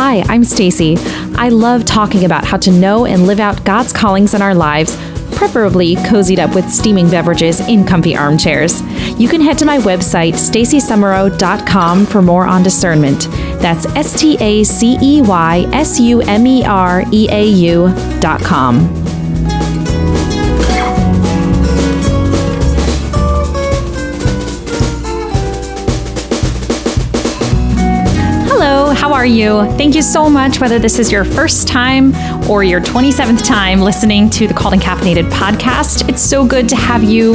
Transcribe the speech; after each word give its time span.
Hi, 0.00 0.22
I'm 0.28 0.44
Stacey. 0.44 0.96
I 1.34 1.48
love 1.48 1.84
talking 1.84 2.24
about 2.24 2.44
how 2.44 2.56
to 2.58 2.70
know 2.70 3.04
and 3.04 3.26
live 3.26 3.40
out 3.40 3.64
God's 3.64 3.92
callings 3.92 4.32
in 4.32 4.40
our 4.40 4.54
lives, 4.54 4.94
preferably 5.36 5.96
cozied 5.96 6.38
up 6.38 6.54
with 6.54 6.70
steaming 6.70 7.10
beverages 7.10 7.58
in 7.58 7.84
comfy 7.84 8.16
armchairs. 8.16 8.80
You 9.18 9.28
can 9.28 9.40
head 9.40 9.58
to 9.58 9.64
my 9.64 9.78
website, 9.78 10.34
staceysumereau.com, 10.34 12.06
for 12.06 12.22
more 12.22 12.46
on 12.46 12.62
discernment. 12.62 13.22
That's 13.60 13.86
S 13.86 14.16
T 14.16 14.36
A 14.38 14.62
C 14.62 14.96
E 15.02 15.20
Y 15.20 15.68
S 15.72 15.98
U 15.98 16.20
M 16.20 16.46
E 16.46 16.64
R 16.64 17.02
E 17.10 17.28
A 17.32 17.44
U.com. 17.48 19.17
are 29.18 29.26
you? 29.26 29.64
Thank 29.76 29.96
you 29.96 30.02
so 30.02 30.30
much, 30.30 30.60
whether 30.60 30.78
this 30.78 31.00
is 31.00 31.10
your 31.10 31.24
first 31.24 31.66
time 31.66 32.14
or 32.48 32.62
your 32.62 32.80
27th 32.80 33.44
time 33.44 33.80
listening 33.80 34.30
to 34.30 34.46
the 34.46 34.54
Called 34.54 34.74
and 34.74 34.80
Caffeinated 34.80 35.28
podcast. 35.30 36.08
It's 36.08 36.22
so 36.22 36.46
good 36.46 36.68
to 36.68 36.76
have 36.76 37.02
you 37.02 37.32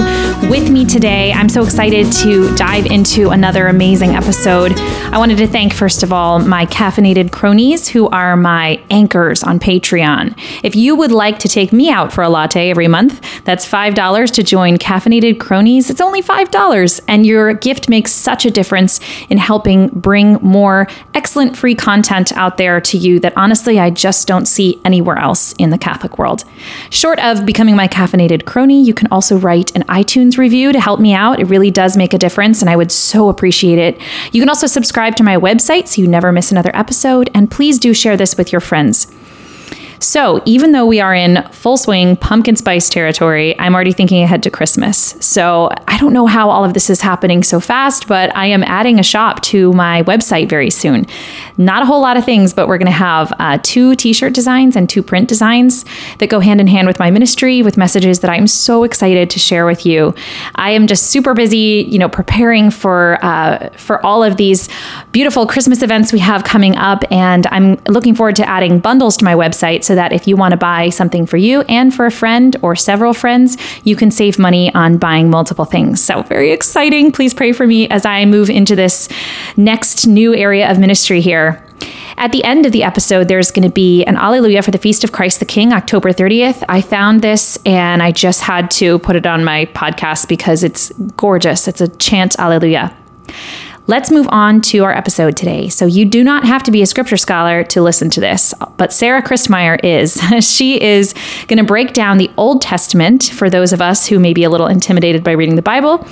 with 0.50 0.70
me 0.72 0.86
today. 0.86 1.34
I'm 1.34 1.50
so 1.50 1.62
excited 1.62 2.10
to 2.24 2.56
dive 2.56 2.86
into 2.86 3.32
another 3.32 3.68
amazing 3.68 4.12
episode. 4.12 4.72
I 5.12 5.18
wanted 5.18 5.40
to 5.40 5.48
thank, 5.48 5.74
first 5.74 6.04
of 6.04 6.14
all, 6.14 6.40
my 6.40 6.66
caffeinated 6.68 7.34
cronies 7.34 7.90
who 7.90 8.08
are 8.08 8.38
my 8.38 8.82
anchors 8.90 9.44
on 9.44 9.60
Patreon. 9.60 10.40
If 10.64 10.78
you 10.78 10.96
would 10.96 11.12
like 11.12 11.38
to 11.40 11.50
take 11.50 11.74
me 11.74 11.90
out 11.90 12.14
for 12.14 12.24
a 12.24 12.30
latte 12.30 12.70
every 12.70 12.88
month, 12.88 13.20
that's 13.44 13.70
$5 13.70 14.32
to 14.32 14.42
join 14.42 14.78
Caffeinated 14.78 15.38
Cronies. 15.38 15.90
It's 15.90 16.00
only 16.00 16.22
$5, 16.22 17.02
and 17.10 17.26
your 17.26 17.54
gift 17.54 17.90
makes 17.90 18.14
such 18.14 18.46
a 18.46 18.52
difference 18.52 19.02
in 19.30 19.38
helping 19.38 19.90
bring 19.90 20.36
more 20.36 20.88
excellent 21.14 21.58
free 21.58 21.73
content 21.76 22.32
out 22.38 22.58
there 22.58 22.80
to 22.82 22.98
you 22.98 23.20
that 23.20 23.34
honestly 23.36 23.80
I 23.80 23.90
just 23.90 24.28
don't 24.28 24.48
see 24.48 24.82
anywhere 24.86 25.18
else 25.18 25.54
in 25.54 25.70
the 25.70 25.78
Catholic 25.78 26.18
world. 26.18 26.44
Short 26.90 27.20
of 27.20 27.46
becoming 27.46 27.76
my 27.76 27.88
caffeinated 27.88 28.46
crony, 28.46 28.82
you 28.82 28.94
can 28.94 29.08
also 29.12 29.38
write 29.38 29.76
an 29.76 29.84
iTunes 29.84 30.38
review 30.38 30.72
to 30.72 30.80
help 30.80 31.00
me 31.00 31.14
out. 31.14 31.40
It 31.40 31.46
really 31.46 31.72
does 31.72 31.98
make 31.98 32.14
a 32.14 32.18
difference, 32.18 32.62
and 32.62 32.70
I 32.70 32.76
would 32.76 32.92
so 32.92 33.30
appreciate 33.30 33.80
it. 33.80 34.02
You 34.32 34.42
can 34.42 34.50
also 34.50 34.68
subscribe 34.68 35.16
to 35.18 35.24
my 35.24 35.38
website 35.38 35.88
so 35.88 36.02
you 36.02 36.08
never 36.08 36.32
miss 36.32 36.52
another 36.52 36.72
episode, 36.76 37.30
and 37.34 37.50
please 37.50 37.80
do 37.80 37.94
share 37.94 38.18
this 38.18 38.38
with 38.38 38.52
your 38.52 38.62
friends. 38.62 39.08
So, 40.04 40.42
even 40.46 40.74
though 40.74 40.86
we 40.86 41.00
are 41.00 41.16
in 41.16 41.42
full 41.52 41.78
swing 41.78 42.18
pumpkin 42.18 42.58
spice 42.58 42.90
territory, 42.90 43.58
I'm 43.58 43.74
already 43.74 43.94
thinking 43.94 44.22
ahead 44.22 44.44
to 44.44 44.52
Christmas. 44.52 45.16
So, 45.22 45.70
I 45.88 45.98
don't 45.98 46.12
know 46.12 46.26
how 46.26 46.50
all 46.50 46.66
of 46.66 46.74
this 46.74 46.90
is 46.90 47.00
happening 47.00 47.42
so 47.42 47.62
fast, 47.62 48.10
but 48.10 48.36
I 48.36 48.48
am 48.48 48.64
adding 48.64 49.00
a 49.00 49.04
shop 49.04 49.42
to 49.44 49.72
my 49.72 50.04
website 50.04 50.50
very 50.50 50.70
soon. 50.70 51.06
Not 51.58 51.84
a 51.84 51.86
whole 51.86 52.02
lot 52.02 52.18
of 52.18 52.26
things, 52.26 52.54
but 52.54 52.68
we're 52.68 52.78
going 52.78 52.88
to 52.88 52.92
have 52.92 53.32
uh, 53.40 53.60
two 53.64 53.96
t 53.96 54.12
shirt 54.12 54.34
designs 54.34 54.76
and 54.76 54.90
two 54.90 55.02
print 55.02 55.30
designs 55.30 55.86
that 56.20 56.30
go 56.30 56.42
hand 56.42 56.60
in 56.60 56.68
hand 56.68 56.86
with 56.86 57.00
my 57.00 57.10
ministry 57.10 57.62
with 57.62 57.78
messages 57.78 58.20
that 58.20 58.30
I'm 58.30 58.48
so 58.48 58.84
excited 58.84 59.30
to 59.30 59.40
share 59.40 59.66
with 59.66 59.86
you. 59.86 60.14
I 60.56 60.72
am 60.72 60.86
just 60.86 61.08
super 61.08 61.34
busy, 61.34 61.88
you 61.88 61.98
know, 61.98 62.10
preparing 62.10 62.72
for 62.72 63.24
uh, 63.24 63.70
for 63.78 64.06
all 64.06 64.22
of 64.22 64.36
these 64.36 64.68
beautiful 65.14 65.48
Christmas 65.48 65.82
events 65.82 66.12
we 66.12 66.20
have 66.20 66.44
coming 66.44 66.76
up, 66.76 67.04
and 67.10 67.48
I'm 67.48 67.76
looking 67.88 68.16
forward 68.16 68.36
to 68.36 68.50
adding 68.50 68.80
bundles 68.80 69.16
to 69.18 69.26
my 69.26 69.36
website. 69.36 69.86
So 69.86 69.93
so 69.94 69.96
that 69.96 70.12
if 70.12 70.28
you 70.28 70.36
want 70.36 70.54
to 70.54 70.58
buy 70.58 70.90
something 70.90 71.28
for 71.28 71.38
you 71.38 71.62
and 71.70 71.94
for 71.94 72.08
a 72.08 72.12
friend 72.12 72.58
or 72.64 72.76
several 72.76 73.14
friends, 73.14 73.58
you 73.84 73.96
can 73.96 74.10
save 74.10 74.40
money 74.40 74.74
on 74.74 74.98
buying 74.98 75.30
multiple 75.30 75.66
things. 75.66 76.04
So, 76.04 76.24
very 76.24 76.52
exciting. 76.52 77.12
Please 77.12 77.32
pray 77.32 77.52
for 77.52 77.68
me 77.68 77.88
as 77.90 78.04
I 78.04 78.26
move 78.26 78.50
into 78.50 78.76
this 78.76 79.08
next 79.56 80.08
new 80.08 80.34
area 80.34 80.72
of 80.72 80.80
ministry 80.80 81.22
here. 81.22 81.64
At 82.18 82.32
the 82.32 82.44
end 82.44 82.66
of 82.66 82.72
the 82.72 82.82
episode, 82.82 83.28
there's 83.28 83.52
going 83.52 83.68
to 83.68 83.72
be 83.72 84.04
an 84.06 84.18
Alleluia 84.18 84.64
for 84.64 84.72
the 84.72 84.80
Feast 84.80 85.04
of 85.04 85.12
Christ 85.12 85.40
the 85.40 85.46
King, 85.46 85.74
October 85.74 86.10
30th. 86.10 86.64
I 86.68 86.82
found 86.82 87.22
this 87.22 87.60
and 87.64 88.02
I 88.02 88.12
just 88.12 88.42
had 88.42 88.72
to 88.72 88.98
put 88.98 89.16
it 89.16 89.28
on 89.28 89.44
my 89.44 89.66
podcast 89.76 90.28
because 90.28 90.64
it's 90.64 90.90
gorgeous. 91.18 91.68
It's 91.68 91.82
a 91.82 91.88
chant 91.88 92.36
Alleluia. 92.40 92.98
Let's 93.86 94.12
move 94.12 94.28
on 94.30 94.62
to 94.62 94.86
our 94.86 94.94
episode 94.94 95.36
today. 95.36 95.68
So, 95.68 95.86
you 95.86 96.06
do 96.06 96.24
not 96.24 96.46
have 96.46 96.64
to 96.64 96.72
be 96.72 96.82
a 96.82 96.86
scripture 96.86 97.18
scholar 97.18 97.66
to 97.66 97.82
listen 97.82 98.10
to 98.12 98.22
this, 98.22 98.54
but 98.78 98.94
Sarah 98.94 99.22
Christmyer 99.22 99.78
is. 99.84 100.22
she 100.40 100.82
is 100.82 101.14
going 101.48 101.58
to 101.58 101.66
break 101.66 101.92
down 101.92 102.18
the 102.18 102.32
Old 102.38 102.62
Testament 102.62 103.26
for 103.26 103.50
those 103.50 103.74
of 103.74 103.82
us 103.82 104.08
who 104.08 104.20
may 104.20 104.32
be 104.32 104.46
a 104.46 104.50
little 104.50 104.68
intimidated 104.68 105.22
by 105.22 105.32
reading 105.32 105.58
the 105.58 105.62
Bible. 105.62 106.08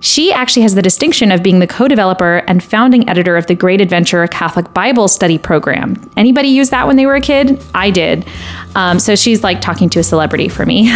She 0.00 0.32
actually 0.32 0.62
has 0.62 0.74
the 0.74 0.80
distinction 0.80 1.32
of 1.32 1.42
being 1.42 1.58
the 1.58 1.66
co 1.66 1.86
developer 1.86 2.38
and 2.48 2.64
founding 2.64 3.06
editor 3.10 3.36
of 3.36 3.46
the 3.46 3.54
Great 3.54 3.82
Adventure 3.82 4.26
Catholic 4.28 4.72
Bible 4.72 5.08
Study 5.08 5.36
Program. 5.36 6.00
Anybody 6.16 6.48
use 6.48 6.70
that 6.70 6.86
when 6.86 6.96
they 6.96 7.04
were 7.04 7.16
a 7.16 7.20
kid? 7.20 7.62
I 7.74 7.90
did. 7.90 8.26
Um, 8.74 8.98
so 8.98 9.16
she's 9.16 9.42
like 9.42 9.60
talking 9.60 9.90
to 9.90 10.00
a 10.00 10.02
celebrity 10.02 10.48
for 10.48 10.64
me. 10.64 10.88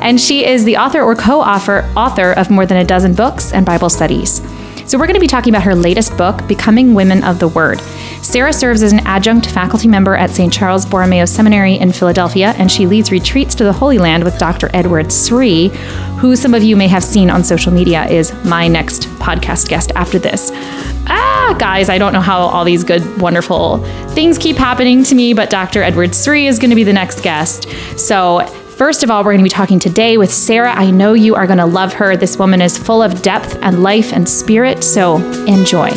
and 0.00 0.20
she 0.20 0.44
is 0.44 0.64
the 0.64 0.76
author 0.76 1.02
or 1.02 1.14
co 1.14 1.40
author 1.40 2.32
of 2.32 2.50
more 2.50 2.66
than 2.66 2.78
a 2.78 2.84
dozen 2.84 3.14
books 3.14 3.52
and 3.52 3.64
Bible 3.64 3.90
studies. 3.90 4.40
So, 4.86 4.98
we're 4.98 5.06
going 5.06 5.14
to 5.14 5.20
be 5.20 5.26
talking 5.26 5.52
about 5.52 5.64
her 5.64 5.74
latest 5.74 6.16
book, 6.16 6.46
Becoming 6.46 6.94
Women 6.94 7.24
of 7.24 7.40
the 7.40 7.48
Word. 7.48 7.80
Sarah 8.22 8.52
serves 8.52 8.82
as 8.82 8.92
an 8.92 9.00
adjunct 9.00 9.46
faculty 9.46 9.88
member 9.88 10.14
at 10.14 10.30
St. 10.30 10.52
Charles 10.52 10.86
Borromeo 10.86 11.24
Seminary 11.24 11.74
in 11.74 11.92
Philadelphia, 11.92 12.54
and 12.56 12.70
she 12.70 12.86
leads 12.86 13.10
retreats 13.10 13.54
to 13.56 13.64
the 13.64 13.72
Holy 13.72 13.98
Land 13.98 14.22
with 14.22 14.38
Dr. 14.38 14.70
Edward 14.74 15.12
Sri, 15.12 15.68
who 16.18 16.36
some 16.36 16.54
of 16.54 16.62
you 16.62 16.76
may 16.76 16.88
have 16.88 17.02
seen 17.02 17.30
on 17.30 17.42
social 17.42 17.72
media 17.72 18.06
is 18.06 18.32
my 18.44 18.68
next 18.68 19.08
podcast 19.18 19.68
guest 19.68 19.90
after 19.96 20.18
this. 20.18 20.50
Ah, 21.08 21.56
guys, 21.58 21.88
I 21.88 21.98
don't 21.98 22.12
know 22.12 22.20
how 22.20 22.40
all 22.40 22.64
these 22.64 22.84
good, 22.84 23.20
wonderful 23.20 23.78
things 24.10 24.38
keep 24.38 24.56
happening 24.56 25.02
to 25.04 25.14
me, 25.14 25.34
but 25.34 25.50
Dr. 25.50 25.82
Edward 25.82 26.14
Sri 26.14 26.46
is 26.46 26.58
going 26.58 26.70
to 26.70 26.76
be 26.76 26.84
the 26.84 26.92
next 26.92 27.22
guest. 27.22 27.68
So, 27.96 28.40
First 28.76 29.02
of 29.02 29.10
all, 29.10 29.24
we're 29.24 29.32
going 29.32 29.38
to 29.38 29.42
be 29.42 29.48
talking 29.48 29.78
today 29.78 30.18
with 30.18 30.30
Sarah. 30.30 30.70
I 30.70 30.90
know 30.90 31.14
you 31.14 31.34
are 31.34 31.46
going 31.46 31.58
to 31.60 31.64
love 31.64 31.94
her. 31.94 32.14
This 32.14 32.36
woman 32.36 32.60
is 32.60 32.76
full 32.76 33.02
of 33.02 33.22
depth 33.22 33.56
and 33.62 33.82
life 33.82 34.12
and 34.12 34.28
spirit, 34.28 34.84
so 34.84 35.16
enjoy. 35.46 35.88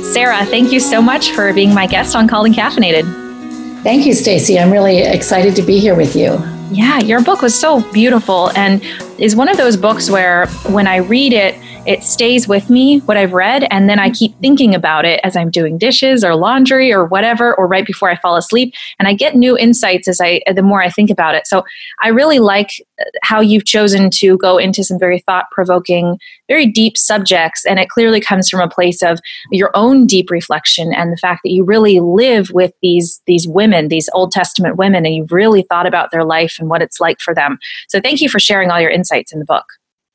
Sarah, 0.00 0.46
thank 0.46 0.72
you 0.72 0.80
so 0.80 1.02
much 1.02 1.32
for 1.32 1.52
being 1.52 1.74
my 1.74 1.86
guest 1.86 2.16
on 2.16 2.26
Called 2.26 2.46
and 2.46 2.54
Caffeinated. 2.54 3.82
Thank 3.82 4.06
you, 4.06 4.14
Stacey. 4.14 4.58
I'm 4.58 4.70
really 4.70 5.00
excited 5.00 5.54
to 5.56 5.62
be 5.62 5.78
here 5.78 5.94
with 5.94 6.16
you. 6.16 6.38
Yeah, 6.70 7.00
your 7.00 7.22
book 7.22 7.42
was 7.42 7.54
so 7.54 7.82
beautiful 7.92 8.50
and 8.56 8.82
is 9.18 9.36
one 9.36 9.50
of 9.50 9.58
those 9.58 9.76
books 9.76 10.10
where 10.10 10.46
when 10.70 10.86
I 10.86 10.96
read 10.96 11.34
it, 11.34 11.54
it 11.86 12.02
stays 12.02 12.48
with 12.48 12.70
me 12.70 13.00
what 13.00 13.16
I've 13.16 13.32
read, 13.32 13.66
and 13.70 13.88
then 13.88 13.98
I 13.98 14.10
keep 14.10 14.38
thinking 14.40 14.74
about 14.74 15.04
it 15.04 15.20
as 15.22 15.36
I'm 15.36 15.50
doing 15.50 15.78
dishes 15.78 16.24
or 16.24 16.34
laundry 16.34 16.92
or 16.92 17.04
whatever, 17.04 17.54
or 17.54 17.66
right 17.66 17.86
before 17.86 18.10
I 18.10 18.16
fall 18.16 18.36
asleep, 18.36 18.74
and 18.98 19.08
I 19.08 19.14
get 19.14 19.36
new 19.36 19.56
insights 19.56 20.08
as 20.08 20.20
I 20.20 20.42
the 20.54 20.62
more 20.62 20.82
I 20.82 20.90
think 20.90 21.10
about 21.10 21.34
it. 21.34 21.46
So 21.46 21.64
I 22.02 22.08
really 22.08 22.38
like 22.38 22.70
uh, 23.00 23.04
how 23.22 23.40
you've 23.40 23.64
chosen 23.64 24.10
to 24.14 24.36
go 24.38 24.58
into 24.58 24.84
some 24.84 24.98
very 24.98 25.20
thought 25.20 25.50
provoking, 25.50 26.18
very 26.48 26.66
deep 26.66 26.96
subjects, 26.96 27.64
and 27.64 27.78
it 27.78 27.88
clearly 27.88 28.20
comes 28.20 28.48
from 28.48 28.60
a 28.60 28.68
place 28.68 29.02
of 29.02 29.20
your 29.50 29.70
own 29.74 30.06
deep 30.06 30.30
reflection 30.30 30.92
and 30.94 31.12
the 31.12 31.18
fact 31.18 31.40
that 31.44 31.50
you 31.50 31.64
really 31.64 32.00
live 32.00 32.50
with 32.50 32.72
these 32.82 33.20
these 33.26 33.46
women, 33.46 33.88
these 33.88 34.08
Old 34.14 34.32
Testament 34.32 34.76
women, 34.76 35.06
and 35.06 35.14
you've 35.14 35.32
really 35.32 35.62
thought 35.62 35.86
about 35.86 36.10
their 36.10 36.24
life 36.24 36.56
and 36.58 36.68
what 36.68 36.82
it's 36.82 37.00
like 37.00 37.20
for 37.20 37.34
them. 37.34 37.58
So 37.88 38.00
thank 38.00 38.20
you 38.20 38.28
for 38.28 38.38
sharing 38.38 38.70
all 38.70 38.80
your 38.80 38.90
insights 38.90 39.32
in 39.32 39.38
the 39.38 39.44
book. 39.44 39.64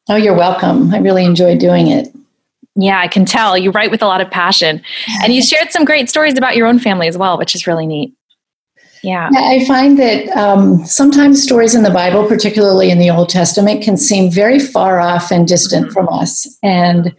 Oh, 0.10 0.16
you're 0.16 0.36
welcome. 0.36 0.92
I 0.94 0.98
really 0.98 1.24
enjoy 1.24 1.56
doing 1.56 1.88
it. 1.88 2.12
Yeah, 2.76 3.00
I 3.00 3.08
can 3.08 3.26
tell. 3.26 3.56
You 3.56 3.70
write 3.70 3.92
with 3.92 4.02
a 4.02 4.08
lot 4.08 4.22
of 4.22 4.32
passion. 4.32 4.82
And 5.22 5.34
you 5.34 5.44
shared 5.44 5.72
some 5.72 5.86
great 5.86 6.10
stories 6.10 6.38
about 6.38 6.56
your 6.56 6.66
own 6.66 6.80
family 6.80 7.08
as 7.08 7.18
well, 7.18 7.38
which 7.38 7.54
is 7.54 7.68
really 7.68 7.86
neat. 7.86 8.14
Yeah. 9.04 9.30
yeah 9.32 9.42
I 9.42 9.66
find 9.66 10.00
that 10.00 10.28
um, 10.30 10.84
sometimes 10.86 11.44
stories 11.44 11.76
in 11.76 11.84
the 11.84 11.92
Bible, 11.92 12.28
particularly 12.28 12.90
in 12.90 12.98
the 12.98 13.12
Old 13.12 13.30
Testament, 13.30 13.84
can 13.84 13.98
seem 13.98 14.32
very 14.32 14.60
far 14.60 15.00
off 15.00 15.32
and 15.32 15.48
distant 15.48 15.86
mm-hmm. 15.86 15.94
from 15.94 16.10
us. 16.10 16.58
And 16.64 17.16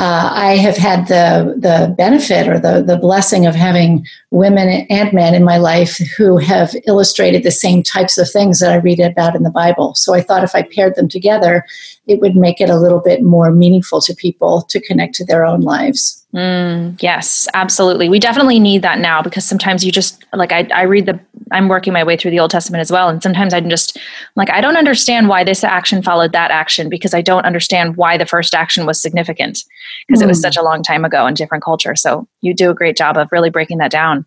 uh, 0.00 0.30
I 0.32 0.56
have 0.56 0.76
had 0.76 1.08
the 1.08 1.56
the 1.58 1.92
benefit 1.98 2.46
or 2.46 2.60
the 2.60 2.84
the 2.84 2.96
blessing 2.96 3.46
of 3.46 3.56
having 3.56 4.06
women 4.30 4.86
and 4.88 5.12
men 5.12 5.34
in 5.34 5.42
my 5.42 5.56
life 5.56 5.98
who 6.16 6.36
have 6.36 6.72
illustrated 6.86 7.42
the 7.42 7.50
same 7.50 7.82
types 7.82 8.16
of 8.16 8.30
things 8.30 8.60
that 8.60 8.70
I 8.70 8.76
read 8.76 9.00
about 9.00 9.34
in 9.34 9.42
the 9.42 9.50
Bible. 9.50 9.96
So 9.96 10.14
I 10.14 10.20
thought 10.20 10.44
if 10.44 10.54
I 10.54 10.62
paired 10.62 10.94
them 10.94 11.08
together, 11.08 11.64
it 12.08 12.20
would 12.20 12.34
make 12.34 12.60
it 12.60 12.70
a 12.70 12.76
little 12.76 13.00
bit 13.00 13.22
more 13.22 13.50
meaningful 13.50 14.00
to 14.00 14.14
people 14.14 14.62
to 14.62 14.80
connect 14.80 15.14
to 15.16 15.24
their 15.24 15.44
own 15.44 15.60
lives. 15.60 16.24
Mm, 16.34 17.00
yes, 17.02 17.46
absolutely. 17.54 18.08
We 18.08 18.18
definitely 18.18 18.58
need 18.58 18.82
that 18.82 18.98
now 18.98 19.22
because 19.22 19.44
sometimes 19.44 19.84
you 19.84 19.92
just 19.92 20.24
like 20.34 20.52
I, 20.52 20.68
I 20.74 20.82
read 20.82 21.06
the 21.06 21.18
I'm 21.52 21.68
working 21.68 21.92
my 21.92 22.04
way 22.04 22.16
through 22.16 22.32
the 22.32 22.40
Old 22.40 22.50
Testament 22.50 22.80
as 22.80 22.92
well, 22.92 23.08
and 23.08 23.22
sometimes 23.22 23.54
I'm 23.54 23.70
just 23.70 23.98
like 24.36 24.50
I 24.50 24.60
don't 24.60 24.76
understand 24.76 25.28
why 25.28 25.44
this 25.44 25.64
action 25.64 26.02
followed 26.02 26.32
that 26.32 26.50
action 26.50 26.88
because 26.88 27.14
I 27.14 27.22
don't 27.22 27.46
understand 27.46 27.96
why 27.96 28.18
the 28.18 28.26
first 28.26 28.54
action 28.54 28.84
was 28.84 29.00
significant 29.00 29.64
because 30.06 30.20
mm. 30.20 30.24
it 30.24 30.28
was 30.28 30.40
such 30.40 30.56
a 30.56 30.62
long 30.62 30.82
time 30.82 31.04
ago 31.04 31.26
in 31.26 31.34
different 31.34 31.64
culture. 31.64 31.96
So 31.96 32.28
you 32.40 32.52
do 32.52 32.70
a 32.70 32.74
great 32.74 32.96
job 32.96 33.16
of 33.16 33.28
really 33.32 33.50
breaking 33.50 33.78
that 33.78 33.90
down. 33.90 34.26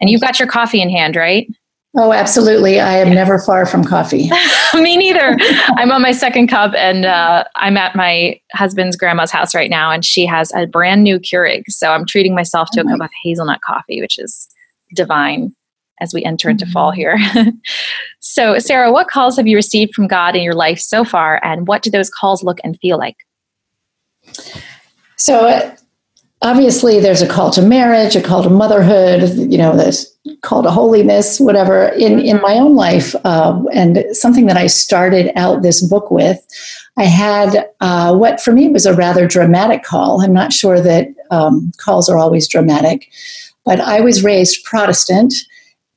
And 0.00 0.10
you've 0.10 0.20
got 0.20 0.38
your 0.38 0.48
coffee 0.48 0.82
in 0.82 0.90
hand, 0.90 1.16
right? 1.16 1.48
Oh, 1.96 2.12
absolutely. 2.12 2.78
I 2.78 2.98
am 2.98 3.10
never 3.10 3.38
far 3.38 3.66
from 3.66 3.82
coffee. 3.82 4.30
Me 4.74 4.96
neither. 4.96 5.36
I'm 5.76 5.90
on 5.90 6.02
my 6.02 6.12
second 6.12 6.46
cup 6.46 6.72
and 6.76 7.04
uh, 7.04 7.44
I'm 7.56 7.76
at 7.76 7.96
my 7.96 8.40
husband's 8.52 8.96
grandma's 8.96 9.32
house 9.32 9.56
right 9.56 9.70
now 9.70 9.90
and 9.90 10.04
she 10.04 10.24
has 10.24 10.52
a 10.54 10.66
brand 10.66 11.02
new 11.02 11.18
Keurig. 11.18 11.64
So 11.68 11.90
I'm 11.90 12.06
treating 12.06 12.32
myself 12.32 12.68
to 12.72 12.80
oh 12.80 12.84
a 12.84 12.90
cup 12.90 13.00
of 13.00 13.10
hazelnut 13.24 13.60
coffee, 13.62 14.00
which 14.00 14.20
is 14.20 14.48
divine 14.94 15.54
as 16.00 16.14
we 16.14 16.24
enter 16.24 16.48
into 16.48 16.64
mm-hmm. 16.64 16.72
fall 16.72 16.92
here. 16.92 17.18
so, 18.20 18.58
Sarah, 18.60 18.92
what 18.92 19.08
calls 19.08 19.36
have 19.36 19.48
you 19.48 19.56
received 19.56 19.92
from 19.92 20.06
God 20.06 20.36
in 20.36 20.42
your 20.42 20.54
life 20.54 20.78
so 20.78 21.04
far 21.04 21.40
and 21.44 21.66
what 21.66 21.82
do 21.82 21.90
those 21.90 22.08
calls 22.08 22.44
look 22.44 22.58
and 22.62 22.78
feel 22.80 22.98
like? 22.98 23.16
So, 25.16 25.74
obviously 26.42 27.00
there's 27.00 27.22
a 27.22 27.28
call 27.28 27.50
to 27.50 27.62
marriage 27.62 28.16
a 28.16 28.22
call 28.22 28.42
to 28.42 28.50
motherhood 28.50 29.28
you 29.50 29.58
know 29.58 29.76
there's 29.76 30.06
call 30.42 30.62
to 30.62 30.70
holiness 30.70 31.38
whatever 31.38 31.88
in 31.88 32.18
in 32.18 32.40
my 32.40 32.54
own 32.54 32.74
life 32.74 33.14
uh, 33.24 33.62
and 33.72 34.04
something 34.12 34.46
that 34.46 34.56
i 34.56 34.66
started 34.66 35.30
out 35.36 35.62
this 35.62 35.82
book 35.86 36.10
with 36.10 36.46
i 36.96 37.04
had 37.04 37.68
uh, 37.80 38.14
what 38.14 38.40
for 38.40 38.52
me 38.52 38.68
was 38.68 38.86
a 38.86 38.94
rather 38.94 39.26
dramatic 39.26 39.82
call. 39.82 40.22
I'm 40.22 40.32
not 40.32 40.52
sure 40.52 40.80
that 40.80 41.08
um, 41.30 41.72
calls 41.78 42.08
are 42.08 42.18
always 42.18 42.48
dramatic 42.48 43.10
but 43.64 43.80
i 43.80 44.00
was 44.00 44.24
raised 44.24 44.64
protestant 44.64 45.34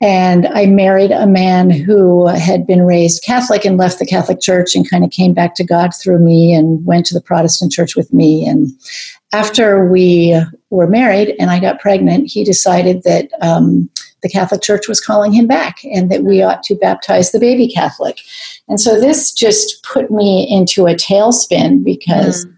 and 0.04 0.48
I 0.48 0.66
married 0.66 1.12
a 1.12 1.26
man 1.26 1.70
who 1.70 2.28
had 2.28 2.68
been 2.68 2.82
raised 2.82 3.24
Catholic 3.24 3.64
and 3.64 3.78
left 3.78 4.00
the 4.00 4.06
Catholic 4.06 4.42
Church 4.42 4.76
and 4.76 4.90
kind 4.90 5.06
of 5.06 5.12
came 5.12 5.34
back 5.34 5.56
to 5.56 5.64
God 5.64 5.92
through 5.96 6.20
me 6.20 6.54
and 6.54 6.86
went 6.86 7.06
to 7.06 7.14
the 7.14 7.22
Protestant 7.22 7.72
church 7.72 7.96
with 7.96 8.12
me. 8.12 8.46
And 8.46 8.68
after 9.32 9.90
we 9.90 10.38
were 10.72 10.88
married 10.88 11.36
and 11.40 11.50
I 11.50 11.62
got 11.62 11.80
pregnant, 11.80 12.30
he 12.30 12.44
decided 12.44 13.04
that 13.04 13.30
um, 13.40 13.90
the 14.22 14.30
Catholic 14.30 14.62
Church 14.62 14.90
was 14.90 15.00
calling 15.00 15.32
him 15.32 15.48
back 15.48 15.78
and 15.86 16.12
that 16.12 16.24
we 16.24 16.42
ought 16.42 16.64
to 16.64 16.76
baptize 16.76 17.32
the 17.32 17.40
baby 17.40 17.70
Catholic. 17.70 18.20
And 18.68 18.82
so 18.82 19.00
this 19.00 19.32
just 19.32 19.82
put 19.84 20.12
me 20.12 20.46
into 20.50 20.86
a 20.86 20.96
tailspin 20.96 21.82
because. 21.82 22.46
Mm 22.46 22.53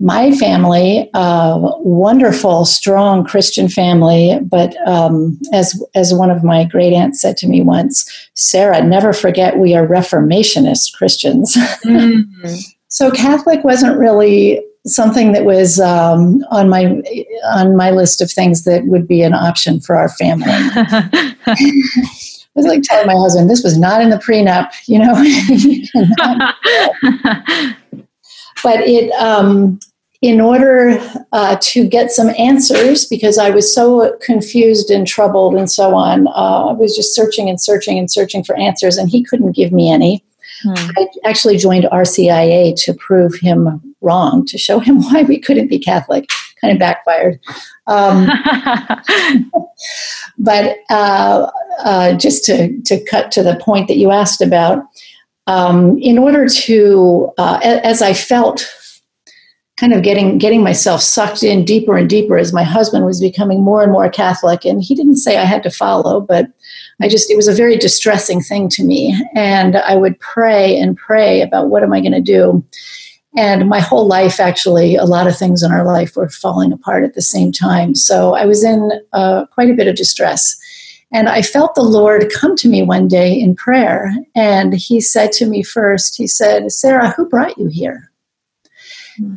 my 0.00 0.32
family, 0.32 1.08
uh, 1.14 1.56
wonderful, 1.78 2.64
strong 2.64 3.24
Christian 3.24 3.68
family, 3.68 4.38
but 4.42 4.76
um, 4.88 5.38
as 5.52 5.80
as 5.94 6.12
one 6.12 6.30
of 6.30 6.42
my 6.42 6.64
great 6.64 6.92
aunts 6.92 7.20
said 7.20 7.36
to 7.38 7.46
me 7.46 7.62
once, 7.62 8.28
Sarah, 8.34 8.82
never 8.82 9.12
forget 9.12 9.58
we 9.58 9.74
are 9.74 9.86
Reformationist 9.86 10.94
Christians. 10.94 11.54
Mm-hmm. 11.84 12.54
so 12.88 13.10
Catholic 13.12 13.62
wasn't 13.62 13.98
really 13.98 14.64
something 14.86 15.32
that 15.32 15.44
was 15.44 15.80
um, 15.80 16.44
on 16.50 16.68
my 16.68 17.00
on 17.54 17.76
my 17.76 17.90
list 17.90 18.20
of 18.20 18.30
things 18.30 18.64
that 18.64 18.84
would 18.86 19.06
be 19.06 19.22
an 19.22 19.32
option 19.32 19.80
for 19.80 19.96
our 19.96 20.08
family. 20.08 20.46
I 22.56 22.60
was 22.60 22.66
like 22.66 22.82
telling 22.82 23.08
my 23.08 23.14
husband, 23.14 23.50
this 23.50 23.64
was 23.64 23.76
not 23.76 24.00
in 24.00 24.10
the 24.10 24.16
prenup, 24.16 24.70
you 24.86 24.98
know. 25.00 25.14
but 28.64 28.80
it 28.80 29.12
um, 29.12 29.78
in 30.22 30.40
order 30.40 30.98
uh, 31.32 31.56
to 31.60 31.86
get 31.86 32.10
some 32.10 32.30
answers 32.38 33.04
because 33.04 33.38
i 33.38 33.50
was 33.50 33.72
so 33.72 34.16
confused 34.20 34.90
and 34.90 35.06
troubled 35.06 35.54
and 35.54 35.70
so 35.70 35.94
on 35.94 36.26
uh, 36.28 36.66
i 36.66 36.72
was 36.72 36.96
just 36.96 37.14
searching 37.14 37.48
and 37.48 37.60
searching 37.60 37.98
and 37.98 38.10
searching 38.10 38.42
for 38.42 38.56
answers 38.56 38.96
and 38.96 39.08
he 39.10 39.22
couldn't 39.22 39.52
give 39.52 39.70
me 39.70 39.92
any. 39.92 40.24
Hmm. 40.62 40.74
i 40.96 41.06
actually 41.24 41.58
joined 41.58 41.84
rcia 41.92 42.74
to 42.84 42.94
prove 42.94 43.34
him 43.34 43.94
wrong 44.04 44.44
to 44.46 44.58
show 44.58 44.78
him 44.78 45.02
why 45.04 45.22
we 45.22 45.38
couldn't 45.38 45.68
be 45.68 45.78
catholic. 45.78 46.28
Kind 46.60 46.72
of 46.72 46.78
backfired. 46.78 47.40
Um, 47.86 48.26
but 50.38 50.76
uh, 50.88 51.50
uh, 51.80 52.14
just 52.14 52.44
to, 52.44 52.80
to 52.82 53.04
cut 53.04 53.32
to 53.32 53.42
the 53.42 53.56
point 53.56 53.88
that 53.88 53.98
you 53.98 54.10
asked 54.10 54.40
about 54.40 54.84
um, 55.46 55.98
in 55.98 56.18
order 56.18 56.48
to, 56.48 57.32
uh, 57.38 57.60
as 57.62 58.02
I 58.02 58.12
felt 58.12 58.66
kind 59.76 59.92
of 59.92 60.02
getting 60.02 60.38
getting 60.38 60.62
myself 60.62 61.00
sucked 61.00 61.42
in 61.42 61.64
deeper 61.64 61.96
and 61.96 62.08
deeper 62.08 62.38
as 62.38 62.52
my 62.52 62.62
husband 62.62 63.04
was 63.04 63.20
becoming 63.20 63.62
more 63.62 63.82
and 63.82 63.90
more 63.90 64.08
Catholic, 64.08 64.64
and 64.64 64.82
he 64.82 64.94
didn't 64.94 65.16
say 65.16 65.36
I 65.36 65.44
had 65.44 65.62
to 65.64 65.70
follow, 65.70 66.20
but 66.20 66.46
I 67.02 67.08
just 67.08 67.30
it 67.30 67.36
was 67.36 67.48
a 67.48 67.54
very 67.54 67.76
distressing 67.76 68.40
thing 68.40 68.68
to 68.70 68.84
me, 68.84 69.18
and 69.34 69.76
I 69.76 69.96
would 69.96 70.18
pray 70.20 70.78
and 70.78 70.96
pray 70.96 71.42
about 71.42 71.68
what 71.68 71.82
am 71.82 71.92
I 71.92 72.00
going 72.00 72.12
to 72.12 72.20
do. 72.20 72.64
And 73.36 73.68
my 73.68 73.80
whole 73.80 74.06
life, 74.06 74.38
actually, 74.38 74.94
a 74.94 75.06
lot 75.06 75.26
of 75.26 75.36
things 75.36 75.64
in 75.64 75.72
our 75.72 75.84
life 75.84 76.14
were 76.14 76.28
falling 76.28 76.72
apart 76.72 77.02
at 77.02 77.14
the 77.14 77.22
same 77.22 77.50
time. 77.50 77.96
So 77.96 78.34
I 78.34 78.46
was 78.46 78.62
in 78.62 78.92
uh, 79.12 79.46
quite 79.46 79.70
a 79.70 79.74
bit 79.74 79.88
of 79.88 79.96
distress. 79.96 80.56
And 81.14 81.28
I 81.28 81.40
felt 81.40 81.74
the 81.74 81.82
Lord 81.82 82.30
come 82.38 82.56
to 82.56 82.68
me 82.68 82.82
one 82.82 83.08
day 83.08 83.32
in 83.32 83.54
prayer. 83.56 84.12
And 84.34 84.74
He 84.74 85.00
said 85.00 85.32
to 85.32 85.46
me 85.46 85.62
first, 85.62 86.16
He 86.16 86.26
said, 86.26 86.70
Sarah, 86.70 87.10
who 87.10 87.26
brought 87.26 87.56
you 87.56 87.68
here? 87.68 88.10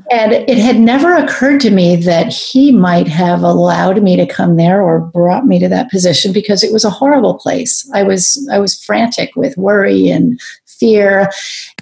And 0.09 0.33
it 0.33 0.57
had 0.57 0.79
never 0.79 1.15
occurred 1.15 1.61
to 1.61 1.69
me 1.69 1.95
that 1.97 2.33
he 2.33 2.71
might 2.71 3.07
have 3.07 3.43
allowed 3.43 4.01
me 4.01 4.15
to 4.15 4.25
come 4.25 4.55
there 4.55 4.81
or 4.81 4.99
brought 4.99 5.45
me 5.45 5.59
to 5.59 5.69
that 5.69 5.91
position 5.91 6.33
because 6.33 6.63
it 6.63 6.73
was 6.73 6.83
a 6.83 6.89
horrible 6.89 7.35
place. 7.35 7.87
I 7.93 8.01
was 8.01 8.47
I 8.51 8.57
was 8.57 8.83
frantic 8.83 9.35
with 9.35 9.55
worry 9.55 10.09
and 10.09 10.39
fear. 10.65 11.29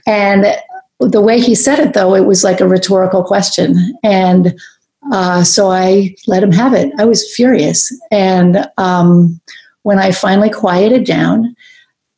And 0.06 0.46
the 1.00 1.22
way 1.22 1.40
he 1.40 1.56
said 1.56 1.80
it 1.80 1.94
though, 1.94 2.16
it 2.16 2.26
was 2.26 2.44
like 2.44 2.60
a 2.60 2.68
rhetorical 2.68 3.24
question. 3.24 3.98
And 4.04 4.60
uh, 5.14 5.44
so 5.44 5.72
I 5.72 6.16
let 6.28 6.44
him 6.44 6.52
have 6.52 6.74
it. 6.74 6.92
I 6.98 7.06
was 7.06 7.34
furious. 7.34 7.94
And 8.12 8.68
um, 8.78 9.40
when 9.86 10.00
I 10.00 10.12
finally 10.12 10.50
quieted 10.50 11.06
down, 11.06 11.56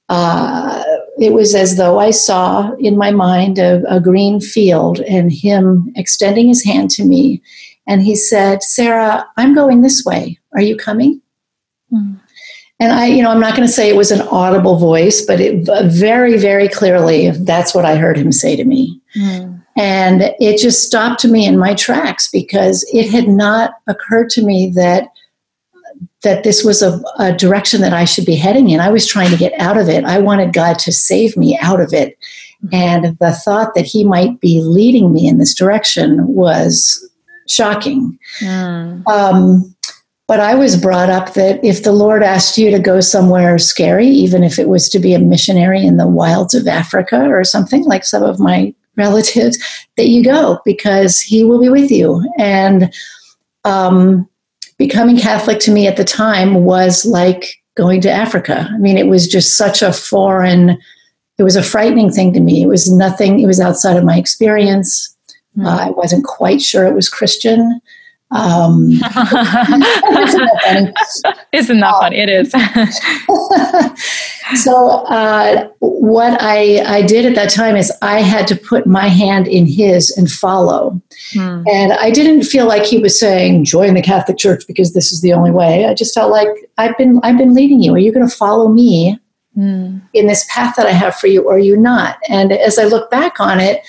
uh, 0.07 0.81
it 1.19 1.33
was 1.33 1.53
as 1.53 1.75
though 1.75 1.99
I 1.99 2.11
saw 2.11 2.71
in 2.79 2.97
my 2.97 3.11
mind 3.11 3.59
a, 3.59 3.83
a, 3.93 3.99
green 3.99 4.39
field 4.39 5.01
and 5.01 5.29
him 5.29 5.91
extending 5.97 6.47
his 6.47 6.63
hand 6.63 6.91
to 6.91 7.03
me. 7.03 7.41
And 7.85 8.01
he 8.01 8.15
said, 8.15 8.63
Sarah, 8.63 9.27
I'm 9.35 9.53
going 9.53 9.81
this 9.81 10.05
way. 10.05 10.39
Are 10.53 10.61
you 10.61 10.77
coming? 10.77 11.21
Mm. 11.91 12.17
And 12.79 12.93
I, 12.93 13.07
you 13.07 13.21
know, 13.21 13.31
I'm 13.31 13.41
not 13.41 13.53
going 13.53 13.67
to 13.67 13.73
say 13.73 13.89
it 13.89 13.97
was 13.97 14.11
an 14.11 14.25
audible 14.29 14.77
voice, 14.77 15.25
but 15.25 15.41
it 15.41 15.67
very, 15.91 16.37
very 16.37 16.69
clearly, 16.69 17.31
that's 17.31 17.75
what 17.75 17.83
I 17.83 17.97
heard 17.97 18.17
him 18.17 18.31
say 18.31 18.55
to 18.55 18.63
me. 18.63 19.01
Mm. 19.17 19.61
And 19.75 20.21
it 20.39 20.57
just 20.57 20.83
stopped 20.83 21.25
me 21.25 21.45
in 21.45 21.59
my 21.59 21.73
tracks 21.73 22.29
because 22.31 22.89
it 22.93 23.11
had 23.11 23.27
not 23.27 23.71
occurred 23.87 24.29
to 24.31 24.41
me 24.41 24.71
that 24.75 25.09
that 26.27 26.43
this 26.43 26.61
was 26.61 26.81
a, 26.81 27.01
a, 27.19 27.31
direction 27.31 27.79
that 27.79 27.93
I 27.93 28.03
should 28.03 28.25
be 28.25 28.35
heading 28.35 28.69
in. 28.69 28.81
I 28.81 28.89
was 28.89 29.07
trying 29.07 29.31
to 29.31 29.37
get 29.37 29.57
out 29.61 29.77
of 29.77 29.87
it. 29.87 30.03
I 30.03 30.19
wanted 30.19 30.51
God 30.51 30.77
to 30.79 30.91
save 30.91 31.37
me 31.37 31.57
out 31.61 31.79
of 31.79 31.93
it. 31.93 32.17
Mm-hmm. 32.65 32.75
And 32.75 33.19
the 33.19 33.31
thought 33.31 33.75
that 33.75 33.85
He 33.85 34.03
might 34.03 34.41
be 34.41 34.61
leading 34.61 35.13
me 35.13 35.25
in 35.25 35.37
this 35.37 35.53
direction 35.53 36.27
was 36.27 37.09
shocking. 37.47 38.19
Mm. 38.41 39.07
Um, 39.07 39.73
but 40.27 40.41
I 40.41 40.53
was 40.55 40.75
brought 40.75 41.09
up 41.09 41.33
that 41.35 41.63
if 41.63 41.83
the 41.83 41.93
Lord 41.93 42.23
asked 42.23 42.57
you 42.57 42.71
to 42.71 42.79
go 42.79 42.99
somewhere 42.99 43.57
scary, 43.57 44.07
even 44.07 44.43
if 44.43 44.59
it 44.59 44.67
was 44.67 44.89
to 44.89 44.99
be 44.99 45.13
a 45.13 45.19
missionary 45.19 45.85
in 45.85 45.95
the 45.95 46.07
wilds 46.07 46.53
of 46.53 46.67
Africa 46.67 47.21
or 47.29 47.45
something 47.45 47.85
like 47.85 48.03
some 48.03 48.23
of 48.23 48.37
my 48.37 48.75
relatives, 48.97 49.57
that 49.95 50.09
you 50.09 50.25
go 50.25 50.59
because 50.65 51.21
He 51.21 51.45
will 51.45 51.61
be 51.61 51.69
with 51.69 51.89
you. 51.89 52.29
And 52.37 52.93
um, 53.63 54.27
becoming 54.77 55.17
Catholic 55.17 55.59
to 55.61 55.71
me 55.71 55.87
at 55.87 55.97
the 55.97 56.03
time 56.03 56.65
was 56.65 57.05
like 57.05 57.61
going 57.75 58.01
to 58.01 58.11
Africa. 58.11 58.67
I 58.71 58.77
mean, 58.77 58.97
it 58.97 59.07
was 59.07 59.27
just 59.27 59.57
such 59.57 59.81
a 59.81 59.93
foreign, 59.93 60.77
it 61.37 61.43
was 61.43 61.55
a 61.55 61.63
frightening 61.63 62.11
thing 62.11 62.33
to 62.33 62.39
me. 62.39 62.63
It 62.63 62.67
was 62.67 62.91
nothing, 62.91 63.39
it 63.39 63.47
was 63.47 63.59
outside 63.59 63.97
of 63.97 64.03
my 64.03 64.17
experience. 64.17 65.15
Mm. 65.57 65.65
Uh, 65.65 65.87
I 65.87 65.89
wasn't 65.91 66.25
quite 66.25 66.61
sure 66.61 66.85
it 66.85 66.95
was 66.95 67.09
Christian. 67.09 67.81
Um, 68.31 68.89
isn't 68.91 68.99
that 68.99 70.93
funny? 71.23 71.39
Isn't 71.53 71.79
that 71.79 71.91
funny? 71.91 72.17
It 72.17 72.29
is. 72.29 72.51
so 74.63 75.05
uh, 75.05 75.69
what 75.79 76.41
I, 76.41 76.83
I 76.85 77.01
did 77.03 77.25
at 77.25 77.35
that 77.35 77.49
time 77.49 77.77
is 77.77 77.91
I 78.01 78.19
had 78.21 78.45
to 78.47 78.55
put 78.55 78.85
my 78.85 79.07
hand 79.07 79.47
in 79.47 79.65
his 79.65 80.11
and 80.17 80.29
follow. 80.29 81.01
Hmm. 81.31 81.63
And 81.67 81.93
I 81.93 82.11
didn't 82.11 82.43
feel 82.43 82.67
like 82.67 82.83
he 82.83 82.99
was 82.99 83.17
saying, 83.17 83.63
join 83.63 83.93
the 83.93 84.01
Catholic 84.01 84.37
Church 84.37 84.67
because 84.67 84.93
this 84.93 85.13
is 85.13 85.21
the 85.21 85.31
only 85.31 85.51
way. 85.51 85.85
I 85.85 85.93
just 85.93 86.13
felt 86.13 86.31
like 86.31 86.49
I've 86.77 86.97
been 86.97 87.21
I've 87.23 87.37
been 87.37 87.53
leading 87.53 87.81
you. 87.81 87.93
Are 87.93 87.99
you 87.99 88.11
going 88.11 88.27
to 88.27 88.35
follow 88.35 88.67
me 88.67 89.17
hmm. 89.55 89.99
in 90.13 90.27
this 90.27 90.45
path 90.49 90.75
that 90.75 90.85
I 90.85 90.91
have 90.91 91.15
for 91.15 91.27
you 91.27 91.43
or 91.43 91.55
are 91.55 91.59
you 91.59 91.77
not? 91.77 92.17
And 92.27 92.51
as 92.51 92.77
I 92.77 92.83
look 92.83 93.09
back 93.09 93.39
on 93.39 93.61
it, 93.61 93.87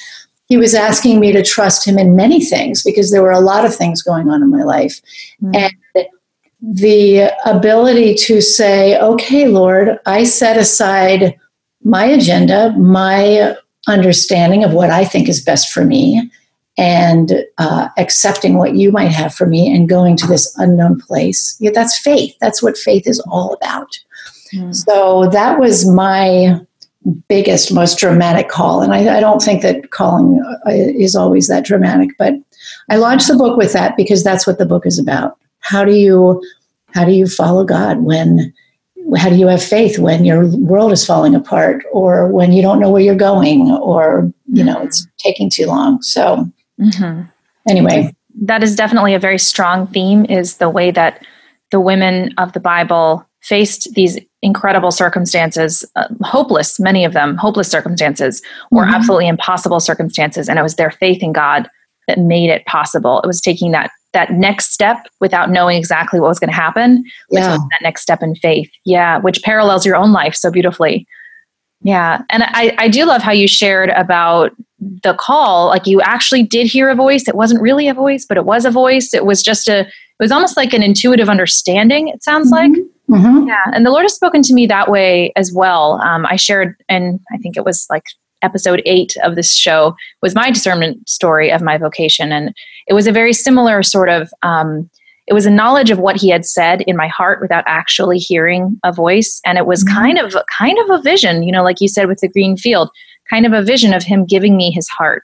he 0.48 0.56
was 0.56 0.74
asking 0.74 1.20
me 1.20 1.32
to 1.32 1.42
trust 1.42 1.86
him 1.86 1.98
in 1.98 2.16
many 2.16 2.44
things 2.44 2.82
because 2.82 3.10
there 3.10 3.22
were 3.22 3.32
a 3.32 3.40
lot 3.40 3.64
of 3.64 3.74
things 3.74 4.02
going 4.02 4.28
on 4.28 4.42
in 4.42 4.50
my 4.50 4.62
life. 4.62 5.00
Mm-hmm. 5.42 5.54
And 5.54 6.06
the 6.60 7.30
ability 7.44 8.14
to 8.14 8.40
say, 8.40 8.98
okay, 8.98 9.46
Lord, 9.46 9.98
I 10.06 10.24
set 10.24 10.56
aside 10.56 11.38
my 11.84 12.04
agenda, 12.04 12.72
my 12.78 13.56
understanding 13.86 14.64
of 14.64 14.72
what 14.72 14.90
I 14.90 15.04
think 15.04 15.28
is 15.28 15.44
best 15.44 15.70
for 15.70 15.84
me, 15.84 16.30
and 16.76 17.44
uh, 17.58 17.88
accepting 17.96 18.56
what 18.56 18.74
you 18.74 18.90
might 18.90 19.10
have 19.10 19.34
for 19.34 19.46
me 19.46 19.74
and 19.74 19.88
going 19.88 20.16
to 20.16 20.26
this 20.26 20.52
unknown 20.58 21.00
place. 21.00 21.56
Yeah, 21.60 21.72
that's 21.74 21.98
faith. 21.98 22.36
That's 22.40 22.62
what 22.62 22.76
faith 22.76 23.06
is 23.06 23.20
all 23.28 23.54
about. 23.54 23.98
Mm. 24.54 24.74
So 24.74 25.28
that 25.30 25.58
was 25.58 25.88
my 25.88 26.60
biggest, 27.28 27.72
most 27.72 27.98
dramatic 27.98 28.48
call. 28.48 28.82
And 28.82 28.92
I, 28.92 29.16
I, 29.16 29.20
don't 29.20 29.40
think 29.40 29.62
that 29.62 29.90
calling 29.90 30.42
uh, 30.66 30.70
is 30.70 31.14
always 31.14 31.48
that 31.48 31.64
dramatic, 31.64 32.10
but 32.18 32.34
I 32.90 32.96
launched 32.96 33.28
the 33.28 33.36
book 33.36 33.56
with 33.56 33.72
that 33.72 33.96
because 33.96 34.24
that's 34.24 34.46
what 34.46 34.58
the 34.58 34.66
book 34.66 34.84
is 34.84 34.98
about. 34.98 35.38
How 35.60 35.84
do 35.84 35.94
you 35.94 36.42
how 36.94 37.04
do 37.04 37.12
you 37.12 37.26
follow 37.26 37.64
God 37.64 38.00
when 38.00 38.52
how 39.16 39.30
do 39.30 39.36
you 39.36 39.46
have 39.46 39.62
faith 39.62 39.98
when 39.98 40.24
your 40.24 40.46
world 40.56 40.92
is 40.92 41.04
falling 41.04 41.34
apart 41.34 41.84
or 41.92 42.28
when 42.28 42.52
you 42.52 42.60
don't 42.60 42.80
know 42.80 42.90
where 42.90 43.02
you're 43.02 43.14
going 43.14 43.70
or 43.70 44.30
you 44.46 44.62
know 44.62 44.82
it's 44.82 45.06
taking 45.18 45.48
too 45.48 45.66
long 45.66 46.02
so 46.02 46.46
mm-hmm. 46.78 47.22
anyway 47.68 48.14
that 48.40 48.62
is 48.62 48.76
definitely 48.76 49.14
a 49.14 49.18
very 49.18 49.38
strong 49.38 49.86
theme 49.86 50.26
is 50.26 50.58
the 50.58 50.68
way 50.68 50.90
that 50.90 51.24
the 51.70 51.80
women 51.80 52.34
of 52.36 52.52
the 52.52 52.60
bible 52.60 53.26
faced 53.40 53.94
these 53.94 54.18
incredible 54.42 54.90
circumstances 54.90 55.84
uh, 55.96 56.06
hopeless 56.22 56.78
many 56.78 57.04
of 57.04 57.12
them 57.12 57.36
hopeless 57.36 57.68
circumstances 57.68 58.40
or 58.70 58.84
mm-hmm. 58.84 58.94
absolutely 58.94 59.26
impossible 59.26 59.80
circumstances 59.80 60.48
and 60.48 60.58
it 60.58 60.62
was 60.62 60.76
their 60.76 60.90
faith 60.90 61.22
in 61.22 61.32
god 61.32 61.68
that 62.06 62.18
made 62.18 62.48
it 62.48 62.64
possible 62.66 63.20
it 63.20 63.26
was 63.26 63.40
taking 63.40 63.72
that 63.72 63.90
that 64.12 64.32
next 64.32 64.72
step 64.72 65.06
without 65.20 65.50
knowing 65.50 65.76
exactly 65.76 66.20
what 66.20 66.28
was 66.28 66.38
going 66.38 66.48
to 66.48 66.54
happen 66.54 67.04
yeah. 67.30 67.58
that 67.70 67.80
next 67.82 68.00
step 68.00 68.22
in 68.22 68.34
faith 68.36 68.70
yeah 68.84 69.18
which 69.18 69.42
parallels 69.42 69.84
your 69.84 69.96
own 69.96 70.12
life 70.12 70.34
so 70.34 70.50
beautifully 70.50 71.06
yeah 71.82 72.22
and 72.30 72.44
I, 72.44 72.74
I 72.78 72.88
do 72.88 73.04
love 73.06 73.22
how 73.22 73.32
you 73.32 73.48
shared 73.48 73.90
about 73.90 74.52
the 74.80 75.14
call 75.14 75.66
like 75.68 75.86
you 75.86 76.00
actually 76.00 76.42
did 76.42 76.66
hear 76.66 76.88
a 76.88 76.94
voice 76.94 77.26
it 77.26 77.34
wasn't 77.34 77.60
really 77.60 77.88
a 77.88 77.94
voice 77.94 78.24
but 78.24 78.36
it 78.36 78.44
was 78.44 78.64
a 78.64 78.70
voice 78.70 79.12
it 79.12 79.26
was 79.26 79.42
just 79.42 79.68
a 79.68 79.80
it 79.80 80.22
was 80.22 80.30
almost 80.30 80.56
like 80.56 80.72
an 80.72 80.82
intuitive 80.82 81.28
understanding 81.28 82.08
it 82.08 82.22
sounds 82.22 82.52
mm-hmm. 82.52 82.72
like 82.72 83.20
mm-hmm. 83.20 83.48
yeah 83.48 83.64
and 83.72 83.84
the 83.84 83.90
lord 83.90 84.04
has 84.04 84.14
spoken 84.14 84.40
to 84.40 84.54
me 84.54 84.66
that 84.66 84.88
way 84.88 85.32
as 85.34 85.52
well 85.52 86.00
um, 86.02 86.24
i 86.26 86.36
shared 86.36 86.76
and 86.88 87.18
i 87.32 87.38
think 87.38 87.56
it 87.56 87.64
was 87.64 87.86
like 87.90 88.04
episode 88.42 88.80
eight 88.86 89.16
of 89.24 89.34
this 89.34 89.52
show 89.52 89.96
was 90.22 90.34
my 90.34 90.48
discernment 90.48 91.08
story 91.08 91.50
of 91.50 91.60
my 91.60 91.76
vocation 91.76 92.30
and 92.30 92.54
it 92.86 92.94
was 92.94 93.08
a 93.08 93.12
very 93.12 93.32
similar 93.32 93.82
sort 93.82 94.08
of 94.08 94.32
um, 94.42 94.88
it 95.26 95.34
was 95.34 95.44
a 95.44 95.50
knowledge 95.50 95.90
of 95.90 95.98
what 95.98 96.16
he 96.16 96.30
had 96.30 96.46
said 96.46 96.82
in 96.82 96.96
my 96.96 97.08
heart 97.08 97.40
without 97.42 97.64
actually 97.66 98.16
hearing 98.16 98.78
a 98.84 98.92
voice 98.92 99.40
and 99.44 99.58
it 99.58 99.66
was 99.66 99.84
mm-hmm. 99.84 99.98
kind 99.98 100.18
of 100.18 100.36
kind 100.56 100.78
of 100.78 100.90
a 100.90 101.02
vision 101.02 101.42
you 101.42 101.50
know 101.50 101.64
like 101.64 101.80
you 101.80 101.88
said 101.88 102.06
with 102.06 102.20
the 102.20 102.28
green 102.28 102.56
field 102.56 102.90
kind 103.30 103.46
of 103.46 103.52
a 103.52 103.62
vision 103.62 103.92
of 103.92 104.02
him 104.02 104.24
giving 104.24 104.56
me 104.56 104.70
his 104.70 104.88
heart 104.88 105.22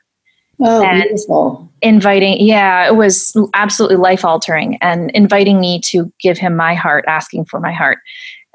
oh 0.61 0.82
and 0.82 1.02
beautiful 1.02 1.70
inviting 1.82 2.40
yeah 2.40 2.87
it 2.87 2.96
was 2.96 3.37
absolutely 3.54 3.96
life 3.96 4.25
altering 4.25 4.78
and 4.80 5.11
inviting 5.12 5.61
me 5.61 5.80
to 5.80 6.12
give 6.20 6.38
him 6.38 6.56
my 6.56 6.75
heart 6.75 7.04
asking 7.06 7.44
for 7.44 7.61
my 7.61 7.73
heart 7.73 7.99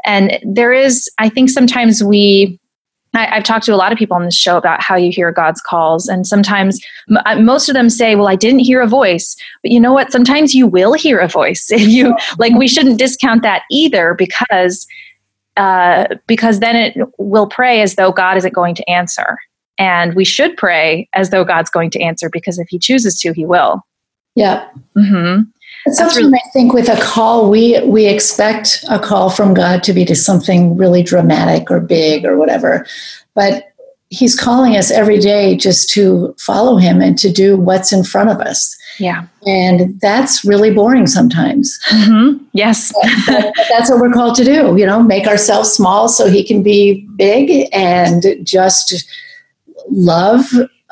and 0.05 0.39
there 0.43 0.73
is 0.73 1.09
i 1.19 1.27
think 1.29 1.49
sometimes 1.49 2.03
we 2.03 2.59
I, 3.13 3.35
have 3.35 3.43
talked 3.43 3.65
to 3.65 3.73
a 3.73 3.75
lot 3.75 3.91
of 3.91 3.97
people 3.97 4.15
on 4.15 4.25
this 4.25 4.35
show 4.35 4.57
about 4.57 4.81
how 4.81 4.95
you 4.95 5.11
hear 5.11 5.31
God's 5.31 5.61
calls, 5.61 6.07
and 6.07 6.27
sometimes 6.27 6.79
m- 7.09 7.17
uh, 7.25 7.39
most 7.39 7.67
of 7.67 7.73
them 7.73 7.89
say, 7.89 8.15
"Well, 8.15 8.27
I 8.27 8.35
didn't 8.35 8.59
hear 8.59 8.81
a 8.81 8.87
voice," 8.87 9.35
but 9.63 9.71
you 9.71 9.79
know 9.79 9.93
what? 9.93 10.11
Sometimes 10.11 10.53
you 10.53 10.67
will 10.67 10.93
hear 10.93 11.19
a 11.19 11.27
voice. 11.27 11.71
If 11.79 11.87
you 11.87 12.15
like, 12.37 12.53
we 12.53 12.67
shouldn't 12.67 12.99
discount 12.99 13.41
that 13.43 13.63
either 13.71 14.13
because 14.13 14.85
uh, 15.59 16.07
because 16.25 16.59
then 16.59 16.75
it 16.75 16.97
will 17.17 17.47
pray 17.47 17.81
as 17.81 17.95
though 17.95 18.11
God 18.11 18.37
isn't 18.37 18.53
going 18.53 18.75
to 18.75 18.89
answer, 18.89 19.37
and 19.77 20.15
we 20.15 20.25
should 20.25 20.55
pray 20.57 21.07
as 21.13 21.29
though 21.29 21.43
God's 21.43 21.69
going 21.69 21.89
to 21.91 22.01
answer 22.01 22.29
because 22.29 22.57
if 22.57 22.67
He 22.69 22.79
chooses 22.79 23.19
to, 23.21 23.33
He 23.33 23.45
will. 23.45 23.85
Yeah. 24.35 24.67
Mm-hmm. 24.97 25.43
Sometimes 25.91 26.17
really- 26.17 26.33
I 26.33 26.49
think 26.53 26.73
with 26.73 26.89
a 26.89 26.99
call, 27.01 27.49
we 27.49 27.81
we 27.83 28.05
expect 28.05 28.83
a 28.89 28.99
call 28.99 29.29
from 29.29 29.53
God 29.53 29.83
to 29.83 29.93
be 29.93 30.05
to 30.05 30.15
something 30.15 30.77
really 30.77 31.03
dramatic 31.03 31.69
or 31.69 31.79
big 31.79 32.25
or 32.25 32.37
whatever, 32.37 32.85
but 33.35 33.65
He's 34.09 34.35
calling 34.35 34.75
us 34.75 34.89
every 34.89 35.19
day 35.19 35.55
just 35.55 35.89
to 35.91 36.35
follow 36.39 36.77
Him 36.77 37.01
and 37.01 37.17
to 37.19 37.31
do 37.31 37.57
what's 37.57 37.91
in 37.93 38.03
front 38.03 38.29
of 38.29 38.39
us. 38.39 38.75
Yeah, 38.97 39.27
and 39.45 39.99
that's 40.01 40.43
really 40.43 40.73
boring 40.73 41.07
sometimes. 41.07 41.79
Mm-hmm. 41.89 42.43
Yes, 42.53 42.93
but, 43.27 43.53
but 43.55 43.65
that's 43.69 43.89
what 43.89 43.99
we're 43.99 44.11
called 44.11 44.35
to 44.35 44.43
do. 44.43 44.75
You 44.77 44.85
know, 44.85 45.03
make 45.03 45.27
ourselves 45.27 45.71
small 45.71 46.07
so 46.07 46.29
He 46.29 46.43
can 46.43 46.63
be 46.63 47.07
big, 47.15 47.69
and 47.71 48.23
just 48.43 49.05
love 49.89 50.45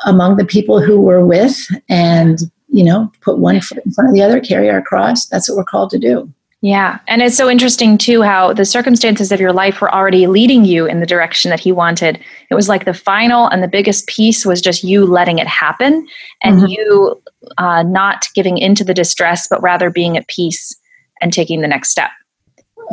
among 0.06 0.38
the 0.38 0.46
people 0.46 0.80
who 0.82 1.02
we're 1.02 1.26
with 1.26 1.58
and 1.90 2.40
you 2.70 2.84
know, 2.84 3.12
put 3.22 3.40
one 3.40 3.62
foot 3.62 3.80
in 3.86 3.92
front 3.92 4.10
of 4.10 4.14
the 4.14 4.22
other, 4.22 4.40
carry 4.40 4.70
our 4.70 4.82
cross. 4.82 5.26
That's 5.26 5.50
what 5.50 5.58
we're 5.58 5.64
called 5.64 5.90
to 5.92 5.98
do. 5.98 6.32
Yeah. 6.62 7.00
And 7.08 7.22
it's 7.22 7.38
so 7.38 7.50
interesting, 7.50 7.98
too, 8.00 8.24
how 8.24 8.52
the 8.52 8.66
circumstances 8.66 9.32
of 9.32 9.40
your 9.40 9.54
life 9.54 9.80
were 9.80 9.94
already 9.94 10.26
leading 10.26 10.66
you 10.66 10.88
in 10.88 11.00
the 11.00 11.06
direction 11.06 11.50
that 11.52 11.60
He 11.60 11.72
wanted. 11.72 12.20
It 12.50 12.56
was 12.56 12.68
like 12.68 12.86
the 12.86 12.96
final 12.96 13.48
and 13.48 13.62
the 13.62 13.68
biggest 13.68 14.08
piece 14.08 14.46
was 14.46 14.60
just 14.60 14.84
you 14.84 15.06
letting 15.06 15.38
it 15.38 15.48
happen 15.48 16.08
and 16.42 16.58
mm-hmm. 16.58 16.68
you 16.68 17.22
uh, 17.60 17.84
not 17.84 18.28
giving 18.34 18.58
into 18.58 18.84
the 18.84 18.94
distress, 18.94 19.48
but 19.48 19.62
rather 19.62 19.92
being 19.92 20.18
at 20.18 20.28
peace 20.28 20.76
and 21.22 21.32
taking 21.32 21.62
the 21.62 21.68
next 21.68 21.90
step. 21.90 22.10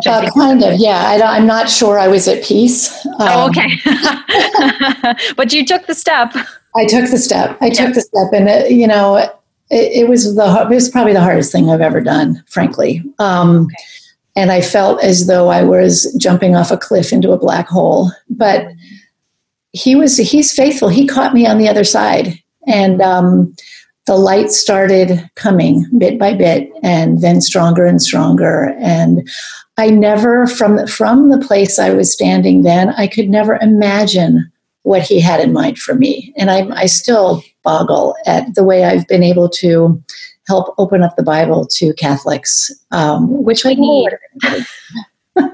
Uh, 0.07 0.29
kind 0.33 0.63
of, 0.63 0.79
yeah. 0.79 1.17
I 1.23 1.37
am 1.37 1.47
not 1.47 1.71
sure 1.71 1.99
I 1.99 2.09
was 2.09 2.29
at 2.29 2.43
peace. 2.45 3.07
Um, 3.07 3.15
oh, 3.21 3.49
okay. 3.49 3.69
but 5.37 5.53
you 5.53 5.65
took 5.65 5.87
the 5.87 5.95
step. 5.95 6.35
I 6.77 6.85
took 6.87 7.11
the 7.11 7.19
step. 7.19 7.57
I 7.61 7.71
took 7.71 7.95
the 7.95 8.01
step, 8.01 8.33
and 8.33 8.49
uh, 8.49 8.67
you 8.67 8.89
know, 8.89 9.31
it, 9.75 10.05
it, 10.05 10.09
was 10.09 10.37
the 10.37 10.67
it 10.71 10.75
was 10.75 10.89
probably 10.89 11.13
the 11.13 11.21
hardest 11.21 11.51
thing 11.51 11.69
I've 11.69 11.81
ever 11.81 12.01
done, 12.01 12.43
frankly. 12.49 13.03
Um, 13.19 13.65
okay. 13.65 13.75
And 14.37 14.51
I 14.51 14.61
felt 14.61 15.03
as 15.03 15.27
though 15.27 15.49
I 15.49 15.63
was 15.63 16.13
jumping 16.19 16.57
off 16.57 16.71
a 16.71 16.77
cliff 16.77 17.13
into 17.13 17.33
a 17.33 17.39
black 17.39 17.69
hole. 17.69 18.11
But 18.31 18.67
he 19.73 19.97
was 19.97 20.17
he's 20.17 20.53
faithful. 20.53 20.89
He 20.89 21.07
caught 21.07 21.35
me 21.35 21.47
on 21.47 21.59
the 21.59 21.69
other 21.69 21.85
side, 21.85 22.39
and 22.69 23.03
um, 23.03 23.55
the 24.07 24.17
light 24.17 24.51
started 24.51 25.29
coming 25.35 25.87
bit 25.99 26.19
by 26.19 26.35
bit, 26.35 26.71
and 26.83 27.21
then 27.21 27.41
stronger 27.41 27.85
and 27.85 28.01
stronger. 28.01 28.75
And 28.79 29.29
I 29.77 29.91
never 29.91 30.47
from 30.47 30.87
from 30.87 31.31
the 31.31 31.45
place 31.45 31.81
I 31.81 31.91
was 31.91 32.13
standing 32.13 32.63
then, 32.63 32.91
I 32.91 33.09
could 33.09 33.29
never 33.29 33.57
imagine 33.57 34.51
what 34.83 35.03
he 35.03 35.19
had 35.19 35.41
in 35.41 35.53
mind 35.53 35.79
for 35.79 35.95
me. 35.95 36.33
And 36.37 36.51
I, 36.51 36.69
I 36.77 36.87
still 36.87 37.43
boggle 37.65 38.15
at 38.27 38.55
the 38.55 38.65
way 38.65 38.85
I've 38.85 39.07
been 39.09 39.23
able 39.23 39.49
to 39.49 40.03
help 40.47 40.75
open 40.79 41.03
up 41.03 41.17
the 41.17 41.23
Bible 41.23 41.67
to 41.67 41.93
Catholics, 41.95 42.71
um, 42.91 43.43
which 43.45 43.65
we 43.65 43.75
need. 43.75 44.11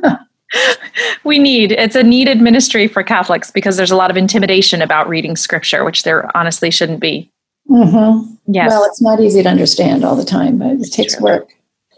we 1.25 1.39
need. 1.39 1.73
It's 1.73 1.97
a 1.97 2.03
needed 2.03 2.41
ministry 2.41 2.89
for 2.89 3.03
Catholics 3.03 3.51
because 3.51 3.77
there's 3.77 3.93
a 3.93 3.97
lot 3.97 4.11
of 4.11 4.17
intimidation 4.17 4.83
about 4.83 5.09
reading 5.09 5.37
scripture, 5.37 5.85
which 5.85 6.03
there 6.03 6.35
honestly 6.37 6.71
shouldn't 6.71 7.01
be. 7.01 7.31
Mm-hmm. 7.69 8.35
Yes. 8.49 8.71
Well, 8.71 8.85
it's 8.85 9.01
not 9.01 9.21
easy 9.21 9.43
to 9.43 9.49
understand 9.49 10.05
all 10.05 10.17
the 10.17 10.25
time, 10.25 10.59
but 10.59 10.73
it 10.73 10.93
takes 10.93 11.17
true. 11.17 11.25
work. 11.25 11.49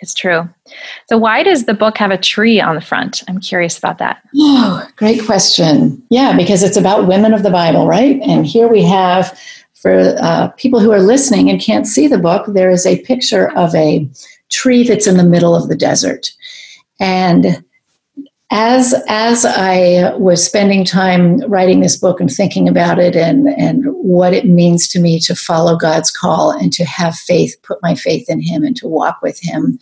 It's 0.02 0.14
true. 0.14 0.48
So, 1.08 1.16
why 1.16 1.44
does 1.44 1.64
the 1.64 1.74
book 1.74 1.96
have 1.98 2.10
a 2.10 2.18
tree 2.18 2.60
on 2.60 2.74
the 2.74 2.80
front? 2.80 3.22
I'm 3.28 3.40
curious 3.40 3.78
about 3.78 3.98
that. 3.98 4.20
Oh, 4.36 4.86
great 4.96 5.24
question. 5.24 6.02
Yeah, 6.10 6.36
because 6.36 6.64
it's 6.64 6.76
about 6.76 7.06
women 7.06 7.32
of 7.32 7.44
the 7.44 7.50
Bible, 7.50 7.86
right? 7.86 8.20
And 8.20 8.44
here 8.44 8.66
we 8.66 8.82
have, 8.82 9.38
for 9.82 10.14
uh, 10.20 10.48
people 10.56 10.78
who 10.78 10.92
are 10.92 11.02
listening 11.02 11.50
and 11.50 11.60
can't 11.60 11.88
see 11.88 12.06
the 12.06 12.16
book, 12.16 12.46
there 12.46 12.70
is 12.70 12.86
a 12.86 13.02
picture 13.02 13.50
of 13.56 13.74
a 13.74 14.08
tree 14.48 14.84
that's 14.84 15.08
in 15.08 15.16
the 15.16 15.24
middle 15.24 15.56
of 15.56 15.68
the 15.68 15.76
desert. 15.76 16.32
And 17.00 17.64
as 18.52 18.94
as 19.08 19.44
I 19.44 20.14
was 20.16 20.44
spending 20.44 20.84
time 20.84 21.40
writing 21.50 21.80
this 21.80 21.96
book 21.96 22.20
and 22.20 22.30
thinking 22.30 22.68
about 22.68 22.98
it 22.98 23.16
and 23.16 23.48
and 23.48 23.86
what 23.86 24.34
it 24.34 24.46
means 24.46 24.86
to 24.88 25.00
me 25.00 25.18
to 25.20 25.34
follow 25.34 25.74
God's 25.74 26.10
call 26.10 26.52
and 26.52 26.72
to 26.74 26.84
have 26.84 27.16
faith, 27.16 27.56
put 27.62 27.82
my 27.82 27.94
faith 27.94 28.28
in 28.28 28.40
Him 28.40 28.62
and 28.62 28.76
to 28.76 28.86
walk 28.86 29.20
with 29.22 29.40
Him, 29.40 29.78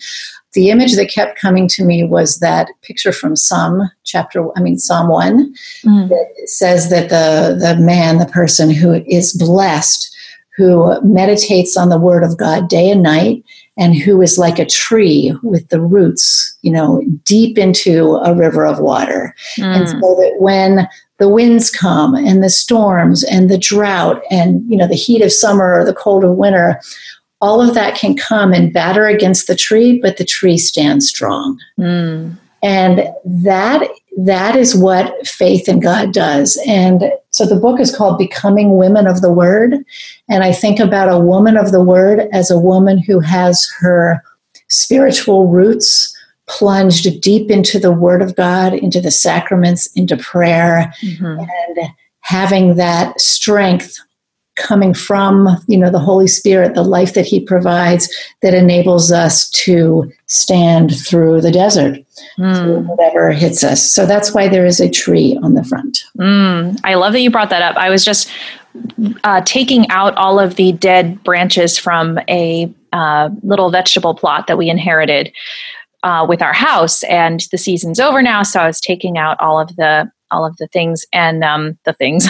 the 0.52 0.70
image 0.70 0.96
that 0.96 1.10
kept 1.10 1.38
coming 1.38 1.68
to 1.68 1.84
me 1.84 2.04
was 2.04 2.38
that 2.38 2.68
picture 2.82 3.12
from 3.12 3.36
Psalm 3.36 3.90
chapter, 4.04 4.46
I 4.56 4.60
mean 4.60 4.78
Psalm 4.78 5.08
one, 5.08 5.54
mm. 5.84 6.08
that 6.08 6.48
says 6.48 6.90
that 6.90 7.08
the 7.08 7.56
the 7.58 7.80
man, 7.80 8.18
the 8.18 8.26
person 8.26 8.70
who 8.70 9.02
is 9.06 9.32
blessed, 9.32 10.14
who 10.56 11.00
meditates 11.02 11.76
on 11.76 11.88
the 11.88 11.98
Word 11.98 12.22
of 12.22 12.36
God 12.36 12.68
day 12.68 12.90
and 12.90 13.02
night 13.02 13.44
and 13.76 13.94
who 13.94 14.20
is 14.20 14.36
like 14.36 14.58
a 14.58 14.66
tree 14.66 15.34
with 15.42 15.68
the 15.68 15.80
roots, 15.80 16.56
you 16.62 16.70
know, 16.70 17.02
deep 17.24 17.56
into 17.56 18.16
a 18.16 18.34
river 18.34 18.66
of 18.66 18.80
water. 18.80 19.34
Mm. 19.56 19.76
And 19.76 19.88
so 19.88 19.96
that 19.96 20.34
when 20.38 20.88
the 21.18 21.28
winds 21.28 21.70
come 21.70 22.14
and 22.14 22.42
the 22.42 22.50
storms 22.50 23.22
and 23.24 23.48
the 23.48 23.58
drought 23.58 24.22
and, 24.30 24.68
you 24.70 24.76
know, 24.76 24.86
the 24.86 24.94
heat 24.94 25.22
of 25.22 25.32
summer 25.32 25.80
or 25.80 25.84
the 25.84 25.94
cold 25.94 26.24
of 26.24 26.36
winter, 26.36 26.80
all 27.40 27.60
of 27.60 27.74
that 27.74 27.96
can 27.96 28.16
come 28.16 28.52
and 28.52 28.72
batter 28.72 29.06
against 29.06 29.46
the 29.46 29.56
tree, 29.56 29.98
but 30.00 30.16
the 30.16 30.24
tree 30.24 30.58
stands 30.58 31.08
strong. 31.08 31.58
Mm. 31.78 32.36
And 32.62 33.08
that 33.24 33.88
that 34.18 34.56
is 34.56 34.74
what 34.74 35.26
faith 35.26 35.68
in 35.68 35.80
God 35.80 36.12
does. 36.12 36.60
And 36.66 37.12
so 37.30 37.46
the 37.46 37.56
book 37.56 37.80
is 37.80 37.94
called 37.94 38.18
Becoming 38.18 38.76
Women 38.76 39.06
of 39.06 39.22
the 39.22 39.32
Word. 39.32 39.76
And 40.28 40.44
I 40.44 40.52
think 40.52 40.78
about 40.78 41.08
a 41.08 41.18
woman 41.18 41.56
of 41.56 41.72
the 41.72 41.82
Word 41.82 42.28
as 42.32 42.50
a 42.50 42.58
woman 42.58 42.98
who 42.98 43.20
has 43.20 43.70
her 43.78 44.22
spiritual 44.68 45.46
roots 45.46 46.14
plunged 46.48 47.20
deep 47.20 47.50
into 47.50 47.78
the 47.78 47.92
Word 47.92 48.20
of 48.20 48.34
God, 48.34 48.74
into 48.74 49.00
the 49.00 49.12
sacraments, 49.12 49.86
into 49.94 50.16
prayer, 50.16 50.92
mm-hmm. 51.02 51.38
and 51.38 51.88
having 52.20 52.74
that 52.76 53.18
strength 53.20 53.98
coming 54.56 54.92
from 54.92 55.48
you 55.68 55.78
know 55.78 55.90
the 55.90 55.98
holy 55.98 56.26
spirit 56.26 56.74
the 56.74 56.82
life 56.82 57.14
that 57.14 57.24
he 57.24 57.40
provides 57.40 58.12
that 58.42 58.54
enables 58.54 59.12
us 59.12 59.48
to 59.50 60.10
stand 60.26 60.94
through 61.06 61.40
the 61.40 61.52
desert 61.52 61.98
mm. 62.38 62.56
through 62.56 62.80
whatever 62.80 63.30
hits 63.30 63.62
us 63.62 63.94
so 63.94 64.04
that's 64.04 64.34
why 64.34 64.48
there 64.48 64.66
is 64.66 64.80
a 64.80 64.90
tree 64.90 65.38
on 65.42 65.54
the 65.54 65.64
front 65.64 66.04
mm. 66.18 66.78
i 66.84 66.94
love 66.94 67.12
that 67.12 67.20
you 67.20 67.30
brought 67.30 67.50
that 67.50 67.62
up 67.62 67.76
i 67.76 67.88
was 67.88 68.04
just 68.04 68.30
uh, 69.24 69.40
taking 69.44 69.88
out 69.90 70.14
all 70.16 70.38
of 70.38 70.54
the 70.54 70.72
dead 70.72 71.22
branches 71.24 71.76
from 71.76 72.18
a 72.28 72.72
uh, 72.92 73.28
little 73.42 73.70
vegetable 73.70 74.14
plot 74.14 74.46
that 74.46 74.56
we 74.56 74.70
inherited 74.70 75.32
uh, 76.04 76.24
with 76.28 76.40
our 76.40 76.52
house 76.52 77.02
and 77.04 77.42
the 77.50 77.58
season's 77.58 78.00
over 78.00 78.20
now 78.20 78.42
so 78.42 78.60
i 78.60 78.66
was 78.66 78.80
taking 78.80 79.16
out 79.16 79.38
all 79.40 79.60
of 79.60 79.74
the 79.76 80.10
all 80.30 80.46
of 80.46 80.56
the 80.58 80.68
things 80.68 81.04
and 81.12 81.44
um, 81.44 81.78
the 81.84 81.92
things 81.92 82.28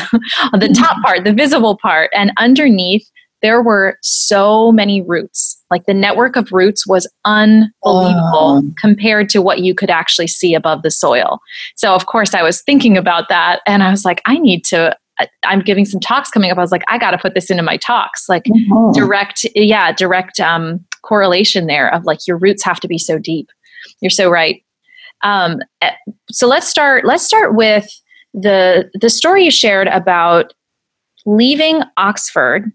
on 0.52 0.61
the 0.61 0.69
top 0.69 1.02
part, 1.02 1.25
the 1.25 1.33
visible 1.33 1.76
part, 1.76 2.11
and 2.14 2.33
underneath 2.38 3.09
there 3.42 3.62
were 3.62 3.99
so 4.02 4.71
many 4.71 5.00
roots. 5.02 5.62
Like 5.71 5.87
the 5.87 5.95
network 5.95 6.37
of 6.37 6.52
roots 6.52 6.87
was 6.87 7.07
unbelievable 7.25 8.62
oh. 8.62 8.71
compared 8.78 9.28
to 9.30 9.40
what 9.40 9.61
you 9.61 9.75
could 9.75 9.90
actually 9.90 10.26
see 10.26 10.54
above 10.54 10.83
the 10.83 10.90
soil. 10.90 11.38
So, 11.75 11.95
of 11.95 12.07
course, 12.07 12.35
I 12.35 12.42
was 12.42 12.62
thinking 12.62 12.99
about 12.99 13.28
that 13.28 13.61
and 13.66 13.83
I 13.83 13.90
was 13.90 14.04
like, 14.04 14.21
I 14.26 14.38
need 14.38 14.64
to. 14.66 14.97
I'm 15.45 15.61
giving 15.61 15.85
some 15.85 16.00
talks 16.00 16.30
coming 16.30 16.50
up. 16.50 16.57
I 16.57 16.62
was 16.62 16.73
like, 16.73 16.85
I 16.88 16.97
got 16.97 17.11
to 17.11 17.19
put 17.19 17.35
this 17.35 17.50
into 17.50 17.62
my 17.62 17.76
talks, 17.76 18.26
like 18.26 18.45
mm-hmm. 18.45 18.99
direct, 18.99 19.45
yeah, 19.54 19.92
direct 19.92 20.40
um, 20.40 20.83
correlation 21.02 21.66
there 21.66 21.92
of 21.92 22.07
like 22.07 22.26
your 22.26 22.38
roots 22.38 22.64
have 22.64 22.80
to 22.80 22.88
be 22.88 22.97
so 22.97 23.19
deep. 23.19 23.50
You're 24.00 24.09
so 24.09 24.30
right. 24.30 24.62
Um, 25.23 25.61
eh, 25.81 25.93
so 26.31 26.47
let's 26.47 26.69
start. 26.69 27.05
Let's 27.05 27.25
start 27.25 27.55
with 27.55 27.89
the 28.35 28.91
the 29.00 29.11
story 29.11 29.45
you 29.45 29.50
shared 29.50 29.89
about 29.89 30.53
leaving 31.27 31.83
Oxford 31.97 32.73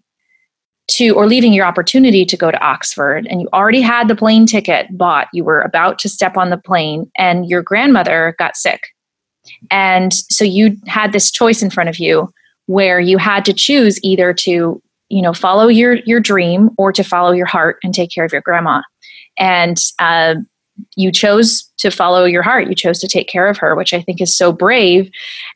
to 0.88 1.10
or 1.12 1.26
leaving 1.26 1.54
your 1.54 1.66
opportunity 1.66 2.26
to 2.26 2.38
go 2.38 2.52
to 2.52 2.64
Oxford 2.64 3.26
and 3.28 3.42
you 3.42 3.50
already 3.54 3.82
had 3.82 4.08
the 4.08 4.16
plane 4.16 4.46
ticket 4.46 4.86
bought 4.96 5.28
you 5.34 5.44
were 5.44 5.62
about 5.62 5.98
to 6.00 6.10
step 6.10 6.38
on 6.38 6.52
the 6.52 6.58
plane 6.58 7.10
and 7.18 7.50
your 7.50 7.64
grandmother 7.64 8.36
got 8.38 8.56
sick 8.56 8.82
and 9.72 10.14
so 10.14 10.44
you 10.44 10.78
had 10.86 11.12
this 11.12 11.32
choice 11.32 11.64
in 11.64 11.72
front 11.72 11.90
of 11.90 11.98
you 11.98 12.32
where 12.68 13.00
you 13.00 13.18
had 13.18 13.44
to 13.46 13.54
choose 13.54 14.00
either 14.04 14.32
to 14.34 14.82
you 15.10 15.22
know 15.22 15.34
follow 15.34 15.68
your 15.68 15.96
your 16.06 16.20
dream 16.20 16.70
or 16.78 16.92
to 16.92 17.04
follow 17.04 17.32
your 17.32 17.46
heart 17.48 17.78
and 17.84 17.94
take 17.94 18.12
care 18.12 18.26
of 18.26 18.32
your 18.32 18.42
grandma 18.42 18.82
and 19.38 19.78
uh, 20.00 20.36
you 20.96 21.12
chose 21.12 21.64
to 21.78 21.90
follow 21.90 22.26
your 22.26 22.42
heart. 22.42 22.68
You 22.68 22.76
chose 22.76 23.00
to 23.00 23.08
take 23.08 23.28
care 23.28 23.48
of 23.48 23.58
her, 23.58 23.76
which 23.76 23.94
I 23.94 24.02
think 24.02 24.22
is 24.22 24.36
so 24.36 24.52
brave. 24.52 25.10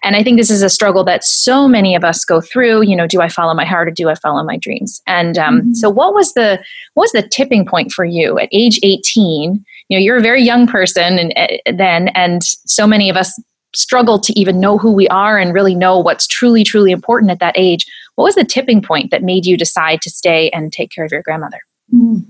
And 0.03 0.15
I 0.15 0.23
think 0.23 0.37
this 0.37 0.51
is 0.51 0.61
a 0.61 0.69
struggle 0.69 1.03
that 1.05 1.23
so 1.23 1.67
many 1.67 1.95
of 1.95 2.03
us 2.03 2.23
go 2.25 2.41
through. 2.41 2.83
You 2.83 2.95
know, 2.95 3.07
do 3.07 3.21
I 3.21 3.29
follow 3.29 3.53
my 3.53 3.65
heart 3.65 3.87
or 3.87 3.91
do 3.91 4.09
I 4.09 4.15
follow 4.15 4.43
my 4.43 4.57
dreams? 4.57 5.01
And 5.07 5.37
um, 5.37 5.59
mm-hmm. 5.59 5.73
so, 5.73 5.89
what 5.89 6.13
was 6.13 6.33
the 6.33 6.63
what 6.93 7.03
was 7.03 7.11
the 7.11 7.27
tipping 7.27 7.65
point 7.65 7.91
for 7.91 8.05
you 8.05 8.39
at 8.39 8.49
age 8.51 8.79
eighteen? 8.83 9.63
You 9.89 9.97
know, 9.97 10.03
you're 10.03 10.17
a 10.17 10.21
very 10.21 10.43
young 10.43 10.67
person, 10.67 11.17
and 11.17 11.33
uh, 11.35 11.71
then, 11.73 12.09
and 12.09 12.43
so 12.43 12.85
many 12.85 13.09
of 13.09 13.17
us 13.17 13.39
struggle 13.75 14.19
to 14.19 14.37
even 14.39 14.59
know 14.59 14.77
who 14.77 14.91
we 14.91 15.07
are 15.09 15.37
and 15.37 15.53
really 15.53 15.75
know 15.75 15.99
what's 15.99 16.25
truly, 16.27 16.63
truly 16.63 16.91
important 16.91 17.31
at 17.31 17.39
that 17.39 17.55
age. 17.57 17.85
What 18.15 18.25
was 18.25 18.35
the 18.35 18.43
tipping 18.43 18.81
point 18.81 19.11
that 19.11 19.23
made 19.23 19.45
you 19.45 19.57
decide 19.57 20.01
to 20.01 20.09
stay 20.09 20.49
and 20.49 20.73
take 20.73 20.91
care 20.91 21.05
of 21.05 21.11
your 21.11 21.21
grandmother? 21.21 21.59
Mm-hmm. 21.93 22.29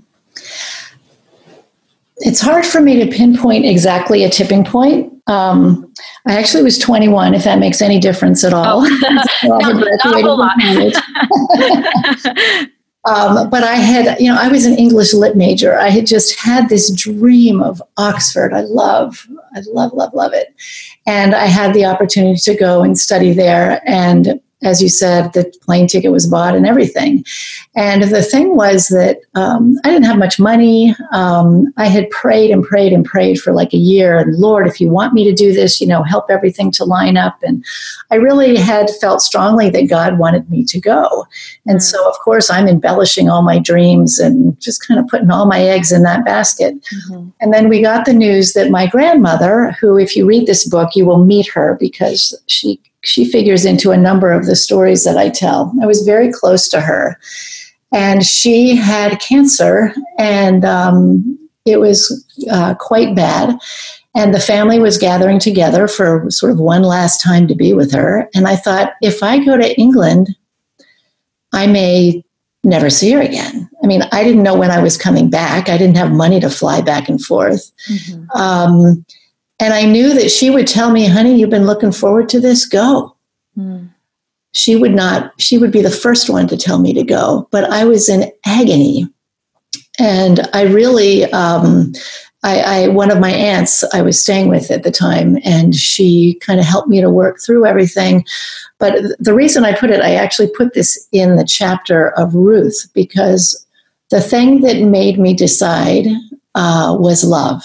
It's 2.20 2.40
hard 2.40 2.64
for 2.66 2.80
me 2.80 3.02
to 3.02 3.10
pinpoint 3.10 3.64
exactly 3.64 4.22
a 4.24 4.30
tipping 4.30 4.64
point. 4.64 5.12
Um, 5.26 5.90
I 6.26 6.38
actually 6.38 6.62
was 6.62 6.78
21, 6.78 7.34
if 7.34 7.44
that 7.44 7.58
makes 7.58 7.80
any 7.80 7.98
difference 7.98 8.44
at 8.44 8.52
all. 8.52 8.84
Oh. 8.84 9.28
not, 9.44 9.62
not 10.04 10.18
a 10.18 10.22
whole 10.22 10.38
lot. 10.38 10.52
um, 13.08 13.48
but 13.48 13.64
I 13.64 13.74
had, 13.74 14.20
you 14.20 14.28
know, 14.28 14.36
I 14.38 14.48
was 14.48 14.66
an 14.66 14.76
English 14.76 15.14
lit 15.14 15.36
major. 15.36 15.78
I 15.78 15.88
had 15.88 16.06
just 16.06 16.38
had 16.38 16.68
this 16.68 16.92
dream 16.92 17.62
of 17.62 17.82
Oxford. 17.96 18.52
I 18.52 18.60
love, 18.62 19.26
I 19.54 19.62
love, 19.72 19.94
love, 19.94 20.12
love 20.12 20.34
it. 20.34 20.54
And 21.06 21.34
I 21.34 21.46
had 21.46 21.72
the 21.74 21.86
opportunity 21.86 22.38
to 22.40 22.54
go 22.54 22.82
and 22.82 22.98
study 22.98 23.32
there. 23.32 23.80
And 23.86 24.42
as 24.62 24.82
you 24.82 24.88
said, 24.88 25.32
the 25.32 25.52
plane 25.62 25.86
ticket 25.86 26.12
was 26.12 26.26
bought 26.26 26.54
and 26.54 26.66
everything. 26.66 27.24
And 27.74 28.02
the 28.02 28.22
thing 28.22 28.56
was 28.56 28.88
that 28.88 29.18
um, 29.34 29.76
I 29.84 29.90
didn't 29.90 30.04
have 30.04 30.18
much 30.18 30.38
money. 30.38 30.94
Um, 31.12 31.72
I 31.76 31.86
had 31.86 32.10
prayed 32.10 32.50
and 32.50 32.62
prayed 32.62 32.92
and 32.92 33.04
prayed 33.04 33.40
for 33.40 33.52
like 33.52 33.72
a 33.72 33.78
year. 33.78 34.18
And 34.18 34.36
Lord, 34.36 34.66
if 34.66 34.80
you 34.80 34.90
want 34.90 35.14
me 35.14 35.24
to 35.24 35.32
do 35.32 35.52
this, 35.52 35.80
you 35.80 35.86
know, 35.86 36.02
help 36.02 36.26
everything 36.28 36.70
to 36.72 36.84
line 36.84 37.16
up. 37.16 37.38
And 37.42 37.64
I 38.10 38.16
really 38.16 38.56
had 38.56 38.90
felt 39.00 39.22
strongly 39.22 39.70
that 39.70 39.88
God 39.88 40.18
wanted 40.18 40.50
me 40.50 40.64
to 40.64 40.80
go. 40.80 41.26
And 41.66 41.78
mm. 41.78 41.82
so, 41.82 42.06
of 42.08 42.18
course, 42.18 42.50
I'm 42.50 42.68
embellishing 42.68 43.30
all 43.30 43.42
my 43.42 43.58
dreams 43.58 44.18
and 44.18 44.60
just 44.60 44.86
kind 44.86 45.00
of 45.00 45.06
putting 45.08 45.30
all 45.30 45.46
my 45.46 45.62
eggs 45.62 45.90
in 45.90 46.02
that 46.02 46.24
basket. 46.24 46.74
Mm-hmm. 46.74 47.28
And 47.40 47.54
then 47.54 47.68
we 47.68 47.80
got 47.80 48.04
the 48.04 48.12
news 48.12 48.52
that 48.52 48.70
my 48.70 48.86
grandmother, 48.86 49.74
who, 49.80 49.96
if 49.96 50.14
you 50.16 50.26
read 50.26 50.46
this 50.46 50.68
book, 50.68 50.94
you 50.94 51.06
will 51.06 51.24
meet 51.24 51.48
her 51.48 51.76
because 51.80 52.38
she 52.46 52.78
she 53.02 53.30
figures 53.30 53.64
into 53.64 53.90
a 53.90 53.96
number 53.96 54.32
of 54.32 54.46
the 54.46 54.56
stories 54.56 55.04
that 55.04 55.16
I 55.16 55.28
tell. 55.28 55.72
I 55.82 55.86
was 55.86 56.02
very 56.02 56.30
close 56.32 56.68
to 56.68 56.80
her, 56.80 57.18
and 57.92 58.24
she 58.24 58.76
had 58.76 59.20
cancer, 59.20 59.92
and 60.18 60.64
um, 60.64 61.38
it 61.64 61.78
was 61.78 62.24
uh, 62.50 62.74
quite 62.74 63.14
bad. 63.14 63.58
And 64.14 64.34
the 64.34 64.40
family 64.40 64.80
was 64.80 64.98
gathering 64.98 65.38
together 65.38 65.86
for 65.86 66.28
sort 66.30 66.50
of 66.50 66.58
one 66.58 66.82
last 66.82 67.22
time 67.22 67.46
to 67.46 67.54
be 67.54 67.72
with 67.72 67.92
her. 67.92 68.28
And 68.34 68.48
I 68.48 68.56
thought, 68.56 68.94
if 69.02 69.22
I 69.22 69.44
go 69.44 69.56
to 69.56 69.78
England, 69.78 70.34
I 71.52 71.68
may 71.68 72.24
never 72.64 72.90
see 72.90 73.12
her 73.12 73.20
again. 73.20 73.70
I 73.82 73.86
mean, 73.86 74.02
I 74.12 74.24
didn't 74.24 74.42
know 74.42 74.56
when 74.56 74.70
I 74.70 74.82
was 74.82 74.96
coming 74.96 75.30
back. 75.30 75.68
I 75.68 75.78
didn't 75.78 75.96
have 75.96 76.10
money 76.10 76.40
to 76.40 76.50
fly 76.50 76.80
back 76.80 77.08
and 77.08 77.22
forth. 77.22 77.72
Mm-hmm. 77.88 78.30
Um, 78.38 79.04
and 79.60 79.74
I 79.74 79.84
knew 79.84 80.14
that 80.14 80.30
she 80.30 80.48
would 80.48 80.66
tell 80.66 80.90
me, 80.90 81.06
honey, 81.06 81.38
you've 81.38 81.50
been 81.50 81.66
looking 81.66 81.92
forward 81.92 82.30
to 82.30 82.40
this, 82.40 82.64
go. 82.64 83.14
Mm. 83.58 83.90
She 84.52 84.74
would 84.74 84.94
not, 84.94 85.38
she 85.38 85.58
would 85.58 85.70
be 85.70 85.82
the 85.82 85.90
first 85.90 86.30
one 86.30 86.48
to 86.48 86.56
tell 86.56 86.78
me 86.78 86.94
to 86.94 87.04
go. 87.04 87.46
But 87.50 87.64
I 87.64 87.84
was 87.84 88.08
in 88.08 88.32
agony. 88.46 89.06
And 89.98 90.48
I 90.54 90.62
really, 90.62 91.30
um, 91.32 91.92
I, 92.42 92.60
I, 92.60 92.88
one 92.88 93.10
of 93.10 93.20
my 93.20 93.30
aunts 93.30 93.84
I 93.92 94.00
was 94.00 94.20
staying 94.20 94.48
with 94.48 94.70
at 94.70 94.82
the 94.82 94.90
time, 94.90 95.38
and 95.44 95.74
she 95.74 96.38
kind 96.40 96.58
of 96.58 96.64
helped 96.64 96.88
me 96.88 97.02
to 97.02 97.10
work 97.10 97.38
through 97.38 97.66
everything. 97.66 98.24
But 98.78 99.02
the 99.18 99.34
reason 99.34 99.66
I 99.66 99.76
put 99.76 99.90
it, 99.90 100.00
I 100.00 100.14
actually 100.14 100.50
put 100.56 100.72
this 100.72 101.06
in 101.12 101.36
the 101.36 101.44
chapter 101.44 102.18
of 102.18 102.34
Ruth 102.34 102.86
because 102.94 103.66
the 104.08 104.22
thing 104.22 104.62
that 104.62 104.80
made 104.80 105.18
me 105.18 105.34
decide 105.34 106.06
uh, 106.54 106.96
was 106.98 107.24
love 107.24 107.62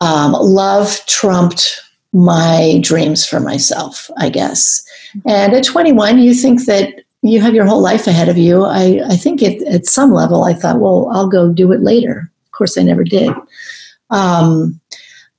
um, 0.00 0.32
love 0.32 1.04
trumped 1.06 1.80
my 2.12 2.78
dreams 2.82 3.26
for 3.26 3.40
myself, 3.40 4.10
I 4.16 4.30
guess. 4.30 4.84
And 5.26 5.52
at 5.52 5.64
21, 5.64 6.18
you 6.18 6.34
think 6.34 6.64
that 6.66 7.02
you 7.22 7.40
have 7.40 7.54
your 7.54 7.66
whole 7.66 7.80
life 7.82 8.06
ahead 8.06 8.28
of 8.28 8.38
you. 8.38 8.64
I, 8.64 9.00
I 9.08 9.16
think 9.16 9.42
it, 9.42 9.62
at 9.68 9.86
some 9.86 10.12
level, 10.12 10.44
I 10.44 10.54
thought, 10.54 10.80
well, 10.80 11.08
I'll 11.12 11.28
go 11.28 11.52
do 11.52 11.72
it 11.72 11.82
later. 11.82 12.30
Of 12.46 12.52
course, 12.52 12.78
I 12.78 12.82
never 12.82 13.04
did. 13.04 13.32
Um, 14.10 14.80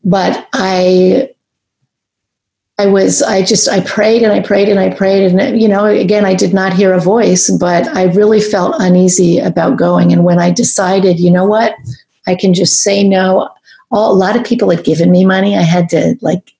but 0.04 0.48
I 0.54 1.30
I 2.82 2.88
was, 2.88 3.22
I 3.22 3.44
just, 3.44 3.70
I 3.70 3.82
prayed 3.82 4.24
and 4.24 4.32
I 4.32 4.40
prayed 4.40 4.68
and 4.68 4.80
I 4.80 4.90
prayed. 4.90 5.32
And, 5.32 5.62
you 5.62 5.68
know, 5.68 5.86
again, 5.86 6.26
I 6.26 6.34
did 6.34 6.52
not 6.52 6.74
hear 6.74 6.94
a 6.94 7.00
voice, 7.00 7.48
but 7.52 7.88
I 7.90 8.06
really 8.06 8.42
felt 8.42 8.74
uneasy 8.80 9.38
about 9.38 9.78
going. 9.78 10.12
And 10.12 10.24
when 10.24 10.40
I 10.40 10.50
decided, 10.50 11.20
you 11.20 11.30
know 11.30 11.46
what, 11.46 11.76
I 12.26 12.34
can 12.34 12.56
just 12.56 12.82
say 12.82 13.04
no, 13.08 13.50
all, 13.92 14.12
a 14.12 14.16
lot 14.16 14.36
of 14.36 14.46
people 14.46 14.70
had 14.70 14.84
given 14.84 15.12
me 15.12 15.26
money. 15.26 15.58
I 15.58 15.62
had 15.62 15.90
to 15.90 16.16
like, 16.22 16.54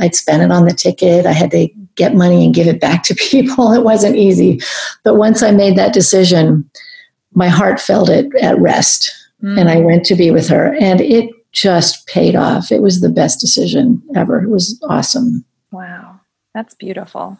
I'd 0.00 0.14
spend 0.14 0.42
it 0.42 0.50
on 0.50 0.64
the 0.64 0.74
ticket. 0.74 1.26
I 1.26 1.32
had 1.32 1.50
to 1.52 1.68
get 1.94 2.14
money 2.14 2.44
and 2.44 2.54
give 2.54 2.66
it 2.66 2.80
back 2.80 3.02
to 3.04 3.14
people. 3.30 3.72
It 3.72 3.82
wasn't 3.82 4.16
easy. 4.16 4.60
But 5.02 5.14
once 5.14 5.42
I 5.42 5.50
made 5.50 5.76
that 5.76 5.94
decision, 5.94 6.68
my 7.32 7.48
heart 7.48 7.80
felt 7.80 8.08
it 8.08 8.34
at 8.40 8.58
rest. 8.58 9.12
Mm. 9.42 9.60
And 9.60 9.68
I 9.68 9.78
went 9.78 10.04
to 10.06 10.14
be 10.14 10.30
with 10.30 10.48
her. 10.48 10.76
And 10.80 11.00
it 11.00 11.30
just 11.52 12.06
paid 12.06 12.34
off. 12.34 12.72
It 12.72 12.82
was 12.82 13.00
the 13.00 13.08
best 13.08 13.40
decision 13.40 14.02
ever. 14.16 14.42
It 14.42 14.48
was 14.48 14.78
awesome. 14.88 15.44
Wow. 15.70 16.20
That's 16.52 16.74
beautiful. 16.74 17.38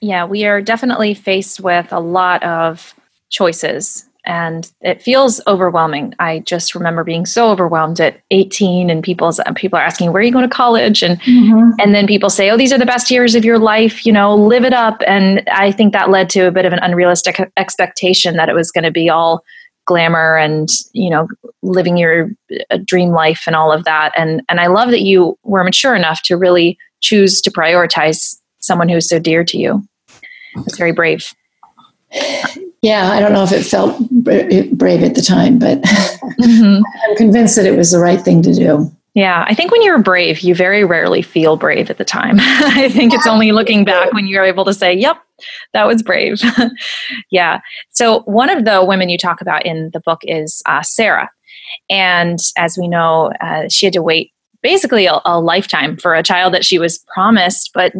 Yeah, 0.00 0.24
we 0.24 0.44
are 0.44 0.62
definitely 0.62 1.14
faced 1.14 1.60
with 1.60 1.92
a 1.92 2.00
lot 2.00 2.42
of 2.42 2.94
choices 3.28 4.08
and 4.24 4.70
it 4.80 5.02
feels 5.02 5.40
overwhelming. 5.46 6.14
I 6.18 6.40
just 6.40 6.74
remember 6.74 7.04
being 7.04 7.26
so 7.26 7.50
overwhelmed 7.50 8.00
at 8.00 8.20
18 8.30 8.90
and 8.90 9.02
people's 9.02 9.40
people 9.56 9.78
are 9.78 9.82
asking 9.82 10.12
where 10.12 10.20
are 10.20 10.24
you 10.24 10.32
going 10.32 10.48
to 10.48 10.54
college? 10.54 11.02
And 11.02 11.20
mm-hmm. 11.22 11.70
and 11.78 11.94
then 11.94 12.06
people 12.06 12.30
say 12.30 12.50
oh 12.50 12.56
these 12.56 12.72
are 12.72 12.78
the 12.78 12.86
best 12.86 13.10
years 13.10 13.34
of 13.34 13.44
your 13.44 13.58
life, 13.58 14.04
you 14.04 14.12
know, 14.12 14.34
live 14.34 14.64
it 14.64 14.72
up. 14.72 15.02
And 15.06 15.42
I 15.50 15.72
think 15.72 15.92
that 15.92 16.10
led 16.10 16.28
to 16.30 16.46
a 16.46 16.52
bit 16.52 16.66
of 16.66 16.72
an 16.72 16.80
unrealistic 16.80 17.40
expectation 17.56 18.36
that 18.36 18.48
it 18.48 18.54
was 18.54 18.70
going 18.70 18.84
to 18.84 18.90
be 18.90 19.08
all 19.08 19.42
glamour 19.86 20.36
and 20.36 20.68
you 20.92 21.10
know 21.10 21.26
living 21.62 21.96
your 21.96 22.30
dream 22.84 23.10
life 23.10 23.44
and 23.46 23.56
all 23.56 23.72
of 23.72 23.84
that. 23.84 24.12
And 24.16 24.42
and 24.48 24.60
i 24.60 24.66
love 24.66 24.90
that 24.90 25.02
you 25.02 25.38
were 25.42 25.64
mature 25.64 25.94
enough 25.94 26.22
to 26.24 26.36
really 26.36 26.78
choose 27.00 27.40
to 27.40 27.50
prioritize 27.50 28.36
someone 28.58 28.88
who's 28.88 29.08
so 29.08 29.18
dear 29.18 29.42
to 29.44 29.58
you. 29.58 29.82
It's 30.54 30.76
very 30.76 30.92
brave. 30.92 31.34
Yeah 32.82 33.10
i 33.10 33.20
don't 33.20 33.32
know 33.32 33.42
if 33.42 33.52
it 33.52 33.62
felt 33.64 34.09
brave 34.22 35.02
at 35.02 35.14
the 35.14 35.22
time 35.22 35.58
but 35.58 35.80
mm-hmm. 35.82 36.82
i'm 37.08 37.16
convinced 37.16 37.56
that 37.56 37.66
it 37.66 37.76
was 37.76 37.90
the 37.90 37.98
right 37.98 38.20
thing 38.20 38.42
to 38.42 38.52
do 38.52 38.90
yeah, 39.14 39.44
I 39.48 39.54
think 39.54 39.72
when 39.72 39.82
you're 39.82 39.98
brave, 39.98 40.40
you 40.40 40.54
very 40.54 40.84
rarely 40.84 41.20
feel 41.20 41.56
brave 41.56 41.90
at 41.90 41.98
the 41.98 42.04
time. 42.04 42.36
I 42.40 42.88
think 42.90 43.12
it's 43.12 43.26
only 43.26 43.50
looking 43.50 43.84
back 43.84 44.12
when 44.12 44.28
you're 44.28 44.44
able 44.44 44.64
to 44.64 44.72
say, 44.72 44.94
yep, 44.94 45.16
that 45.72 45.86
was 45.86 46.02
brave. 46.02 46.40
yeah. 47.30 47.60
So, 47.90 48.20
one 48.20 48.50
of 48.50 48.64
the 48.64 48.84
women 48.84 49.08
you 49.08 49.18
talk 49.18 49.40
about 49.40 49.66
in 49.66 49.90
the 49.92 50.00
book 50.00 50.20
is 50.22 50.62
uh, 50.66 50.82
Sarah. 50.82 51.28
And 51.88 52.38
as 52.56 52.78
we 52.78 52.86
know, 52.86 53.32
uh, 53.40 53.68
she 53.68 53.86
had 53.86 53.92
to 53.94 54.02
wait 54.02 54.32
basically 54.62 55.06
a, 55.06 55.20
a, 55.24 55.40
lifetime 55.40 55.96
for 55.96 56.14
a 56.14 56.22
child 56.22 56.52
that 56.54 56.64
she 56.64 56.78
was 56.78 56.98
promised 57.14 57.70
but 57.74 57.92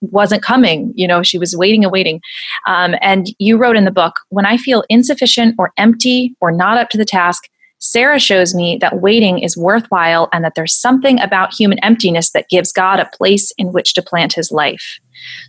wasn't 0.00 0.42
coming 0.42 0.92
you 0.94 1.06
know 1.06 1.22
she 1.22 1.38
was 1.38 1.56
waiting 1.56 1.84
and 1.84 1.92
waiting 1.92 2.20
um, 2.66 2.94
and 3.00 3.26
you 3.38 3.56
wrote 3.56 3.76
in 3.76 3.84
the 3.84 3.90
book 3.90 4.14
when 4.28 4.46
i 4.46 4.56
feel 4.56 4.84
insufficient 4.88 5.54
or 5.58 5.72
empty 5.76 6.34
or 6.40 6.50
not 6.50 6.78
up 6.78 6.88
to 6.88 6.98
the 6.98 7.04
task 7.04 7.48
Sarah 7.84 8.18
shows 8.18 8.54
me 8.54 8.78
that 8.80 9.02
waiting 9.02 9.40
is 9.40 9.58
worthwhile 9.58 10.30
and 10.32 10.42
that 10.42 10.54
there's 10.56 10.74
something 10.74 11.20
about 11.20 11.52
human 11.52 11.78
emptiness 11.80 12.30
that 12.30 12.48
gives 12.48 12.72
God 12.72 12.98
a 12.98 13.10
place 13.14 13.52
in 13.58 13.72
which 13.72 13.92
to 13.92 14.02
plant 14.02 14.32
his 14.32 14.50
life. 14.50 14.98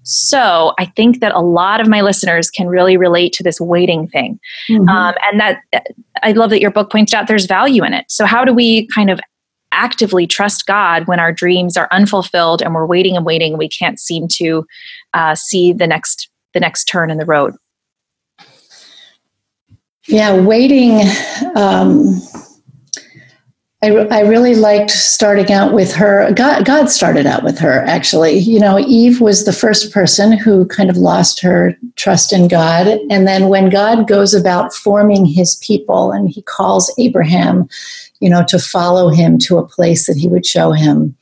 So 0.03 0.73
I 0.77 0.85
think 0.97 1.21
that 1.21 1.33
a 1.33 1.39
lot 1.39 1.79
of 1.79 1.87
my 1.87 2.01
listeners 2.01 2.49
can 2.49 2.67
really 2.67 2.97
relate 2.97 3.31
to 3.33 3.43
this 3.43 3.61
waiting 3.61 4.07
thing. 4.07 4.37
Mm-hmm. 4.69 4.89
Um, 4.89 5.15
and 5.23 5.39
that 5.39 5.61
I 6.23 6.33
love 6.33 6.49
that 6.49 6.59
your 6.59 6.71
book 6.71 6.91
points 6.91 7.13
out 7.13 7.27
there's 7.27 7.45
value 7.45 7.85
in 7.85 7.93
it. 7.93 8.05
So, 8.09 8.25
how 8.25 8.43
do 8.43 8.53
we 8.53 8.87
kind 8.87 9.09
of 9.09 9.19
actively 9.75 10.25
trust 10.25 10.65
God 10.65 11.07
when 11.07 11.19
our 11.19 11.31
dreams 11.31 11.77
are 11.77 11.87
unfulfilled 11.91 12.61
and 12.61 12.73
we're 12.73 12.85
waiting 12.85 13.15
and 13.15 13.25
waiting 13.25 13.53
and 13.53 13.59
we 13.59 13.69
can't 13.69 13.99
seem 13.99 14.27
to 14.29 14.65
uh, 15.13 15.35
see 15.35 15.73
the 15.73 15.87
next 15.87 16.29
the 16.53 16.59
next 16.59 16.85
turn 16.85 17.11
in 17.11 17.17
the 17.17 17.25
road? 17.25 17.53
Yeah, 20.07 20.39
waiting. 20.39 21.01
Um, 21.55 22.21
I, 23.83 23.89
I 23.89 24.21
really 24.21 24.55
liked 24.55 24.89
starting 24.89 25.51
out 25.51 25.73
with 25.73 25.93
her. 25.93 26.31
God, 26.33 26.65
God 26.65 26.89
started 26.89 27.25
out 27.25 27.43
with 27.43 27.59
her, 27.59 27.83
actually. 27.83 28.37
You 28.37 28.59
know, 28.59 28.79
Eve 28.79 29.21
was 29.21 29.45
the 29.45 29.53
first 29.53 29.91
person 29.91 30.31
who 30.31 30.65
kind 30.67 30.89
of 30.89 30.97
lost 30.97 31.41
her 31.41 31.77
trust 31.95 32.33
in 32.33 32.47
God. 32.47 32.87
And 33.09 33.27
then 33.27 33.49
when 33.49 33.69
God 33.69 34.07
goes 34.07 34.33
about 34.33 34.73
forming 34.73 35.25
his 35.25 35.55
people 35.57 36.11
and 36.11 36.29
he 36.29 36.41
calls 36.41 36.93
Abraham, 36.97 37.67
you 38.21 38.29
know, 38.29 38.43
to 38.45 38.57
follow 38.57 39.09
him 39.09 39.37
to 39.39 39.57
a 39.57 39.67
place 39.67 40.07
that 40.07 40.17
he 40.17 40.27
would 40.27 40.45
show 40.45 40.71
him, 40.71 41.15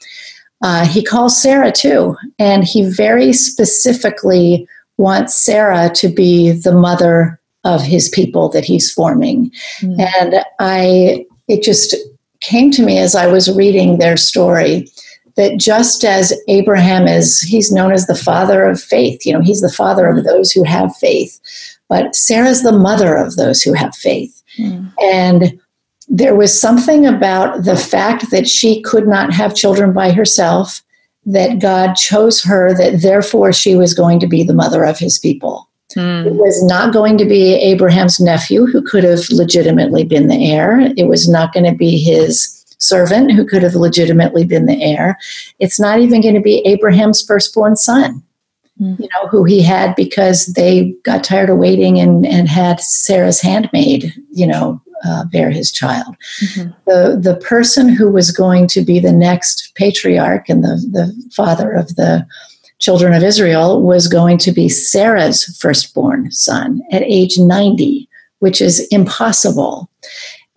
uh, 0.62 0.86
he 0.86 1.04
calls 1.04 1.42
Sarah 1.42 1.72
too. 1.72 2.16
And 2.40 2.64
he 2.64 2.86
very 2.86 3.34
specifically 3.34 4.68
wants 4.98 5.34
Sarah 5.34 5.90
to 5.96 6.08
be 6.08 6.52
the 6.52 6.74
mother 6.74 7.42
of 7.66 7.82
his 7.82 8.10
people 8.10 8.48
that 8.50 8.64
he's 8.64 8.92
forming. 8.92 9.52
Mm. 9.82 10.08
And 10.22 10.46
I, 10.60 11.26
it 11.48 11.64
just 11.64 11.96
came 12.44 12.70
to 12.72 12.84
me 12.84 13.00
as 13.00 13.16
I 13.16 13.28
was 13.28 13.56
reading 13.56 13.98
their 13.98 14.18
story 14.18 14.88
that 15.36 15.58
just 15.58 16.06
as 16.06 16.34
Abraham 16.48 17.08
is, 17.08 17.42
he's 17.42 17.72
known 17.72 17.92
as 17.92 18.06
the 18.06 18.16
father 18.16 18.64
of 18.64 18.80
faith, 18.80 19.26
you 19.26 19.34
know, 19.34 19.42
he's 19.42 19.62
the 19.62 19.72
father 19.72 20.08
of 20.08 20.24
those 20.24 20.52
who 20.52 20.64
have 20.64 20.96
faith, 20.98 21.40
but 21.90 22.16
Sarah's 22.16 22.62
the 22.62 22.72
mother 22.72 23.16
of 23.16 23.36
those 23.36 23.62
who 23.62 23.74
have 23.74 23.96
faith. 23.96 24.44
Mm. 24.60 24.94
And 25.02 25.60
there 26.08 26.36
was 26.36 26.60
something 26.60 27.06
about 27.08 27.64
the 27.64 27.78
fact 27.78 28.30
that 28.30 28.48
she 28.48 28.82
could 28.84 29.08
not 29.08 29.34
have 29.34 29.56
children 29.56 29.94
by 29.94 30.12
herself, 30.12 30.84
that 31.26 31.60
God 31.60 31.96
chose 31.96 32.44
her, 32.44 32.76
that 32.76 33.02
therefore 33.02 33.54
she 33.54 33.76
was 33.76 33.94
going 33.94 34.20
to 34.20 34.28
be 34.28 34.44
the 34.44 34.54
mother 34.54 34.84
of 34.84 35.00
his 35.00 35.18
people. 35.18 35.68
Mm. 35.96 36.26
It 36.28 36.34
was 36.36 36.64
not 36.64 36.94
going 36.94 37.18
to 37.18 37.26
be 37.26 37.56
Abraham's 37.56 38.20
nephew 38.20 38.66
who 38.66 38.82
could 38.82 39.04
have 39.04 39.30
legitimately 39.30 40.04
been 40.04 40.28
the 40.28 40.52
heir. 40.52 40.92
It 40.98 41.08
was 41.08 41.28
not 41.28 41.54
going 41.54 41.66
to 41.66 41.76
be 41.76 41.98
his 41.98 42.50
servant 42.80 43.32
who 43.32 43.46
could 43.46 43.64
have 43.64 43.76
legitimately 43.76 44.44
been 44.44 44.66
the 44.66 44.82
heir. 44.82 45.18
It's 45.60 45.80
not 45.80 46.00
even 46.00 46.22
going 46.22 46.36
to 46.36 46.42
be 46.42 46.60
Abraham's 46.66 47.22
firstborn 47.22 47.76
son, 47.76 48.22
mm. 48.82 49.00
you 49.00 49.08
know, 49.14 49.28
who 49.30 49.44
he 49.44 49.62
had 49.62 49.96
because 49.96 50.48
they 50.48 50.96
got 51.04 51.24
tired 51.24 51.50
of 51.50 51.58
waiting 51.58 52.00
and, 52.00 52.26
and 52.26 52.50
had 52.50 52.80
Sarah's 52.80 53.42
handmaid, 53.42 54.14
you 54.32 54.48
know, 54.48 54.82
uh, 55.06 55.26
bear 55.26 55.50
his 55.50 55.72
child. 55.72 56.16
Mm-hmm. 56.42 56.72
The 56.86 57.20
the 57.22 57.36
person 57.36 57.90
who 57.90 58.10
was 58.10 58.32
going 58.32 58.68
to 58.68 58.82
be 58.82 59.00
the 59.00 59.12
next 59.12 59.74
patriarch 59.76 60.48
and 60.48 60.64
the 60.64 60.76
the 60.92 61.32
father 61.34 61.72
of 61.72 61.96
the 61.96 62.26
children 62.84 63.14
of 63.14 63.24
Israel 63.24 63.82
was 63.82 64.10
going 64.10 64.38
to 64.38 64.52
be 64.52 64.68
Sarah's 64.68 65.46
firstborn 65.58 66.30
son 66.32 66.82
at 66.92 67.02
age 67.04 67.40
90, 67.40 68.10
which 68.40 68.62
is 68.62 68.86
impossible. 68.92 69.90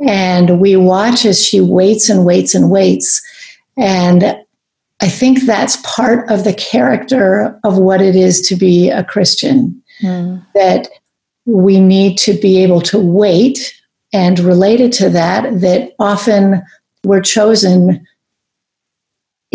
And 0.05 0.61
we 0.61 0.75
watch 0.75 1.25
as 1.25 1.41
she 1.41 1.61
waits 1.61 2.09
and 2.09 2.27
waits 2.27 2.53
and 2.53 2.69
waits. 2.69 3.23
And 3.77 4.37
I 5.01 5.09
think 5.09 5.43
that's 5.43 5.79
part 5.85 6.29
of 6.29 6.43
the 6.43 6.55
character 6.55 7.57
of 7.63 7.79
what 7.79 8.01
it 8.01 8.17
is 8.17 8.41
to 8.49 8.57
be 8.57 8.91
a 8.91 9.05
Christian. 9.05 9.81
Mm. 10.03 10.45
That 10.55 10.89
we 11.45 11.79
need 11.79 12.19
to 12.19 12.33
be 12.33 12.61
able 12.61 12.81
to 12.81 12.99
wait, 12.99 13.73
and 14.13 14.41
related 14.41 14.91
to 14.95 15.09
that, 15.11 15.61
that 15.61 15.93
often 16.01 16.61
we're 17.05 17.21
chosen 17.21 18.05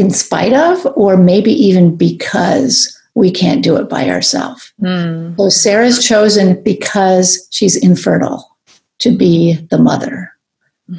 in 0.01 0.09
spite 0.09 0.51
of, 0.51 0.85
or 0.95 1.15
maybe 1.15 1.51
even 1.51 1.95
because 1.95 2.99
we 3.13 3.29
can't 3.29 3.63
do 3.63 3.75
it 3.77 3.87
by 3.87 4.09
ourselves. 4.09 4.73
Mm. 4.81 5.37
So 5.37 5.49
Sarah's 5.49 6.03
chosen 6.03 6.61
because 6.63 7.47
she's 7.51 7.75
infertile 7.75 8.57
to 8.99 9.15
be 9.15 9.53
the 9.69 9.77
mother. 9.77 10.33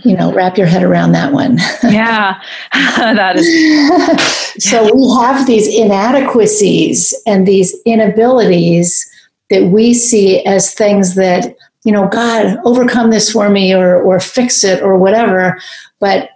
You 0.05 0.17
know, 0.17 0.33
wrap 0.33 0.57
your 0.57 0.69
head 0.69 0.85
around 0.85 1.13
that 1.13 1.33
one. 1.33 1.59
yeah, 1.83 2.41
that 2.73 3.37
is. 3.37 4.65
so 4.65 4.95
we 4.95 5.15
have 5.21 5.47
these 5.49 5.67
inadequacies 5.67 7.13
and 7.27 7.47
these 7.47 7.77
inabilities 7.85 9.05
that 9.51 9.65
we 9.65 9.93
see 9.93 10.45
as 10.45 10.73
things 10.73 11.17
that 11.17 11.57
you 11.85 11.91
know, 11.91 12.07
God, 12.07 12.59
overcome 12.65 13.11
this 13.11 13.33
for 13.33 13.51
me, 13.51 13.75
or 13.75 14.01
or 14.01 14.21
fix 14.21 14.63
it, 14.63 14.81
or 14.81 14.97
whatever. 14.97 15.59
But 15.99 16.31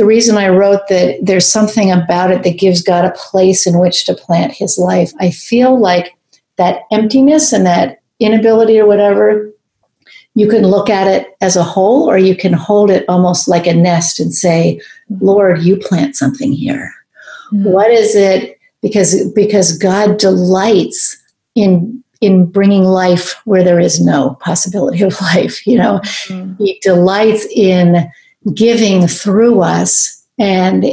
the 0.00 0.06
reason 0.06 0.38
I 0.38 0.48
wrote 0.48 0.88
that 0.88 1.18
there's 1.20 1.46
something 1.46 1.92
about 1.92 2.30
it 2.30 2.42
that 2.42 2.58
gives 2.58 2.80
God 2.80 3.04
a 3.04 3.10
place 3.10 3.66
in 3.66 3.78
which 3.78 4.06
to 4.06 4.14
plant 4.14 4.50
his 4.50 4.78
life. 4.78 5.12
I 5.20 5.30
feel 5.30 5.78
like 5.78 6.16
that 6.56 6.84
emptiness 6.90 7.52
and 7.52 7.66
that 7.66 8.00
inability 8.18 8.80
or 8.80 8.86
whatever, 8.86 9.50
you 10.34 10.48
can 10.48 10.62
look 10.62 10.88
at 10.88 11.06
it 11.06 11.36
as 11.42 11.54
a 11.54 11.62
whole 11.62 12.08
or 12.08 12.16
you 12.16 12.34
can 12.34 12.54
hold 12.54 12.90
it 12.90 13.04
almost 13.10 13.46
like 13.46 13.66
a 13.66 13.74
nest 13.74 14.18
and 14.18 14.34
say, 14.34 14.80
Lord, 15.20 15.60
you 15.60 15.76
plant 15.76 16.16
something 16.16 16.50
here. 16.50 16.90
Mm-hmm. 17.52 17.64
What 17.64 17.90
is 17.90 18.16
it? 18.16 18.58
Because 18.80 19.30
because 19.32 19.76
God 19.76 20.16
delights 20.16 21.14
in 21.54 22.02
in 22.22 22.46
bringing 22.46 22.84
life 22.84 23.34
where 23.44 23.62
there 23.62 23.80
is 23.80 24.00
no 24.00 24.36
possibility 24.40 25.02
of 25.02 25.20
life. 25.34 25.66
You 25.66 25.76
know, 25.76 26.00
mm-hmm. 26.02 26.54
He 26.64 26.80
delights 26.82 27.44
in 27.54 28.10
giving 28.54 29.06
through 29.06 29.60
us. 29.60 30.24
And 30.38 30.84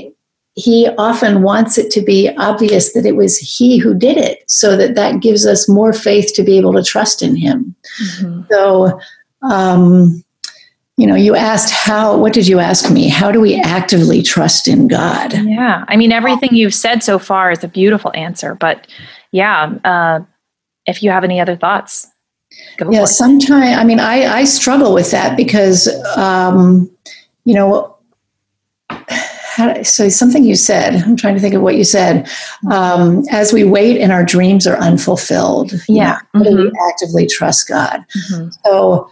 he 0.57 0.89
often 0.97 1.43
wants 1.43 1.77
it 1.77 1.91
to 1.91 2.01
be 2.01 2.29
obvious 2.37 2.93
that 2.93 3.05
it 3.05 3.15
was 3.15 3.37
he 3.37 3.77
who 3.77 3.93
did 3.93 4.17
it 4.17 4.43
so 4.49 4.75
that 4.75 4.95
that 4.95 5.21
gives 5.21 5.45
us 5.45 5.69
more 5.69 5.93
faith 5.93 6.33
to 6.33 6.43
be 6.43 6.57
able 6.57 6.73
to 6.73 6.83
trust 6.83 7.21
in 7.21 7.35
him 7.35 7.75
mm-hmm. 8.01 8.41
so 8.51 8.99
um, 9.43 10.23
you 10.97 11.05
know 11.05 11.13
you 11.13 11.35
asked 11.35 11.71
how 11.71 12.17
what 12.17 12.33
did 12.33 12.47
you 12.47 12.59
ask 12.59 12.91
me 12.91 13.07
how 13.07 13.31
do 13.31 13.39
we 13.39 13.55
actively 13.61 14.23
trust 14.23 14.67
in 14.67 14.87
god 14.87 15.31
yeah 15.45 15.85
i 15.87 15.95
mean 15.95 16.11
everything 16.11 16.49
you've 16.53 16.73
said 16.73 17.03
so 17.03 17.19
far 17.19 17.51
is 17.51 17.63
a 17.63 17.67
beautiful 17.67 18.11
answer 18.15 18.55
but 18.55 18.87
yeah 19.31 19.71
uh, 19.85 20.19
if 20.87 21.03
you 21.03 21.11
have 21.11 21.23
any 21.23 21.39
other 21.39 21.55
thoughts 21.55 22.07
yeah 22.89 23.05
sometimes 23.05 23.77
i 23.77 23.83
mean 23.83 23.99
I, 23.99 24.39
I 24.39 24.43
struggle 24.45 24.91
with 24.91 25.11
that 25.11 25.37
because 25.37 25.87
um, 26.17 26.89
you 27.47 27.53
know, 27.53 27.95
how, 28.89 29.81
so 29.83 30.09
something 30.09 30.43
you 30.43 30.55
said, 30.55 30.95
I'm 30.95 31.15
trying 31.15 31.35
to 31.35 31.39
think 31.39 31.55
of 31.55 31.61
what 31.61 31.77
you 31.77 31.85
said. 31.85 32.29
Um, 32.69 33.23
as 33.31 33.53
we 33.53 33.63
wait 33.63 34.01
and 34.01 34.11
our 34.11 34.25
dreams 34.25 34.67
are 34.67 34.75
unfulfilled, 34.75 35.71
yeah, 35.87 36.19
you 36.33 36.41
know, 36.41 36.51
mm-hmm. 36.51 36.63
we 36.63 36.71
actively 36.89 37.25
trust 37.25 37.69
God. 37.69 38.03
Mm-hmm. 38.17 38.49
So 38.65 39.09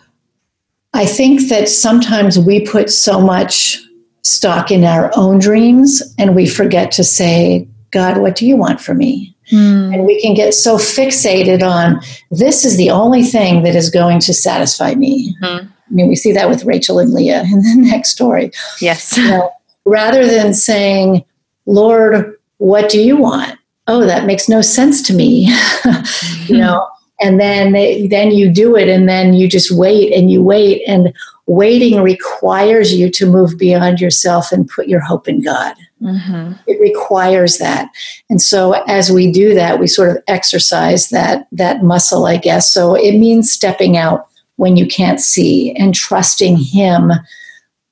I 0.93 1.05
think 1.05 1.47
that 1.47 1.69
sometimes 1.69 2.37
we 2.37 2.59
put 2.59 2.89
so 2.89 3.21
much 3.21 3.81
stock 4.23 4.69
in 4.69 4.83
our 4.83 5.11
own 5.15 5.39
dreams 5.39 6.03
and 6.19 6.35
we 6.35 6.45
forget 6.45 6.91
to 6.91 7.05
say, 7.05 7.69
God, 7.91 8.17
what 8.17 8.35
do 8.35 8.45
you 8.45 8.57
want 8.57 8.81
for 8.81 8.93
me? 8.93 9.33
Mm. 9.49 9.93
And 9.93 10.05
we 10.05 10.21
can 10.21 10.33
get 10.33 10.53
so 10.53 10.75
fixated 10.75 11.63
on 11.63 12.01
this 12.31 12.65
is 12.65 12.75
the 12.75 12.89
only 12.89 13.23
thing 13.23 13.63
that 13.63 13.75
is 13.75 13.89
going 13.89 14.19
to 14.21 14.33
satisfy 14.33 14.93
me. 14.93 15.33
Mm-hmm 15.41 15.69
I 15.87 15.93
mean, 15.93 16.07
we 16.07 16.15
see 16.15 16.31
that 16.31 16.49
with 16.49 16.65
Rachel 16.65 16.99
and 16.99 17.13
Leah 17.13 17.43
in 17.43 17.59
the 17.59 17.75
next 17.77 18.09
story. 18.09 18.51
Yes. 18.81 19.17
You 19.17 19.29
know, 19.29 19.51
rather 19.85 20.27
than 20.27 20.53
saying, 20.53 21.23
Lord, 21.65 22.37
what 22.57 22.89
do 22.89 23.01
you 23.01 23.17
want? 23.17 23.59
Oh, 23.87 24.05
that 24.05 24.25
makes 24.25 24.49
no 24.49 24.61
sense 24.61 25.01
to 25.03 25.13
me. 25.13 25.53
you 26.47 26.57
know, 26.57 26.87
and 27.21 27.39
then 27.39 27.73
then 28.09 28.31
you 28.31 28.49
do 28.51 28.75
it 28.75 28.89
and 28.89 29.07
then 29.07 29.33
you 29.33 29.47
just 29.47 29.71
wait 29.71 30.11
and 30.11 30.31
you 30.31 30.43
wait 30.43 30.81
and 30.87 31.13
waiting 31.47 32.01
requires 32.01 32.93
you 32.93 33.09
to 33.11 33.25
move 33.25 33.57
beyond 33.57 34.01
yourself 34.01 34.51
and 34.51 34.67
put 34.67 34.87
your 34.87 34.99
hope 34.99 35.27
in 35.27 35.41
God. 35.41 35.75
Mm-hmm. 36.01 36.53
It 36.67 36.79
requires 36.79 37.57
that. 37.59 37.89
And 38.29 38.41
so 38.41 38.73
as 38.87 39.11
we 39.11 39.31
do 39.31 39.53
that, 39.53 39.79
we 39.79 39.87
sort 39.87 40.09
of 40.09 40.23
exercise 40.27 41.09
that 41.09 41.47
that 41.51 41.83
muscle, 41.83 42.25
I 42.25 42.37
guess. 42.37 42.73
So 42.73 42.95
it 42.95 43.17
means 43.17 43.51
stepping 43.51 43.95
out 43.97 44.27
when 44.57 44.77
you 44.77 44.85
can't 44.85 45.19
see 45.19 45.73
and 45.73 45.93
trusting 45.93 46.57
him, 46.57 47.11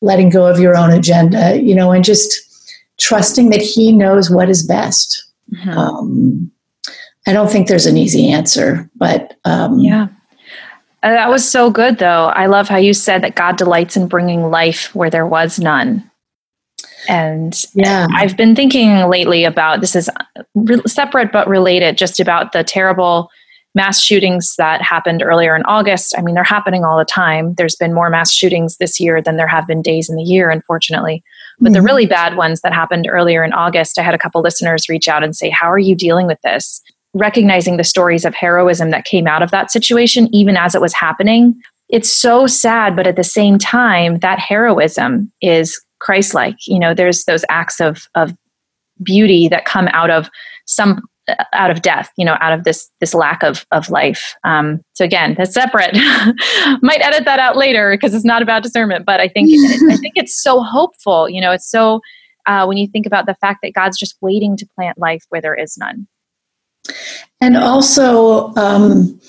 letting 0.02 0.30
go 0.30 0.48
of 0.48 0.60
your 0.60 0.78
own 0.78 0.92
agenda, 0.92 1.62
you 1.62 1.76
know, 1.76 1.92
and 1.92 2.04
just 2.04 2.34
trusting 3.00 3.50
that 3.50 3.62
he 3.62 3.92
knows 3.92 4.30
what 4.30 4.50
is 4.50 4.66
best. 4.66 5.26
Mm-hmm. 5.52 5.70
Um, 5.70 6.52
I 7.28 7.34
don't 7.34 7.50
think 7.50 7.68
there's 7.68 7.86
an 7.86 7.98
easy 7.98 8.30
answer, 8.30 8.90
but 8.96 9.38
um, 9.46 9.80
yeah. 9.80 10.08
Uh, 11.04 11.10
that 11.10 11.30
was 11.30 11.50
so 11.50 11.70
good, 11.70 11.98
though. 11.98 12.28
I 12.28 12.46
love 12.46 12.70
how 12.70 12.78
you 12.78 12.94
said 12.94 13.22
that 13.24 13.36
God 13.36 13.58
delights 13.58 13.98
in 13.98 14.08
bringing 14.08 14.50
life 14.50 14.94
where 14.96 15.10
there 15.10 15.28
was 15.28 15.60
none. 15.60 16.10
And 17.10 17.62
yeah, 17.74 18.08
I've 18.14 18.38
been 18.38 18.56
thinking 18.56 19.10
lately 19.10 19.44
about 19.44 19.82
this 19.82 19.96
is 19.96 20.10
re- 20.56 20.82
separate 20.88 21.34
but 21.34 21.48
related, 21.48 21.98
just 21.98 22.22
about 22.22 22.54
the 22.54 22.64
terrible 22.64 23.30
mass 23.76 24.02
shootings 24.02 24.56
that 24.58 24.82
happened 24.82 25.24
earlier 25.24 25.56
in 25.56 25.64
August. 25.64 26.14
I 26.18 26.22
mean, 26.22 26.36
they're 26.36 26.44
happening 26.44 26.84
all 26.84 26.98
the 26.98 27.06
time. 27.06 27.56
There's 27.56 27.76
been 27.76 27.94
more 27.94 28.10
mass 28.10 28.32
shootings 28.32 28.78
this 28.78 29.00
year 29.00 29.22
than 29.22 29.38
there 29.38 29.48
have 29.48 29.66
been 29.66 29.82
days 29.82 30.10
in 30.10 30.16
the 30.16 30.24
year, 30.24 30.50
unfortunately. 30.50 31.24
But 31.60 31.68
mm-hmm. 31.68 31.74
the 31.74 31.82
really 31.82 32.06
bad 32.06 32.38
ones 32.38 32.62
that 32.62 32.74
happened 32.74 33.08
earlier 33.10 33.44
in 33.44 33.54
August, 33.54 33.98
I 33.98 34.04
had 34.04 34.14
a 34.14 34.20
couple 34.20 34.42
listeners 34.42 34.90
reach 34.90 35.08
out 35.08 35.24
and 35.24 35.36
say, 35.36 35.50
How 35.50 35.72
are 35.72 35.80
you 35.80 35.96
dealing 35.96 36.28
with 36.28 36.40
this? 36.44 36.82
recognizing 37.14 37.78
the 37.78 37.84
stories 37.84 38.26
of 38.26 38.34
heroism 38.34 38.92
that 38.92 39.06
came 39.06 39.28
out 39.28 39.44
of 39.44 39.52
that 39.52 39.72
situation, 39.72 40.28
even 40.34 40.58
as 40.58 40.76
it 40.76 40.82
was 40.82 40.94
happening. 40.94 41.60
It's 41.90 42.12
so 42.12 42.48
sad, 42.48 42.96
but 42.96 43.08
at 43.08 43.16
the 43.16 43.24
same 43.24 43.58
time, 43.58 44.20
that 44.20 44.40
heroism 44.40 45.32
is 45.42 45.80
Christ 46.00 46.34
like. 46.34 46.56
You 46.68 46.80
know, 46.80 46.94
there's 46.94 47.26
those 47.26 47.46
acts 47.50 47.80
of, 47.80 48.08
of 48.16 48.36
beauty 49.04 49.48
that 49.50 49.66
come 49.66 49.88
out 49.90 50.10
of 50.10 50.30
some 50.66 51.02
out 51.54 51.72
of 51.72 51.82
death 51.82 52.12
you 52.18 52.26
know 52.26 52.36
out 52.42 52.52
of 52.52 52.64
this 52.66 52.90
this 53.00 53.14
lack 53.14 53.44
of 53.44 53.66
of 53.72 53.90
life. 53.90 54.36
Um, 54.44 54.82
so 54.94 55.06
again 55.06 55.36
that's 55.38 55.54
separate. 55.54 55.94
Might 56.82 57.02
edit 57.02 57.26
that 57.26 57.40
out 57.40 57.58
later 57.58 57.92
because 57.92 58.14
it's 58.14 58.26
not 58.26 58.42
about 58.42 58.64
discernment 58.64 59.06
but 59.06 59.20
i 59.20 59.28
think 59.28 59.50
i 59.92 59.98
think 59.98 60.14
it's 60.16 60.42
so 60.42 60.62
hopeful 60.62 61.30
you 61.30 61.42
know 61.42 61.52
it's 61.52 61.70
so 61.70 62.00
uh, 62.46 62.66
when 62.66 62.78
you 62.78 62.88
think 62.88 63.06
about 63.06 63.26
the 63.26 63.36
fact 63.36 63.60
that 63.64 63.74
god's 63.74 63.98
just 63.98 64.16
waiting 64.22 64.58
to 64.58 64.68
plant 64.76 64.98
life 64.98 65.24
where 65.30 65.42
there 65.42 65.56
is 65.56 65.78
none. 65.78 66.08
And 67.42 67.58
also, 67.58 68.54
um, 68.56 69.20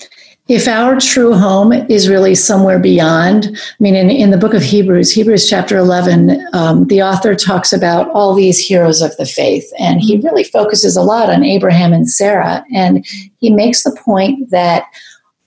if 0.47 0.67
our 0.67 0.99
true 0.99 1.33
home 1.33 1.73
is 1.73 2.07
really 2.07 2.35
somewhere 2.35 2.77
beyond, 2.77 3.47
I 3.47 3.75
mean, 3.79 3.95
in, 3.95 4.11
in 4.11 4.29
the 4.29 4.37
book 4.37 4.53
of 4.53 4.61
Hebrews, 4.61 5.11
Hebrews 5.11 5.49
chapter 5.49 5.75
11, 5.75 6.47
um, 6.53 6.85
the 6.85 7.01
author 7.01 7.33
talks 7.33 7.73
about 7.73 8.11
all 8.11 8.35
these 8.35 8.59
heroes 8.59 9.01
of 9.01 9.15
the 9.17 9.25
faith, 9.25 9.65
and 9.79 10.01
he 10.01 10.17
really 10.17 10.43
focuses 10.43 10.95
a 10.95 11.01
lot 11.01 11.31
on 11.31 11.43
Abraham 11.43 11.93
and 11.93 12.09
Sarah. 12.09 12.63
And 12.71 13.03
he 13.37 13.49
makes 13.49 13.83
the 13.83 13.97
point 14.03 14.51
that 14.51 14.83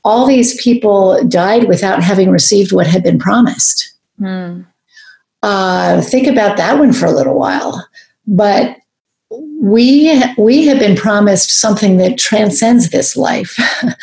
all 0.03 0.27
these 0.27 0.61
people 0.61 1.23
died 1.29 1.69
without 1.69 2.03
having 2.03 2.31
received 2.31 2.73
what 2.73 2.89
had 2.89 3.05
been 3.05 3.21
promised. 3.21 3.95
Mm. 4.21 4.67
Uh, 5.45 6.01
think 6.01 6.27
about 6.27 6.57
that 6.57 6.79
one 6.79 6.93
for 6.93 7.07
a 7.07 7.13
little 7.13 7.39
while. 7.39 7.87
But 8.27 8.77
we 9.61 10.23
we 10.37 10.67
have 10.67 10.79
been 10.79 10.97
promised 10.97 11.61
something 11.61 11.97
that 11.97 12.19
transcends 12.19 12.91
this 12.91 13.17
life. 13.17 13.57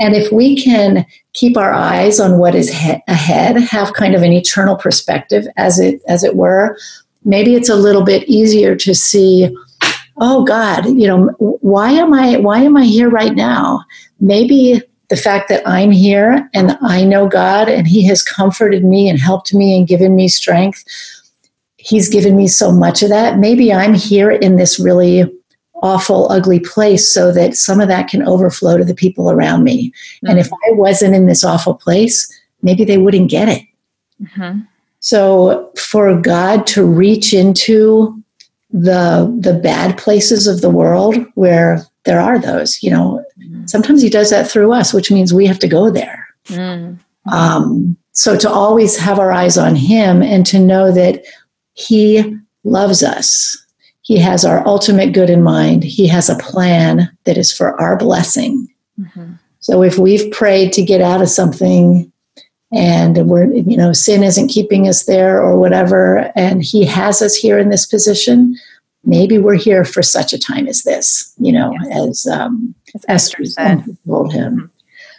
And 0.00 0.14
if 0.14 0.30
we 0.30 0.62
can 0.62 1.04
keep 1.32 1.56
our 1.56 1.72
eyes 1.72 2.20
on 2.20 2.38
what 2.38 2.54
is 2.54 2.68
he- 2.68 3.02
ahead 3.08 3.56
have 3.56 3.94
kind 3.94 4.14
of 4.14 4.22
an 4.22 4.32
eternal 4.32 4.76
perspective 4.76 5.44
as 5.56 5.80
it 5.80 6.00
as 6.06 6.22
it 6.22 6.36
were 6.36 6.76
maybe 7.24 7.54
it's 7.54 7.68
a 7.68 7.76
little 7.76 8.04
bit 8.04 8.28
easier 8.28 8.74
to 8.76 8.94
see 8.94 9.54
oh 10.20 10.44
god 10.44 10.86
you 10.86 11.06
know 11.06 11.26
why 11.38 11.90
am 11.90 12.14
i 12.14 12.36
why 12.36 12.58
am 12.58 12.76
i 12.76 12.84
here 12.84 13.10
right 13.10 13.34
now? 13.34 13.84
Maybe 14.20 14.80
the 15.10 15.16
fact 15.16 15.48
that 15.48 15.66
i'm 15.66 15.90
here 15.90 16.48
and 16.54 16.76
i 16.82 17.04
know 17.04 17.28
god 17.28 17.68
and 17.68 17.86
he 17.86 18.06
has 18.06 18.22
comforted 18.22 18.84
me 18.84 19.08
and 19.08 19.18
helped 19.18 19.54
me 19.54 19.76
and 19.76 19.88
given 19.88 20.14
me 20.14 20.28
strength 20.28 20.84
he's 21.88 22.08
given 22.08 22.36
me 22.36 22.46
so 22.46 22.70
much 22.70 23.02
of 23.02 23.08
that. 23.08 23.38
Maybe 23.38 23.72
I'm 23.72 23.94
here 23.94 24.30
in 24.30 24.56
this 24.56 24.78
really 24.78 25.24
awful, 25.82 26.30
ugly 26.30 26.60
place 26.60 27.12
so 27.12 27.32
that 27.32 27.56
some 27.56 27.80
of 27.80 27.88
that 27.88 28.08
can 28.08 28.22
overflow 28.26 28.76
to 28.76 28.84
the 28.84 28.94
people 28.94 29.30
around 29.30 29.64
me. 29.64 29.90
Mm-hmm. 29.90 30.26
And 30.26 30.38
if 30.38 30.52
I 30.52 30.72
wasn't 30.72 31.14
in 31.14 31.26
this 31.26 31.44
awful 31.44 31.74
place, 31.74 32.30
maybe 32.62 32.84
they 32.84 32.98
wouldn't 32.98 33.30
get 33.30 33.48
it. 33.48 33.62
Mm-hmm. 34.22 34.60
So 35.00 35.72
for 35.78 36.20
God 36.20 36.66
to 36.68 36.84
reach 36.84 37.32
into 37.32 38.22
the 38.70 39.34
the 39.40 39.54
bad 39.54 39.96
places 39.96 40.46
of 40.46 40.60
the 40.60 40.68
world 40.68 41.16
where 41.36 41.86
there 42.04 42.20
are 42.20 42.38
those, 42.38 42.82
you 42.82 42.90
know, 42.90 43.24
mm-hmm. 43.38 43.64
sometimes 43.66 44.02
He 44.02 44.10
does 44.10 44.28
that 44.28 44.50
through 44.50 44.72
us, 44.72 44.92
which 44.92 45.10
means 45.10 45.32
we 45.32 45.46
have 45.46 45.58
to 45.60 45.68
go 45.68 45.90
there. 45.90 46.26
Mm-hmm. 46.48 46.96
Um, 47.32 47.96
so 48.12 48.36
to 48.36 48.50
always 48.50 48.98
have 48.98 49.18
our 49.18 49.32
eyes 49.32 49.56
on 49.56 49.74
Him 49.74 50.22
and 50.22 50.44
to 50.46 50.58
know 50.58 50.90
that 50.92 51.24
he 51.78 52.36
loves 52.64 53.02
us. 53.02 53.56
He 54.02 54.18
has 54.18 54.44
our 54.44 54.66
ultimate 54.66 55.12
good 55.12 55.30
in 55.30 55.42
mind. 55.42 55.84
He 55.84 56.08
has 56.08 56.28
a 56.28 56.38
plan 56.38 57.10
that 57.24 57.38
is 57.38 57.52
for 57.52 57.80
our 57.80 57.96
blessing. 57.96 58.66
Mm-hmm. 58.98 59.34
So 59.60 59.82
if 59.82 59.96
we've 59.96 60.30
prayed 60.32 60.72
to 60.72 60.82
get 60.82 61.00
out 61.00 61.22
of 61.22 61.28
something 61.28 62.10
and 62.72 63.28
we're, 63.28 63.52
you 63.52 63.76
know, 63.76 63.92
sin 63.92 64.24
isn't 64.24 64.48
keeping 64.48 64.88
us 64.88 65.04
there 65.04 65.40
or 65.40 65.58
whatever, 65.58 66.32
and 66.34 66.64
He 66.64 66.84
has 66.84 67.22
us 67.22 67.36
here 67.36 67.58
in 67.58 67.68
this 67.68 67.86
position, 67.86 68.56
maybe 69.04 69.38
we're 69.38 69.54
here 69.54 69.84
for 69.84 70.02
such 70.02 70.32
a 70.32 70.38
time 70.38 70.66
as 70.66 70.82
this, 70.82 71.32
you 71.38 71.52
know, 71.52 71.76
as, 71.92 72.26
um, 72.26 72.74
as 72.94 73.04
Esther 73.08 73.44
told 74.06 74.32
him. 74.32 74.70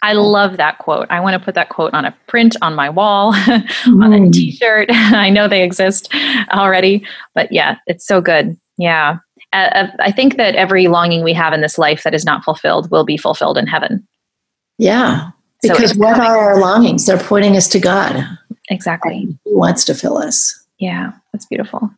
I 0.02 0.14
love 0.14 0.58
that 0.58 0.78
quote. 0.80 1.08
I 1.10 1.20
want 1.20 1.34
to 1.34 1.44
put 1.44 1.56
that 1.56 1.70
quote 1.70 1.94
on 1.94 2.06
a 2.06 2.16
print 2.28 2.56
on 2.62 2.76
my 2.76 2.90
wall, 2.90 3.34
mm. 3.34 3.64
on 4.04 4.14
a 4.14 4.18
mm. 4.18 4.32
t 4.32 4.52
shirt. 4.52 4.88
I 4.92 5.30
know 5.30 5.48
they 5.48 5.64
exist 5.64 6.14
already, 6.52 7.06
but 7.36 7.52
yeah, 7.52 7.78
it's 7.88 8.06
so 8.06 8.22
good. 8.22 8.58
Yeah. 8.78 9.18
Uh, 9.52 9.70
uh, 9.74 9.92
I 10.00 10.12
think 10.12 10.38
that 10.38 10.56
every 10.56 10.88
longing 10.88 11.24
we 11.24 11.34
have 11.34 11.54
in 11.54 11.62
this 11.62 11.78
life 11.78 12.04
that 12.04 12.14
is 12.14 12.24
not 12.24 12.44
fulfilled 12.44 12.92
will 12.92 13.04
be 13.04 13.18
fulfilled 13.18 13.58
in 13.58 13.68
heaven. 13.68 14.08
Yeah. 14.78 15.32
Because 15.62 15.92
so 15.92 16.00
what 16.00 16.20
are 16.20 16.38
our 16.38 16.60
longings? 16.60 17.06
They're 17.06 17.18
pointing 17.18 17.58
us 17.58 17.68
to 17.70 17.80
God. 17.80 18.26
Exactly. 18.70 19.28
He 19.44 19.54
wants 19.54 19.84
to 19.86 19.94
fill 19.94 20.18
us. 20.18 20.56
Yeah, 20.78 21.12
that's 21.34 21.46
beautiful. 21.46 21.90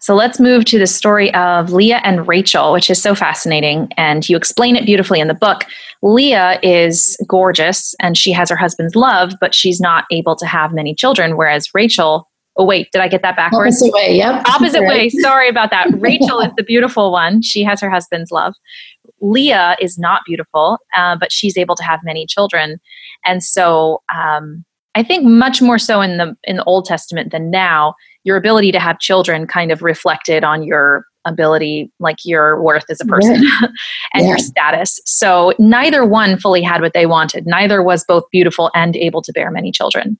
So 0.00 0.14
let's 0.14 0.40
move 0.40 0.64
to 0.66 0.78
the 0.78 0.86
story 0.86 1.32
of 1.34 1.72
Leah 1.72 2.00
and 2.02 2.26
Rachel, 2.26 2.72
which 2.72 2.88
is 2.88 3.00
so 3.00 3.14
fascinating. 3.14 3.88
And 3.98 4.26
you 4.28 4.36
explain 4.36 4.74
it 4.74 4.86
beautifully 4.86 5.20
in 5.20 5.28
the 5.28 5.34
book. 5.34 5.64
Leah 6.02 6.58
is 6.62 7.18
gorgeous 7.28 7.94
and 8.00 8.16
she 8.16 8.32
has 8.32 8.48
her 8.48 8.56
husband's 8.56 8.96
love, 8.96 9.34
but 9.40 9.54
she's 9.54 9.78
not 9.78 10.04
able 10.10 10.36
to 10.36 10.46
have 10.46 10.72
many 10.72 10.94
children. 10.94 11.36
Whereas 11.36 11.68
Rachel, 11.74 12.26
oh, 12.56 12.64
wait, 12.64 12.90
did 12.92 13.02
I 13.02 13.08
get 13.08 13.20
that 13.22 13.36
backwards? 13.36 13.76
Opposite 13.82 13.92
way, 13.92 14.16
yep. 14.16 14.42
Opposite 14.48 14.80
right. 14.80 14.88
way. 14.88 15.08
Sorry 15.10 15.50
about 15.50 15.70
that. 15.70 15.88
Rachel 15.98 16.40
is 16.40 16.50
the 16.56 16.64
beautiful 16.64 17.12
one. 17.12 17.42
She 17.42 17.62
has 17.62 17.78
her 17.82 17.90
husband's 17.90 18.30
love. 18.30 18.54
Leah 19.20 19.76
is 19.82 19.98
not 19.98 20.22
beautiful, 20.26 20.78
uh, 20.96 21.14
but 21.20 21.30
she's 21.30 21.58
able 21.58 21.76
to 21.76 21.82
have 21.82 22.00
many 22.02 22.26
children. 22.26 22.80
And 23.26 23.42
so, 23.44 24.02
um, 24.14 24.64
I 24.94 25.02
think 25.02 25.24
much 25.24 25.62
more 25.62 25.78
so 25.78 26.00
in 26.00 26.16
the 26.16 26.36
in 26.44 26.56
the 26.56 26.64
Old 26.64 26.84
Testament 26.84 27.32
than 27.32 27.50
now, 27.50 27.94
your 28.24 28.36
ability 28.36 28.72
to 28.72 28.80
have 28.80 28.98
children 28.98 29.46
kind 29.46 29.70
of 29.70 29.82
reflected 29.82 30.44
on 30.44 30.62
your 30.62 31.04
ability, 31.26 31.92
like 31.98 32.16
your 32.24 32.62
worth 32.62 32.84
as 32.88 33.00
a 33.00 33.04
person 33.04 33.42
yeah. 33.42 33.68
and 34.14 34.22
yeah. 34.22 34.28
your 34.28 34.38
status. 34.38 35.00
So 35.04 35.52
neither 35.58 36.04
one 36.04 36.38
fully 36.38 36.62
had 36.62 36.80
what 36.80 36.92
they 36.92 37.06
wanted. 37.06 37.46
Neither 37.46 37.82
was 37.82 38.04
both 38.04 38.24
beautiful 38.30 38.70
and 38.74 38.96
able 38.96 39.22
to 39.22 39.32
bear 39.32 39.50
many 39.50 39.70
children. 39.70 40.16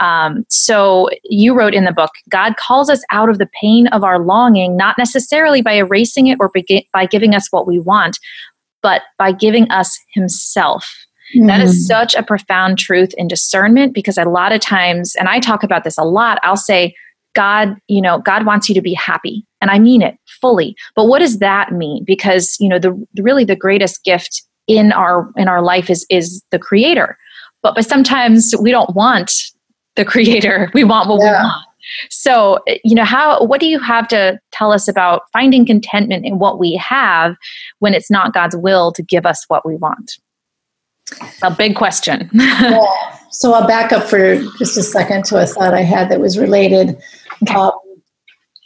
Um, 0.00 0.44
so 0.48 1.08
you 1.24 1.56
wrote 1.56 1.74
in 1.74 1.84
the 1.84 1.92
book, 1.92 2.10
God 2.28 2.56
calls 2.56 2.90
us 2.90 3.02
out 3.10 3.30
of 3.30 3.38
the 3.38 3.48
pain 3.60 3.86
of 3.88 4.04
our 4.04 4.18
longing, 4.18 4.76
not 4.76 4.98
necessarily 4.98 5.62
by 5.62 5.72
erasing 5.72 6.26
it 6.26 6.38
or 6.40 6.50
by 6.92 7.06
giving 7.06 7.34
us 7.34 7.48
what 7.50 7.66
we 7.66 7.78
want, 7.78 8.18
but 8.82 9.02
by 9.18 9.32
giving 9.32 9.70
us 9.70 9.98
Himself. 10.12 11.03
Mm. 11.34 11.46
That 11.46 11.60
is 11.60 11.74
mm. 11.74 11.86
such 11.86 12.14
a 12.14 12.22
profound 12.22 12.78
truth 12.78 13.12
in 13.16 13.28
discernment 13.28 13.94
because 13.94 14.18
a 14.18 14.24
lot 14.24 14.52
of 14.52 14.60
times, 14.60 15.14
and 15.16 15.28
I 15.28 15.40
talk 15.40 15.62
about 15.62 15.84
this 15.84 15.98
a 15.98 16.04
lot, 16.04 16.38
I'll 16.42 16.56
say, 16.56 16.94
God, 17.34 17.76
you 17.88 18.00
know, 18.00 18.18
God 18.18 18.46
wants 18.46 18.68
you 18.68 18.74
to 18.74 18.82
be 18.82 18.94
happy. 18.94 19.44
And 19.60 19.70
I 19.70 19.78
mean 19.78 20.02
it 20.02 20.16
fully. 20.40 20.76
But 20.94 21.06
what 21.06 21.18
does 21.18 21.38
that 21.38 21.72
mean? 21.72 22.04
Because, 22.04 22.56
you 22.60 22.68
know, 22.68 22.78
the 22.78 22.92
really 23.18 23.44
the 23.44 23.56
greatest 23.56 24.04
gift 24.04 24.42
in 24.66 24.92
our 24.92 25.30
in 25.36 25.48
our 25.48 25.62
life 25.62 25.90
is 25.90 26.06
is 26.10 26.42
the 26.50 26.58
creator. 26.58 27.18
But 27.62 27.74
but 27.74 27.86
sometimes 27.86 28.54
we 28.60 28.70
don't 28.70 28.94
want 28.94 29.32
the 29.96 30.04
creator. 30.14 30.70
We 30.74 30.84
want 30.84 31.08
what 31.08 31.20
yeah. 31.20 31.42
we 31.42 31.44
want. 31.44 31.66
So, 32.10 32.60
you 32.82 32.94
know, 32.94 33.04
how 33.04 33.44
what 33.44 33.60
do 33.60 33.66
you 33.66 33.78
have 33.78 34.08
to 34.08 34.38
tell 34.52 34.72
us 34.72 34.88
about 34.88 35.22
finding 35.32 35.66
contentment 35.66 36.24
in 36.24 36.38
what 36.38 36.58
we 36.58 36.76
have 36.76 37.36
when 37.80 37.94
it's 37.94 38.10
not 38.10 38.32
God's 38.32 38.56
will 38.56 38.92
to 38.92 39.02
give 39.02 39.26
us 39.26 39.44
what 39.48 39.66
we 39.66 39.76
want? 39.76 40.12
A 41.42 41.50
big 41.50 41.76
question. 41.76 42.30
yeah. 42.32 43.18
So 43.30 43.52
I'll 43.52 43.66
back 43.66 43.92
up 43.92 44.04
for 44.04 44.36
just 44.58 44.78
a 44.78 44.82
second 44.82 45.24
to 45.26 45.42
a 45.42 45.46
thought 45.46 45.74
I 45.74 45.82
had 45.82 46.10
that 46.10 46.20
was 46.20 46.38
related. 46.38 46.96
Okay. 47.42 47.54
Um, 47.54 47.72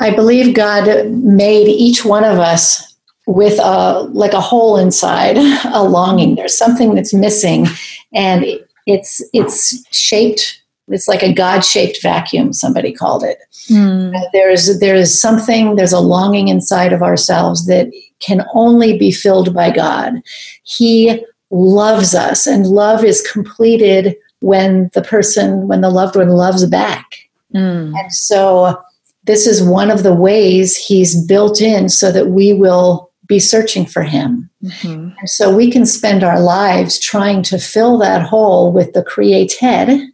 I 0.01 0.15
believe 0.15 0.55
God 0.55 1.11
made 1.11 1.67
each 1.67 2.05
one 2.05 2.23
of 2.25 2.39
us 2.39 2.97
with 3.27 3.59
a 3.59 4.01
like 4.13 4.33
a 4.33 4.41
hole 4.41 4.77
inside, 4.77 5.37
a 5.75 5.83
longing. 5.83 6.37
There's 6.37 6.57
something 6.57 6.95
that's 6.95 7.13
missing, 7.13 7.67
and 8.13 8.45
it's 8.87 9.23
it's 9.33 9.85
shaped 9.95 10.63
it's 10.91 11.07
like 11.07 11.23
a 11.23 11.33
god-shaped 11.33 12.03
vacuum 12.03 12.53
somebody 12.53 12.93
called 12.93 13.23
it 13.23 13.39
mm. 13.69 14.19
there's 14.33 14.81
there's 14.81 15.21
something 15.21 15.77
there's 15.77 15.93
a 15.93 16.01
longing 16.01 16.49
inside 16.49 16.93
of 16.95 17.03
ourselves 17.03 17.67
that 17.67 17.93
can 18.21 18.47
only 18.55 18.99
be 18.99 19.13
filled 19.13 19.55
by 19.55 19.71
god 19.71 20.15
he 20.63 21.23
loves 21.51 22.15
us 22.15 22.47
and 22.47 22.67
love 22.67 23.05
is 23.05 23.23
completed 23.23 24.17
when 24.41 24.91
the 24.95 25.03
person 25.03 25.67
when 25.67 25.81
the 25.81 25.91
loved 25.91 26.15
one 26.15 26.29
loves 26.29 26.65
back 26.67 27.29
mm. 27.55 27.93
and 27.99 28.13
so 28.13 28.81
this 29.25 29.47
is 29.47 29.63
one 29.63 29.91
of 29.91 30.03
the 30.03 30.15
ways 30.15 30.77
he's 30.77 31.25
built 31.27 31.61
in 31.61 31.89
so 31.89 32.13
that 32.13 32.29
we 32.29 32.53
will 32.53 33.11
be 33.27 33.39
searching 33.39 33.85
for 33.85 34.03
him 34.03 34.49
mm-hmm. 34.63 35.09
and 35.19 35.29
so 35.29 35.55
we 35.55 35.71
can 35.71 35.85
spend 35.85 36.23
our 36.23 36.41
lives 36.41 36.99
trying 37.01 37.43
to 37.43 37.59
fill 37.59 37.99
that 37.99 38.23
hole 38.23 38.71
with 38.73 38.93
the 38.93 39.03
created 39.03 40.09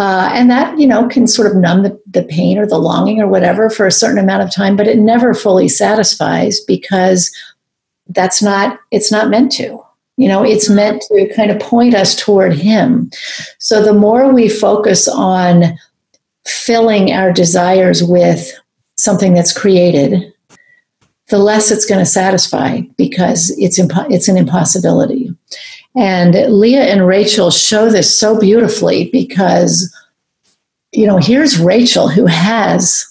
uh, 0.00 0.30
and 0.32 0.50
that, 0.50 0.78
you 0.78 0.86
know, 0.86 1.06
can 1.08 1.26
sort 1.26 1.46
of 1.46 1.54
numb 1.58 1.82
the, 1.82 2.00
the 2.10 2.22
pain 2.22 2.56
or 2.56 2.66
the 2.66 2.78
longing 2.78 3.20
or 3.20 3.28
whatever 3.28 3.68
for 3.68 3.86
a 3.86 3.92
certain 3.92 4.16
amount 4.16 4.42
of 4.42 4.50
time, 4.50 4.74
but 4.74 4.88
it 4.88 4.96
never 4.96 5.34
fully 5.34 5.68
satisfies 5.68 6.58
because 6.60 7.30
that's 8.06 8.42
not, 8.42 8.80
it's 8.90 9.12
not 9.12 9.28
meant 9.28 9.52
to. 9.52 9.78
You 10.20 10.28
know, 10.28 10.44
it's 10.44 10.68
meant 10.68 11.00
to 11.08 11.32
kind 11.34 11.50
of 11.50 11.58
point 11.60 11.94
us 11.94 12.14
toward 12.14 12.52
Him. 12.52 13.10
So 13.58 13.82
the 13.82 13.94
more 13.94 14.30
we 14.30 14.50
focus 14.50 15.08
on 15.08 15.78
filling 16.46 17.10
our 17.10 17.32
desires 17.32 18.04
with 18.04 18.52
something 18.98 19.32
that's 19.32 19.56
created, 19.56 20.30
the 21.28 21.38
less 21.38 21.70
it's 21.70 21.86
going 21.86 22.00
to 22.00 22.04
satisfy 22.04 22.82
because 22.98 23.56
it's 23.56 23.80
impo- 23.80 24.12
it's 24.12 24.28
an 24.28 24.36
impossibility. 24.36 25.34
And 25.96 26.34
Leah 26.52 26.84
and 26.84 27.06
Rachel 27.06 27.50
show 27.50 27.88
this 27.88 28.14
so 28.18 28.38
beautifully 28.38 29.08
because, 29.12 29.90
you 30.92 31.06
know, 31.06 31.16
here's 31.16 31.58
Rachel 31.58 32.08
who 32.08 32.26
has 32.26 33.09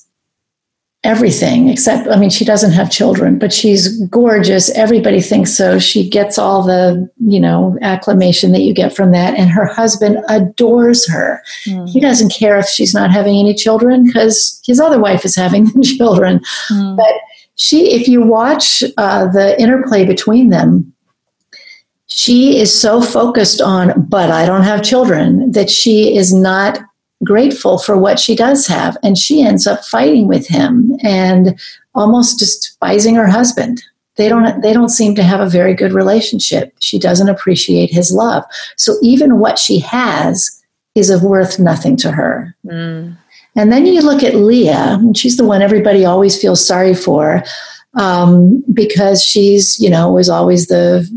everything 1.04 1.70
except, 1.70 2.10
I 2.10 2.18
mean, 2.18 2.30
she 2.30 2.44
doesn't 2.44 2.74
have 2.74 2.92
children, 2.92 3.40
but 3.40 3.54
she's 3.54 4.02
gorgeous. 4.08 4.70
Everybody 4.72 5.22
thinks 5.22 5.54
so. 5.54 5.80
She 5.80 6.10
gets 6.10 6.38
all 6.38 6.62
the, 6.62 7.10
you 7.20 7.40
know, 7.40 7.78
acclamation 7.82 8.52
that 8.52 8.62
you 8.62 8.74
get 8.74 8.94
from 8.94 9.12
that. 9.12 9.34
And 9.36 9.50
her 9.50 9.66
husband 9.66 10.18
adores 10.28 11.08
her. 11.08 11.42
Mm. 11.66 11.90
He 11.90 12.02
doesn't 12.02 12.34
care 12.34 12.58
if 12.60 12.68
she's 12.68 12.94
not 12.94 13.12
having 13.12 13.38
any 13.38 13.54
children 13.54 14.06
because 14.06 14.62
his 14.66 14.80
other 14.80 15.00
wife 15.00 15.24
is 15.24 15.36
having 15.36 15.82
children. 15.84 16.42
Mm. 16.70 16.98
But 16.98 17.14
she, 17.56 17.94
if 17.94 18.08
you 18.08 18.22
watch 18.22 18.84
uh, 18.98 19.28
the 19.28 19.60
interplay 19.62 20.06
between 20.06 20.50
them, 20.50 20.94
she 22.08 22.60
is 22.60 22.74
so 22.74 23.02
focused 23.02 23.62
on, 23.62 24.06
but 24.08 24.32
I 24.32 24.46
don't 24.46 24.64
have 24.64 24.84
children, 24.84 25.52
that 25.52 25.70
she 25.70 26.16
is 26.16 26.34
not 26.34 26.80
grateful 27.24 27.78
for 27.78 27.98
what 27.98 28.20
she 28.20 28.36
does 28.36 28.68
have. 28.68 28.98
And 29.04 29.18
she 29.18 29.42
ends 29.42 29.68
up 29.68 29.84
fighting 29.84 30.28
with 30.28 30.48
him 30.48 30.98
and 31.04 31.60
almost 31.96 32.40
despising 32.40 33.16
her 33.16 33.28
husband. 33.28 33.84
They 34.16 34.30
don't, 34.30 34.62
they 34.62 34.74
don't 34.74 34.90
seem 34.90 35.16
to 35.16 35.24
have 35.24 35.40
a 35.40 35.50
very 35.50 35.74
good 35.74 35.94
relationship. 35.94 36.74
She 36.80 37.00
doesn't 37.00 37.30
appreciate 37.30 37.92
his 37.92 38.12
love. 38.12 38.44
So 38.76 38.98
even 39.02 39.40
what 39.40 39.58
she 39.58 39.80
has 39.80 40.62
is 40.96 41.10
of 41.10 41.24
worth 41.24 41.60
nothing 41.60 41.96
to 41.98 42.12
her. 42.12 42.56
Mm. 42.66 43.18
And 43.56 43.72
then 43.72 43.86
you 43.86 44.02
look 44.02 44.24
at 44.24 44.36
Leah, 44.36 44.98
and 45.00 45.18
she's 45.18 45.38
the 45.38 45.46
one 45.46 45.62
everybody 45.62 46.06
always 46.06 46.40
feels 46.40 46.66
sorry 46.66 46.94
for 46.94 47.44
um, 47.96 48.64
because 48.74 49.24
she's, 49.24 49.80
you 49.80 49.90
know, 49.90 50.12
was 50.12 50.30
always 50.30 50.68
the 50.68 51.08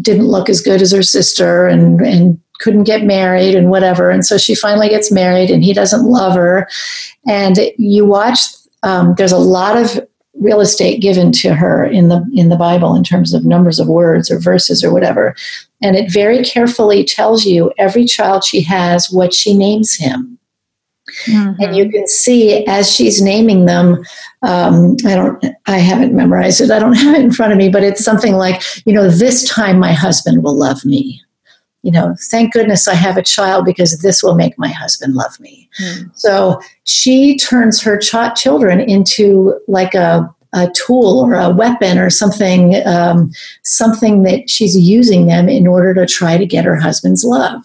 didn't 0.00 0.26
look 0.26 0.48
as 0.48 0.60
good 0.60 0.80
as 0.80 0.92
her 0.92 1.02
sister 1.02 1.66
and 1.66 2.00
and 2.00 2.40
couldn't 2.62 2.84
get 2.84 3.04
married 3.04 3.54
and 3.54 3.70
whatever 3.70 4.10
and 4.10 4.24
so 4.24 4.38
she 4.38 4.54
finally 4.54 4.88
gets 4.88 5.10
married 5.10 5.50
and 5.50 5.64
he 5.64 5.74
doesn't 5.74 6.04
love 6.04 6.34
her 6.34 6.68
and 7.26 7.58
you 7.76 8.04
watch 8.04 8.38
um, 8.82 9.14
there's 9.16 9.32
a 9.32 9.38
lot 9.38 9.76
of 9.76 10.00
real 10.40 10.60
estate 10.60 11.00
given 11.00 11.30
to 11.30 11.54
her 11.54 11.84
in 11.84 12.08
the 12.08 12.24
in 12.34 12.48
the 12.48 12.56
bible 12.56 12.94
in 12.94 13.04
terms 13.04 13.34
of 13.34 13.44
numbers 13.44 13.78
of 13.78 13.88
words 13.88 14.30
or 14.30 14.38
verses 14.38 14.82
or 14.82 14.92
whatever 14.92 15.34
and 15.82 15.96
it 15.96 16.10
very 16.10 16.42
carefully 16.42 17.04
tells 17.04 17.44
you 17.44 17.72
every 17.78 18.04
child 18.04 18.42
she 18.42 18.62
has 18.62 19.10
what 19.10 19.34
she 19.34 19.54
names 19.54 19.94
him 19.94 20.38
Mm-hmm. 21.26 21.62
And 21.62 21.76
you 21.76 21.90
can 21.90 22.06
see 22.06 22.64
as 22.66 22.90
she's 22.90 23.20
naming 23.20 23.66
them, 23.66 24.04
um, 24.42 24.96
I 25.04 25.14
don't, 25.14 25.44
I 25.66 25.78
haven't 25.78 26.14
memorized 26.14 26.60
it. 26.60 26.70
I 26.70 26.78
don't 26.78 26.94
have 26.96 27.16
it 27.16 27.20
in 27.20 27.32
front 27.32 27.52
of 27.52 27.58
me, 27.58 27.68
but 27.68 27.82
it's 27.82 28.04
something 28.04 28.34
like, 28.34 28.62
you 28.86 28.92
know, 28.92 29.08
this 29.08 29.48
time 29.48 29.78
my 29.78 29.92
husband 29.92 30.42
will 30.42 30.56
love 30.56 30.84
me. 30.84 31.20
You 31.82 31.90
know, 31.90 32.14
thank 32.30 32.52
goodness 32.52 32.86
I 32.86 32.94
have 32.94 33.16
a 33.16 33.22
child 33.22 33.64
because 33.64 33.98
this 33.98 34.22
will 34.22 34.34
make 34.34 34.58
my 34.58 34.68
husband 34.68 35.14
love 35.14 35.38
me. 35.40 35.68
Mm. 35.80 36.16
So 36.16 36.60
she 36.84 37.36
turns 37.36 37.82
her 37.82 37.98
ch- 37.98 38.40
children 38.40 38.80
into 38.80 39.58
like 39.66 39.94
a, 39.94 40.32
a 40.52 40.70
tool 40.74 41.20
or 41.20 41.34
a 41.34 41.50
weapon 41.50 41.98
or 41.98 42.10
something, 42.10 42.86
um, 42.86 43.32
something 43.64 44.22
that 44.22 44.48
she's 44.48 44.78
using 44.78 45.26
them 45.26 45.48
in 45.48 45.66
order 45.66 45.92
to 45.94 46.06
try 46.06 46.38
to 46.38 46.46
get 46.46 46.64
her 46.64 46.76
husband's 46.76 47.24
love. 47.24 47.62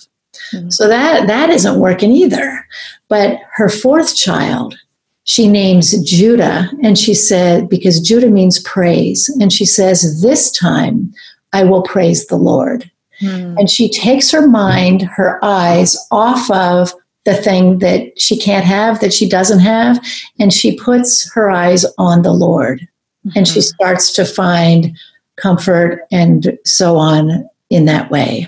Mm-hmm. 0.54 0.70
So 0.70 0.88
that 0.88 1.28
that 1.28 1.50
isn't 1.50 1.80
working 1.80 2.12
either. 2.12 2.66
But 3.10 3.40
her 3.54 3.70
fourth 3.70 4.16
child, 4.16 4.78
she 5.24 5.48
names 5.48 5.98
Judah, 6.04 6.70
and 6.84 6.98
she 6.98 7.14
said, 7.14 7.70
because 7.70 8.00
Judah 8.00 8.30
means 8.30 8.62
praise, 8.62 9.30
and 9.42 9.52
she 9.52 9.66
says, 9.66 10.22
This 10.22 10.52
time 10.52 11.14
I 11.54 11.64
will 11.64 11.84
praise 11.84 12.28
the 12.28 12.38
Lord. 12.38 12.90
Mm-hmm. 13.22 13.58
And 13.58 13.70
she 13.70 13.90
takes 13.90 14.32
her 14.32 14.48
mind, 14.48 15.02
her 15.04 15.44
eyes 15.44 15.98
off 16.12 16.50
of 16.52 16.94
the 17.26 17.36
thing 17.36 17.80
that 17.80 18.20
she 18.20 18.38
can't 18.38 18.66
have, 18.66 19.00
that 19.02 19.14
she 19.14 19.28
doesn't 19.28 19.60
have, 19.60 20.00
and 20.40 20.54
she 20.54 20.78
puts 20.78 21.32
her 21.34 21.50
eyes 21.50 21.86
on 21.98 22.22
the 22.22 22.32
Lord. 22.32 22.80
Mm-hmm. 22.80 23.38
And 23.38 23.48
she 23.48 23.60
mm-hmm. 23.60 23.76
starts 23.76 24.14
to 24.14 24.26
find 24.26 24.98
comfort 25.36 26.06
and 26.12 26.58
so 26.66 26.98
on 26.98 27.48
in 27.70 27.86
that 27.86 28.10
way. 28.10 28.48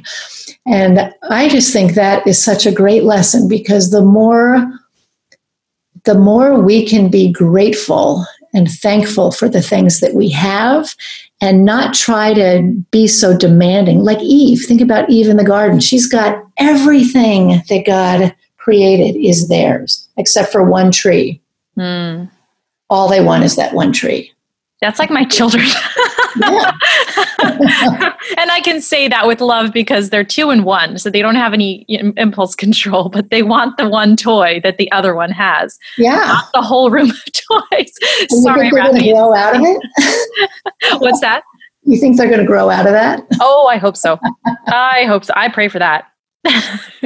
And 0.65 1.13
I 1.29 1.49
just 1.49 1.73
think 1.73 1.93
that 1.93 2.25
is 2.27 2.41
such 2.41 2.65
a 2.65 2.71
great 2.71 3.03
lesson 3.03 3.47
because 3.47 3.91
the 3.91 4.01
more 4.01 4.65
the 6.05 6.15
more 6.15 6.60
we 6.60 6.86
can 6.86 7.10
be 7.10 7.32
grateful 7.32 8.25
and 8.53 8.71
thankful 8.71 9.32
for 9.32 9.49
the 9.49 9.62
things 9.62 9.99
that 9.99 10.13
we 10.13 10.29
have 10.29 10.95
and 11.41 11.65
not 11.65 11.93
try 11.93 12.34
to 12.34 12.62
be 12.91 13.08
so 13.08 13.38
demanding. 13.38 13.99
Like 13.99 14.19
Eve, 14.21 14.65
think 14.65 14.82
about 14.82 15.10
Eve 15.10 15.28
in 15.30 15.38
the 15.38 15.43
garden. 15.43 15.80
She's 15.80 16.08
got 16.08 16.43
everything 16.58 17.62
that 17.69 17.86
God 17.86 18.36
created 18.58 19.17
is 19.19 19.47
theirs 19.47 20.08
except 20.17 20.52
for 20.52 20.63
one 20.63 20.91
tree. 20.91 21.41
Mm. 21.78 22.30
All 22.89 23.08
they 23.08 23.23
want 23.23 23.43
is 23.43 23.56
that 23.56 23.73
one 23.73 23.93
tree. 23.93 24.34
That's 24.82 24.99
like 24.99 25.10
my 25.10 25.25
children. 25.25 25.65
and 28.38 28.52
I 28.52 28.62
can 28.63 28.82
say 28.82 29.08
that 29.08 29.28
with 29.28 29.41
love 29.41 29.73
because 29.73 30.10
they're 30.10 30.23
two 30.23 30.49
in 30.49 30.63
one, 30.63 30.97
so 30.97 31.10
they 31.10 31.21
don't 31.21 31.36
have 31.36 31.54
any 31.54 31.86
impulse 32.17 32.56
control, 32.56 33.10
but 33.10 33.30
they 33.30 33.43
want 33.43 33.78
the 33.78 33.89
one 33.89 34.15
toy 34.15 34.60
that 34.63 34.78
the 34.78 34.91
other 34.91 35.15
one 35.15 35.32
has. 35.32 35.78
Yeah. 35.97 36.17
Not 36.17 36.45
the 36.54 36.62
whole 36.62 36.89
room 36.89 37.10
of 37.10 37.23
toys. 37.25 37.93
And 38.21 38.32
Sorry, 38.32 38.69
they're 38.69 38.84
going 38.84 39.02
to 39.02 39.12
grow 39.12 39.34
out 39.34 39.56
of 39.56 39.62
it? 39.63 39.82
What's 41.02 41.21
that? 41.21 41.43
You 41.84 41.99
think 41.99 42.17
they're 42.17 42.28
going 42.28 42.39
to 42.39 42.45
grow 42.45 42.69
out 42.69 42.86
of 42.86 42.93
that? 42.93 43.25
Oh, 43.42 43.67
I 43.67 43.77
hope 43.77 43.98
so. 43.98 44.19
I 44.67 45.06
hope 45.06 45.25
so. 45.25 45.33
I 45.35 45.50
pray 45.50 45.67
for 45.67 45.79
that. 45.79 46.06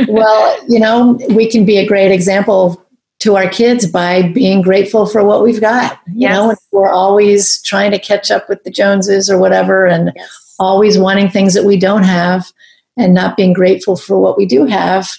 well, 0.08 0.66
you 0.68 0.80
know, 0.80 1.20
we 1.30 1.50
can 1.50 1.66
be 1.66 1.78
a 1.78 1.86
great 1.86 2.12
example 2.12 2.83
to 3.24 3.38
our 3.38 3.48
kids 3.48 3.88
by 3.88 4.22
being 4.22 4.62
grateful 4.62 5.06
for 5.06 5.24
what 5.24 5.42
we've 5.42 5.62
got. 5.62 5.98
You 6.08 6.28
yes. 6.28 6.36
know, 6.36 6.56
we're 6.74 6.92
always 6.92 7.62
trying 7.62 7.92
to 7.92 8.00
catch 8.00 8.30
up 8.30 8.50
with 8.50 8.62
the 8.66 8.70
Joneses 8.70 9.30
or 9.30 9.38
whatever 9.38 9.86
and 9.86 10.12
yes. 10.14 10.56
always 10.60 11.00
wanting 11.00 11.30
things 11.30 11.54
that 11.54 11.64
we 11.64 11.78
don't 11.78 12.04
have 12.04 12.52
and 12.98 13.14
not 13.14 13.38
being 13.38 13.54
grateful 13.54 13.96
for 13.96 14.20
what 14.20 14.38
we 14.38 14.46
do 14.46 14.66
have. 14.66 15.10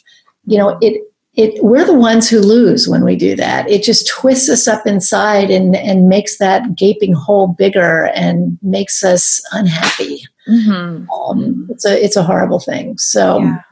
You 0.45 0.59
know, 0.59 0.79
it 0.83 1.03
it 1.33 1.65
we're 1.65 1.87
the 1.87 1.95
ones 1.95 2.29
who 2.29 2.41
lose 2.41 2.87
when 2.87 3.05
we 3.05 3.17
do 3.17 3.35
that. 3.37 3.71
It 3.71 3.83
just 3.83 4.07
twists 4.07 4.51
us 4.51 4.69
up 4.69 4.87
inside 4.87 5.51
and 5.51 5.75
and 5.75 6.07
makes 6.07 6.37
that 6.37 6.77
gaping 6.77 7.15
hole 7.15 7.49
bigger 7.49 8.09
and 8.09 8.59
makes 8.61 9.03
us 9.03 9.43
unhappy. 9.53 10.25
Mm-hmm. 10.47 11.11
Um, 11.11 11.67
it's 11.71 11.87
a 11.87 12.05
it's 12.05 12.17
a 12.17 12.23
horrible 12.23 12.61
thing. 12.61 12.99
So 12.99 13.39
yeah. 13.39 13.63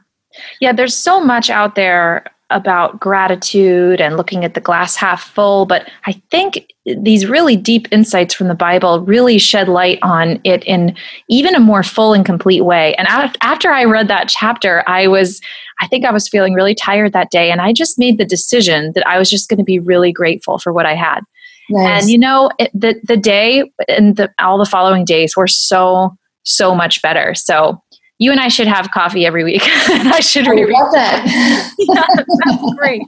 yeah, 0.59 0.73
there's 0.73 0.97
so 0.97 1.23
much 1.23 1.51
out 1.51 1.75
there 1.75 2.25
about 2.49 2.99
gratitude 2.99 3.99
and 3.99 4.17
looking 4.17 4.45
at 4.45 4.53
the 4.53 4.61
glass 4.61 4.95
half 4.95 5.23
full, 5.23 5.65
but 5.65 5.89
I 6.05 6.13
think 6.29 6.67
these 6.85 7.25
really 7.25 7.55
deep 7.55 7.87
insights 7.91 8.33
from 8.33 8.47
the 8.47 8.55
Bible 8.55 8.99
really 9.01 9.37
shed 9.37 9.67
light 9.67 9.99
on 10.01 10.39
it 10.43 10.63
in 10.65 10.95
even 11.29 11.55
a 11.55 11.59
more 11.59 11.83
full 11.83 12.13
and 12.13 12.25
complete 12.25 12.61
way. 12.61 12.93
And 12.95 13.07
after 13.07 13.71
I 13.71 13.85
read 13.85 14.07
that 14.09 14.29
chapter, 14.29 14.83
I 14.87 15.07
was, 15.07 15.41
I 15.79 15.87
think 15.87 16.05
I 16.05 16.11
was 16.11 16.29
feeling 16.29 16.53
really 16.53 16.75
tired 16.75 17.13
that 17.13 17.31
day. 17.31 17.49
And 17.49 17.61
I 17.61 17.73
just 17.73 17.97
made 17.97 18.17
the 18.17 18.25
decision 18.25 18.91
that 18.93 19.07
I 19.07 19.17
was 19.17 19.29
just 19.29 19.49
going 19.49 19.57
to 19.57 19.63
be 19.63 19.79
really 19.79 20.11
grateful 20.11 20.59
for 20.59 20.71
what 20.71 20.85
I 20.85 20.95
had. 20.95 21.21
Nice. 21.69 22.03
And 22.03 22.11
you 22.11 22.17
know, 22.17 22.51
it, 22.59 22.71
the 22.73 22.99
the 23.03 23.17
day 23.17 23.71
and 23.87 24.17
the, 24.17 24.31
all 24.39 24.57
the 24.57 24.65
following 24.65 25.05
days 25.05 25.35
were 25.35 25.47
so 25.47 26.15
so 26.43 26.75
much 26.75 27.01
better. 27.01 27.33
So 27.33 27.81
you 28.19 28.31
and 28.31 28.39
I 28.39 28.47
should 28.47 28.67
have 28.67 28.91
coffee 28.91 29.25
every 29.25 29.43
week. 29.43 29.61
I 29.65 30.19
should 30.19 30.47
I 30.47 30.53
love 30.53 30.91
that. 30.93 31.73
yeah, 31.79 32.23
that's 32.45 32.75
great. 32.75 33.03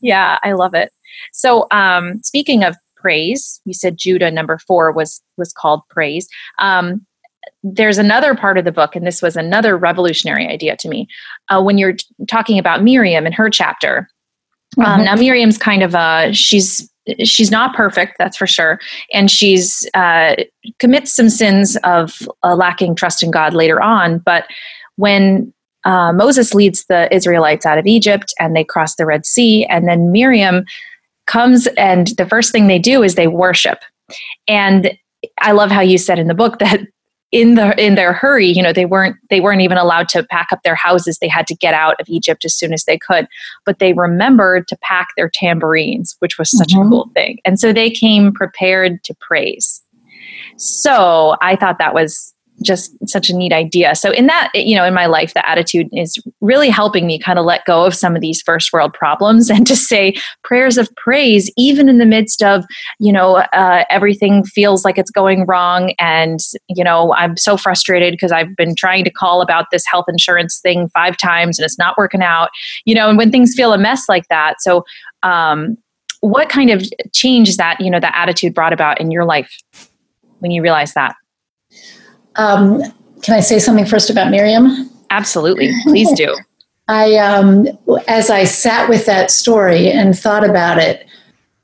Yeah, 0.00 0.38
I 0.42 0.52
love 0.52 0.74
it. 0.74 0.92
So, 1.32 1.66
um, 1.70 2.22
speaking 2.22 2.62
of 2.62 2.76
praise, 2.96 3.60
you 3.64 3.74
said 3.74 3.96
Judah 3.96 4.30
number 4.30 4.58
four 4.58 4.92
was 4.92 5.22
was 5.36 5.52
called 5.52 5.80
praise. 5.88 6.28
Um, 6.58 7.06
there's 7.62 7.98
another 7.98 8.34
part 8.34 8.58
of 8.58 8.64
the 8.64 8.72
book, 8.72 8.94
and 8.94 9.06
this 9.06 9.22
was 9.22 9.36
another 9.36 9.76
revolutionary 9.76 10.46
idea 10.46 10.76
to 10.76 10.88
me. 10.88 11.08
Uh, 11.48 11.62
when 11.62 11.78
you're 11.78 11.94
t- 11.94 12.04
talking 12.28 12.58
about 12.58 12.82
Miriam 12.82 13.26
and 13.26 13.34
her 13.34 13.48
chapter, 13.50 14.08
um, 14.78 14.84
mm-hmm. 14.84 15.04
now 15.04 15.14
Miriam's 15.14 15.58
kind 15.58 15.82
of 15.82 15.94
a 15.94 16.32
she's 16.32 16.90
she's 17.24 17.50
not 17.50 17.74
perfect 17.74 18.14
that's 18.18 18.36
for 18.36 18.46
sure 18.46 18.78
and 19.12 19.30
she's 19.30 19.88
uh, 19.94 20.34
commits 20.78 21.14
some 21.14 21.28
sins 21.28 21.76
of 21.84 22.22
uh, 22.42 22.54
lacking 22.54 22.94
trust 22.94 23.22
in 23.22 23.30
god 23.30 23.54
later 23.54 23.80
on 23.80 24.18
but 24.18 24.46
when 24.96 25.52
uh, 25.84 26.12
moses 26.12 26.54
leads 26.54 26.84
the 26.86 27.12
israelites 27.14 27.64
out 27.66 27.78
of 27.78 27.86
egypt 27.86 28.34
and 28.40 28.56
they 28.56 28.64
cross 28.64 28.96
the 28.96 29.06
red 29.06 29.24
sea 29.24 29.64
and 29.66 29.88
then 29.88 30.10
miriam 30.12 30.64
comes 31.26 31.66
and 31.76 32.08
the 32.18 32.26
first 32.26 32.52
thing 32.52 32.66
they 32.66 32.78
do 32.78 33.02
is 33.02 33.14
they 33.14 33.28
worship. 33.28 33.78
And 34.48 34.96
i 35.40 35.52
love 35.52 35.70
how 35.70 35.80
you 35.80 35.98
said 35.98 36.18
in 36.18 36.28
the 36.28 36.34
book 36.34 36.58
that 36.60 36.80
in 37.36 37.54
the 37.54 37.78
in 37.82 37.96
their 37.96 38.14
hurry 38.14 38.46
you 38.46 38.62
know 38.62 38.72
they 38.72 38.86
weren't 38.86 39.16
they 39.28 39.40
weren't 39.40 39.60
even 39.60 39.76
allowed 39.76 40.08
to 40.08 40.22
pack 40.24 40.48
up 40.52 40.62
their 40.62 40.74
houses. 40.74 41.18
They 41.18 41.28
had 41.28 41.46
to 41.48 41.54
get 41.54 41.74
out 41.74 42.00
of 42.00 42.08
egypt 42.08 42.44
as 42.44 42.54
soon 42.54 42.72
as 42.72 42.84
they 42.84 42.98
could 42.98 43.28
but 43.66 43.78
they 43.78 43.92
remembered 43.92 44.66
to 44.68 44.76
pack 44.80 45.08
their 45.16 45.28
tambourines 45.28 46.16
which 46.20 46.38
was 46.38 46.50
such 46.50 46.70
mm-hmm. 46.70 46.86
a 46.86 46.88
cool 46.88 47.10
thing. 47.12 47.38
And 47.44 47.60
so 47.60 47.72
they 47.72 47.90
came 47.90 48.32
prepared 48.32 49.04
to 49.04 49.14
praise. 49.20 49.82
So 50.56 51.36
i 51.42 51.56
thought 51.56 51.78
that 51.78 51.92
was 51.92 52.34
just 52.62 52.96
such 53.08 53.28
a 53.28 53.36
neat 53.36 53.52
idea. 53.52 53.94
So 53.94 54.10
in 54.10 54.26
that, 54.26 54.50
you 54.54 54.76
know, 54.76 54.84
in 54.84 54.94
my 54.94 55.06
life, 55.06 55.34
the 55.34 55.48
attitude 55.48 55.88
is 55.92 56.16
really 56.40 56.70
helping 56.70 57.06
me 57.06 57.18
kind 57.18 57.38
of 57.38 57.44
let 57.44 57.64
go 57.64 57.84
of 57.84 57.94
some 57.94 58.14
of 58.14 58.22
these 58.22 58.42
first 58.42 58.72
world 58.72 58.92
problems 58.94 59.50
and 59.56 59.66
to 59.66 59.76
say 59.76 60.14
prayers 60.42 60.78
of 60.78 60.88
praise, 60.96 61.50
even 61.56 61.88
in 61.88 61.98
the 61.98 62.06
midst 62.06 62.42
of, 62.42 62.64
you 62.98 63.12
know, 63.12 63.36
uh, 63.36 63.84
everything 63.90 64.44
feels 64.44 64.84
like 64.84 64.98
it's 64.98 65.10
going 65.10 65.44
wrong. 65.46 65.92
And, 65.98 66.40
you 66.68 66.84
know, 66.84 67.14
I'm 67.14 67.36
so 67.36 67.56
frustrated 67.56 68.12
because 68.12 68.32
I've 68.32 68.54
been 68.56 68.74
trying 68.74 69.04
to 69.04 69.10
call 69.10 69.42
about 69.42 69.66
this 69.70 69.84
health 69.86 70.06
insurance 70.08 70.60
thing 70.60 70.88
five 70.88 71.16
times 71.16 71.58
and 71.58 71.64
it's 71.64 71.78
not 71.78 71.96
working 71.98 72.22
out, 72.22 72.50
you 72.84 72.94
know, 72.94 73.08
and 73.08 73.18
when 73.18 73.30
things 73.30 73.54
feel 73.54 73.72
a 73.72 73.78
mess 73.78 74.08
like 74.08 74.28
that. 74.28 74.60
So, 74.60 74.84
um, 75.22 75.76
what 76.20 76.48
kind 76.48 76.70
of 76.70 76.82
change 77.14 77.56
that, 77.56 77.80
you 77.80 77.90
know, 77.90 78.00
that 78.00 78.14
attitude 78.16 78.54
brought 78.54 78.72
about 78.72 79.00
in 79.00 79.10
your 79.10 79.24
life 79.24 79.58
when 80.38 80.50
you 80.50 80.62
realize 80.62 80.94
that? 80.94 81.14
Um, 82.36 82.82
can 83.22 83.34
I 83.34 83.40
say 83.40 83.58
something 83.58 83.86
first 83.86 84.10
about 84.10 84.30
Miriam? 84.30 84.90
Absolutely. 85.10 85.72
Please 85.84 86.12
do. 86.12 86.36
I, 86.88 87.16
um, 87.16 87.66
as 88.06 88.30
I 88.30 88.44
sat 88.44 88.88
with 88.88 89.06
that 89.06 89.30
story 89.30 89.90
and 89.90 90.16
thought 90.16 90.48
about 90.48 90.78
it, 90.78 91.06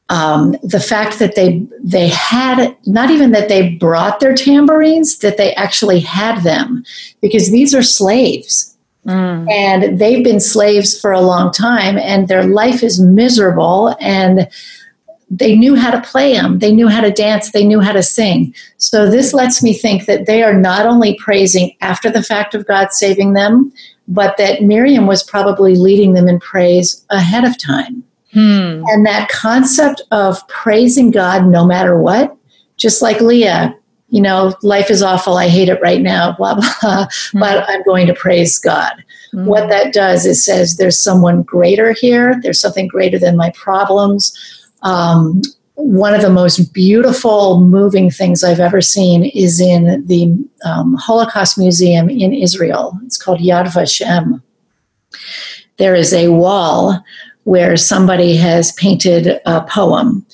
um, 0.08 0.56
the 0.62 0.80
fact 0.80 1.18
that 1.20 1.36
they 1.36 1.66
they 1.82 2.08
had 2.08 2.76
not 2.86 3.10
even 3.10 3.30
that 3.30 3.48
they 3.48 3.70
brought 3.76 4.20
their 4.20 4.34
tambourines, 4.34 5.18
that 5.18 5.38
they 5.38 5.54
actually 5.54 6.00
had 6.00 6.42
them, 6.42 6.84
because 7.22 7.50
these 7.50 7.74
are 7.74 7.82
slaves, 7.82 8.76
mm. 9.06 9.50
and 9.50 9.98
they've 9.98 10.22
been 10.22 10.40
slaves 10.40 11.00
for 11.00 11.12
a 11.12 11.22
long 11.22 11.50
time, 11.50 11.96
and 11.96 12.28
their 12.28 12.44
life 12.44 12.82
is 12.82 13.00
miserable, 13.00 13.96
and 14.00 14.48
they 15.32 15.56
knew 15.56 15.74
how 15.74 15.90
to 15.90 16.00
play 16.02 16.34
them, 16.34 16.58
they 16.58 16.70
knew 16.70 16.88
how 16.88 17.00
to 17.00 17.10
dance, 17.10 17.52
they 17.52 17.64
knew 17.64 17.80
how 17.80 17.92
to 17.92 18.02
sing. 18.02 18.54
So 18.76 19.08
this 19.08 19.32
lets 19.32 19.62
me 19.62 19.72
think 19.72 20.04
that 20.04 20.26
they 20.26 20.42
are 20.42 20.52
not 20.52 20.84
only 20.84 21.14
praising 21.14 21.74
after 21.80 22.10
the 22.10 22.22
fact 22.22 22.54
of 22.54 22.66
God 22.66 22.92
saving 22.92 23.32
them, 23.32 23.72
but 24.06 24.36
that 24.36 24.62
Miriam 24.62 25.06
was 25.06 25.22
probably 25.22 25.74
leading 25.74 26.12
them 26.12 26.28
in 26.28 26.38
praise 26.38 27.02
ahead 27.08 27.44
of 27.44 27.56
time. 27.56 28.04
Hmm. 28.34 28.84
And 28.88 29.06
that 29.06 29.30
concept 29.30 30.02
of 30.10 30.46
praising 30.48 31.10
God 31.10 31.46
no 31.46 31.64
matter 31.64 31.98
what, 31.98 32.36
just 32.76 33.00
like 33.00 33.22
Leah, 33.22 33.74
you 34.10 34.20
know, 34.20 34.54
life 34.62 34.90
is 34.90 35.02
awful, 35.02 35.38
I 35.38 35.48
hate 35.48 35.70
it 35.70 35.80
right 35.80 36.02
now, 36.02 36.32
blah, 36.38 36.56
blah, 36.56 37.06
hmm. 37.10 37.38
but 37.38 37.66
I'm 37.70 37.82
going 37.84 38.06
to 38.06 38.14
praise 38.14 38.58
God. 38.58 39.02
Hmm. 39.30 39.46
What 39.46 39.70
that 39.70 39.94
does 39.94 40.26
is 40.26 40.44
says 40.44 40.76
there's 40.76 41.02
someone 41.02 41.42
greater 41.42 41.92
here, 41.92 42.38
there's 42.42 42.60
something 42.60 42.86
greater 42.86 43.18
than 43.18 43.34
my 43.34 43.50
problems 43.54 44.36
um, 44.82 45.42
one 45.74 46.14
of 46.14 46.22
the 46.22 46.30
most 46.30 46.72
beautiful, 46.72 47.60
moving 47.60 48.10
things 48.10 48.44
I've 48.44 48.60
ever 48.60 48.80
seen 48.80 49.24
is 49.24 49.60
in 49.60 50.04
the 50.06 50.36
um, 50.64 50.94
Holocaust 50.94 51.58
Museum 51.58 52.08
in 52.10 52.32
Israel. 52.32 52.98
It's 53.04 53.16
called 53.16 53.40
Yad 53.40 53.66
Vashem. 53.66 54.42
There 55.78 55.94
is 55.94 56.12
a 56.12 56.28
wall 56.28 57.02
where 57.44 57.76
somebody 57.76 58.36
has 58.36 58.72
painted 58.72 59.40
a 59.46 59.62
poem. 59.62 60.24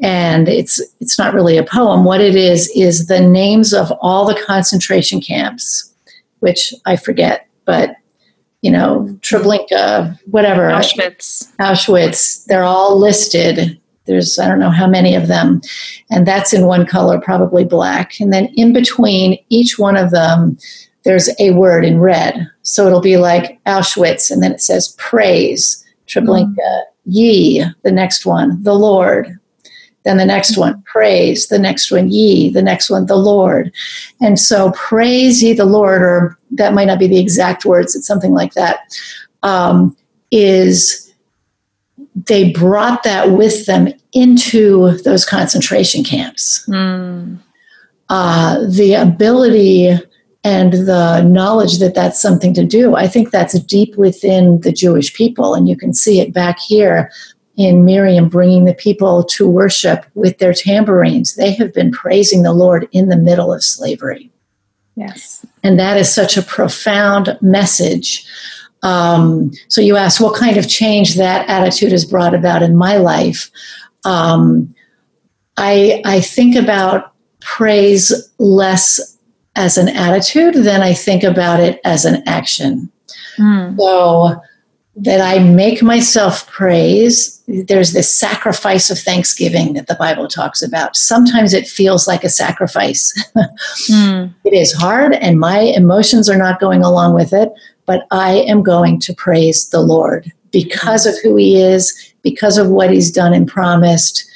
And 0.00 0.48
it's 0.48 0.80
it's 1.00 1.18
not 1.18 1.34
really 1.34 1.56
a 1.56 1.64
poem. 1.64 2.04
What 2.04 2.20
it 2.20 2.36
is 2.36 2.70
is 2.76 3.06
the 3.06 3.20
names 3.20 3.72
of 3.72 3.90
all 4.00 4.26
the 4.26 4.40
concentration 4.46 5.20
camps, 5.20 5.92
which 6.38 6.72
I 6.86 6.94
forget, 6.94 7.48
but 7.64 7.96
you 8.62 8.70
know, 8.70 9.08
Treblinka, 9.20 10.18
whatever, 10.26 10.68
Auschwitz, 10.68 11.52
Auschwitz. 11.56 12.44
They're 12.44 12.64
all 12.64 12.96
listed 12.96 13.80
there's, 14.08 14.38
I 14.38 14.48
don't 14.48 14.58
know 14.58 14.70
how 14.70 14.88
many 14.88 15.14
of 15.14 15.28
them. 15.28 15.60
And 16.10 16.26
that's 16.26 16.52
in 16.52 16.66
one 16.66 16.86
color, 16.86 17.20
probably 17.20 17.64
black. 17.64 18.18
And 18.18 18.32
then 18.32 18.46
in 18.56 18.72
between 18.72 19.38
each 19.50 19.78
one 19.78 19.96
of 19.96 20.10
them, 20.10 20.58
there's 21.04 21.30
a 21.38 21.52
word 21.52 21.84
in 21.84 22.00
red. 22.00 22.48
So 22.62 22.86
it'll 22.86 23.00
be 23.00 23.18
like 23.18 23.62
Auschwitz, 23.64 24.30
and 24.30 24.42
then 24.42 24.52
it 24.52 24.60
says 24.60 24.94
praise, 24.98 25.84
Treblinka, 26.06 26.56
mm. 26.56 26.84
ye, 27.04 27.64
the 27.82 27.92
next 27.92 28.26
one, 28.26 28.62
the 28.62 28.74
Lord. 28.74 29.38
Then 30.04 30.16
the 30.16 30.24
next 30.24 30.56
one, 30.56 30.82
praise, 30.82 31.48
the 31.48 31.58
next 31.58 31.90
one, 31.90 32.10
ye, 32.10 32.50
the 32.50 32.62
next 32.62 32.88
one, 32.88 33.06
the 33.06 33.16
Lord. 33.16 33.72
And 34.20 34.38
so 34.38 34.72
praise 34.72 35.42
ye 35.42 35.52
the 35.52 35.66
Lord, 35.66 36.02
or 36.02 36.38
that 36.52 36.72
might 36.72 36.86
not 36.86 36.98
be 36.98 37.06
the 37.06 37.20
exact 37.20 37.64
words, 37.64 37.94
it's 37.94 38.06
something 38.06 38.32
like 38.32 38.54
that. 38.54 38.80
Um, 39.42 39.96
is 40.30 41.07
they 42.26 42.50
brought 42.52 43.02
that 43.02 43.32
with 43.32 43.66
them 43.66 43.88
into 44.12 44.92
those 44.98 45.24
concentration 45.24 46.02
camps. 46.02 46.64
Mm. 46.68 47.38
Uh, 48.08 48.66
the 48.68 48.94
ability 48.94 49.90
and 50.44 50.72
the 50.72 51.22
knowledge 51.22 51.78
that 51.78 51.94
that's 51.94 52.20
something 52.20 52.54
to 52.54 52.64
do, 52.64 52.96
I 52.96 53.06
think 53.06 53.30
that's 53.30 53.58
deep 53.60 53.96
within 53.96 54.60
the 54.60 54.72
Jewish 54.72 55.12
people. 55.12 55.54
And 55.54 55.68
you 55.68 55.76
can 55.76 55.92
see 55.92 56.20
it 56.20 56.32
back 56.32 56.58
here 56.58 57.10
in 57.56 57.84
Miriam 57.84 58.28
bringing 58.28 58.64
the 58.64 58.74
people 58.74 59.24
to 59.24 59.48
worship 59.48 60.06
with 60.14 60.38
their 60.38 60.54
tambourines. 60.54 61.34
They 61.34 61.52
have 61.54 61.74
been 61.74 61.90
praising 61.90 62.42
the 62.42 62.52
Lord 62.52 62.88
in 62.92 63.08
the 63.08 63.16
middle 63.16 63.52
of 63.52 63.62
slavery. 63.62 64.30
Yes. 64.94 65.44
And 65.62 65.78
that 65.78 65.96
is 65.96 66.12
such 66.12 66.36
a 66.36 66.42
profound 66.42 67.36
message 67.42 68.24
um, 68.82 69.50
so 69.68 69.80
you 69.80 69.96
ask 69.96 70.20
what 70.20 70.36
kind 70.36 70.56
of 70.56 70.68
change 70.68 71.16
that 71.16 71.48
attitude 71.48 71.92
has 71.92 72.04
brought 72.04 72.34
about 72.34 72.62
in 72.62 72.76
my 72.76 72.96
life. 72.96 73.50
Um, 74.04 74.74
I, 75.56 76.00
I 76.04 76.20
think 76.20 76.54
about 76.54 77.12
praise 77.40 78.12
less 78.38 79.18
as 79.56 79.76
an 79.76 79.88
attitude 79.88 80.54
than 80.54 80.82
I 80.82 80.94
think 80.94 81.24
about 81.24 81.60
it 81.60 81.80
as 81.84 82.04
an 82.04 82.22
action. 82.26 82.90
Mm. 83.38 83.76
So 83.76 84.40
that 85.00 85.20
I 85.20 85.38
make 85.38 85.80
myself 85.80 86.46
praise. 86.48 87.40
There's 87.46 87.92
this 87.92 88.12
sacrifice 88.12 88.90
of 88.90 88.98
thanksgiving 88.98 89.74
that 89.74 89.86
the 89.86 89.94
Bible 89.94 90.26
talks 90.26 90.60
about. 90.60 90.96
Sometimes 90.96 91.52
it 91.52 91.68
feels 91.68 92.08
like 92.08 92.24
a 92.24 92.28
sacrifice. 92.28 93.12
mm. 93.90 94.34
It 94.44 94.54
is 94.54 94.72
hard, 94.72 95.14
and 95.14 95.38
my 95.38 95.60
emotions 95.60 96.28
are 96.28 96.36
not 96.36 96.60
going 96.60 96.82
along 96.82 97.14
with 97.14 97.32
it, 97.32 97.50
but 97.88 98.06
I 98.10 98.34
am 98.46 98.62
going 98.62 99.00
to 99.00 99.14
praise 99.14 99.70
the 99.70 99.80
Lord 99.80 100.30
because 100.52 101.06
of 101.06 101.14
who 101.22 101.36
He 101.36 101.58
is, 101.58 102.14
because 102.22 102.58
of 102.58 102.68
what 102.68 102.92
He's 102.92 103.10
done 103.10 103.32
and 103.32 103.48
promised. 103.48 104.30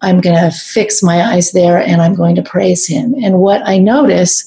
I'm 0.00 0.20
going 0.20 0.34
to 0.34 0.50
fix 0.50 1.00
my 1.00 1.22
eyes 1.22 1.52
there 1.52 1.78
and 1.78 2.02
I'm 2.02 2.16
going 2.16 2.34
to 2.34 2.42
praise 2.42 2.88
Him. 2.88 3.14
And 3.22 3.38
what 3.38 3.62
I 3.64 3.78
notice 3.78 4.44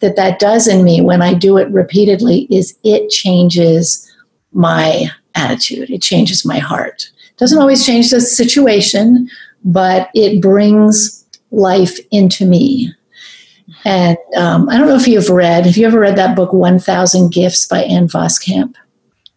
that 0.00 0.16
that 0.16 0.38
does 0.38 0.66
in 0.66 0.82
me 0.82 1.02
when 1.02 1.20
I 1.20 1.34
do 1.34 1.58
it 1.58 1.70
repeatedly 1.70 2.48
is 2.50 2.74
it 2.84 3.10
changes 3.10 4.10
my 4.52 5.04
attitude. 5.34 5.90
It 5.90 6.00
changes 6.00 6.46
my 6.46 6.58
heart. 6.58 7.10
Doesn't 7.36 7.60
always 7.60 7.84
change 7.84 8.10
the 8.10 8.20
situation, 8.22 9.28
but 9.62 10.08
it 10.14 10.40
brings 10.40 11.22
life 11.50 11.98
into 12.10 12.46
me. 12.46 12.94
And 13.84 14.16
um, 14.36 14.68
I 14.68 14.78
don't 14.78 14.88
know 14.88 14.96
if 14.96 15.06
you've 15.06 15.28
read, 15.28 15.66
have 15.66 15.76
you 15.76 15.86
ever 15.86 16.00
read 16.00 16.16
that 16.16 16.34
book, 16.34 16.52
1000 16.52 17.32
Gifts 17.32 17.66
by 17.66 17.82
Ann 17.82 18.08
Voskamp? 18.08 18.74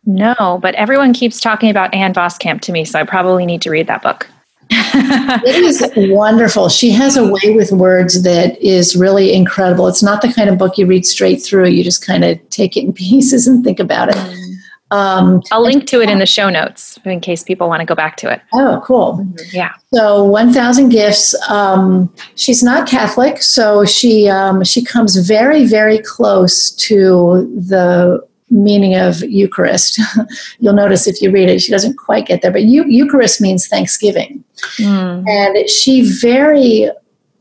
No, 0.06 0.60
but 0.62 0.74
everyone 0.76 1.14
keeps 1.14 1.42
talking 1.42 1.70
about 1.70 1.94
Ann 1.94 2.14
Voskamp 2.14 2.62
to 2.62 2.72
me, 2.72 2.86
so 2.86 2.98
I 2.98 3.04
probably 3.04 3.46
need 3.46 3.62
to 3.64 3.70
read 3.70 3.88
that 3.88 4.02
book. 4.02 4.28
it 4.70 5.64
is 5.64 5.84
wonderful. 6.12 6.70
She 6.70 6.92
has 6.92 7.18
a 7.18 7.26
way 7.26 7.54
with 7.54 7.72
words 7.72 8.24
that 8.24 8.58
is 8.62 8.96
really 8.96 9.34
incredible. 9.34 9.88
It's 9.88 10.04
not 10.04 10.22
the 10.22 10.32
kind 10.32 10.50
of 10.50 10.58
book 10.58 10.78
you 10.78 10.86
read 10.86 11.06
straight 11.06 11.38
through. 11.38 11.68
You 11.68 11.84
just 11.84 12.06
kind 12.06 12.24
of 12.24 12.50
take 12.50 12.78
it 12.78 12.86
in 12.86 12.94
pieces 12.94 13.48
and 13.48 13.64
think 13.64 13.80
about 13.80 14.10
it. 14.10 14.47
Um, 14.92 15.44
I'll 15.52 15.64
link 15.64 15.86
to 15.88 16.02
it 16.02 16.10
in 16.10 16.20
the 16.20 16.26
show 16.26 16.50
notes 16.50 16.98
in 17.04 17.20
case 17.20 17.44
people 17.44 17.68
want 17.68 17.82
to 17.82 17.86
go 17.86 17.96
back 17.96 18.16
to 18.18 18.32
it. 18.32 18.42
Oh, 18.54 18.82
cool. 18.86 19.18
Mm-hmm. 19.18 19.56
Yeah. 19.56 19.74
So 19.94 20.24
1000 20.24 20.90
gifts. 20.90 21.36
Um, 21.50 22.14
she's 22.36 22.64
not 22.64 22.88
Catholic, 22.88 23.42
so 23.42 23.84
she 23.86 24.30
um, 24.30 24.64
she 24.64 24.84
comes 24.84 25.16
very 25.18 25.66
very 25.66 26.00
close 26.00 26.72
to 26.72 27.52
the 27.68 28.26
meaning 28.50 28.96
of 28.96 29.22
Eucharist. 29.24 30.00
You'll 30.60 30.74
notice 30.74 31.06
if 31.06 31.22
you 31.22 31.32
read 31.32 31.50
it, 31.50 31.62
she 31.62 31.72
doesn't 31.72 31.98
quite 31.98 32.26
get 32.26 32.42
there, 32.42 32.52
but 32.52 32.64
Eucharist 32.64 33.42
means 33.42 33.68
Thanksgiving. 33.68 34.44
Mm. 34.80 35.28
And 35.28 35.70
she 35.70 36.10
very 36.22 36.90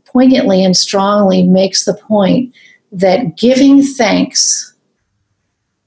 poignantly 0.05 0.64
and 0.64 0.76
strongly 0.76 1.44
makes 1.44 1.84
the 1.84 1.94
point 1.94 2.53
that 2.90 3.36
giving 3.36 3.82
thanks 3.82 4.74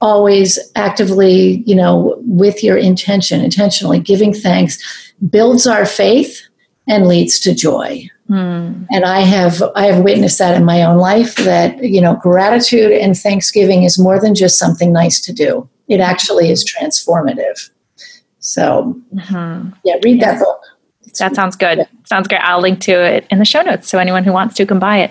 always 0.00 0.58
actively, 0.76 1.62
you 1.66 1.74
know, 1.74 2.16
with 2.20 2.64
your 2.64 2.76
intention, 2.76 3.40
intentionally 3.42 4.00
giving 4.00 4.32
thanks 4.32 4.78
builds 5.28 5.66
our 5.66 5.84
faith 5.84 6.40
and 6.88 7.06
leads 7.06 7.38
to 7.40 7.54
joy. 7.54 8.08
Mm. 8.28 8.86
And 8.90 9.04
I 9.04 9.20
have 9.20 9.62
I 9.74 9.86
have 9.86 10.04
witnessed 10.04 10.38
that 10.38 10.56
in 10.56 10.64
my 10.64 10.82
own 10.82 10.98
life 10.98 11.34
that 11.36 11.82
you 11.82 12.00
know 12.00 12.14
gratitude 12.16 12.92
and 12.92 13.18
thanksgiving 13.18 13.82
is 13.82 13.98
more 13.98 14.20
than 14.20 14.34
just 14.34 14.58
something 14.58 14.92
nice 14.92 15.20
to 15.22 15.32
do. 15.32 15.68
It 15.88 16.00
actually 16.00 16.50
is 16.50 16.64
transformative. 16.64 17.70
So 18.38 18.96
mm-hmm. 19.12 19.70
yeah, 19.84 19.94
read 20.04 20.20
yes. 20.20 20.38
that 20.38 20.44
book. 20.44 20.60
It's 21.02 21.18
that 21.18 21.34
sounds 21.34 21.56
good. 21.56 21.78
Yeah. 21.78 21.86
Sounds 22.04 22.28
great. 22.28 22.40
I'll 22.42 22.60
link 22.60 22.80
to 22.82 22.92
it 22.92 23.26
in 23.30 23.40
the 23.40 23.44
show 23.44 23.62
notes 23.62 23.88
so 23.88 23.98
anyone 23.98 24.22
who 24.22 24.32
wants 24.32 24.54
to 24.56 24.66
can 24.66 24.78
buy 24.78 24.98
it. 24.98 25.10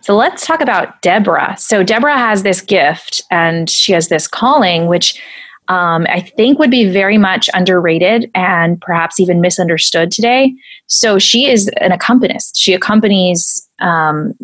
So 0.00 0.16
let's 0.16 0.46
talk 0.46 0.60
about 0.60 1.00
Deborah. 1.02 1.56
So 1.58 1.82
Deborah 1.82 2.16
has 2.16 2.42
this 2.42 2.60
gift 2.60 3.22
and 3.30 3.68
she 3.68 3.92
has 3.92 4.08
this 4.08 4.26
calling, 4.26 4.86
which 4.86 5.20
um, 5.68 6.06
I 6.08 6.20
think 6.20 6.58
would 6.58 6.70
be 6.70 6.88
very 6.88 7.18
much 7.18 7.50
underrated 7.52 8.30
and 8.34 8.80
perhaps 8.80 9.20
even 9.20 9.40
misunderstood 9.40 10.10
today. 10.10 10.54
So 10.86 11.18
she 11.18 11.50
is 11.50 11.68
an 11.80 11.92
accompanist. 11.92 12.56
She 12.56 12.72
accompanies 12.72 13.68
um, 13.80 14.34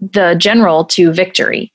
the 0.00 0.34
general 0.38 0.84
to 0.86 1.12
victory. 1.12 1.72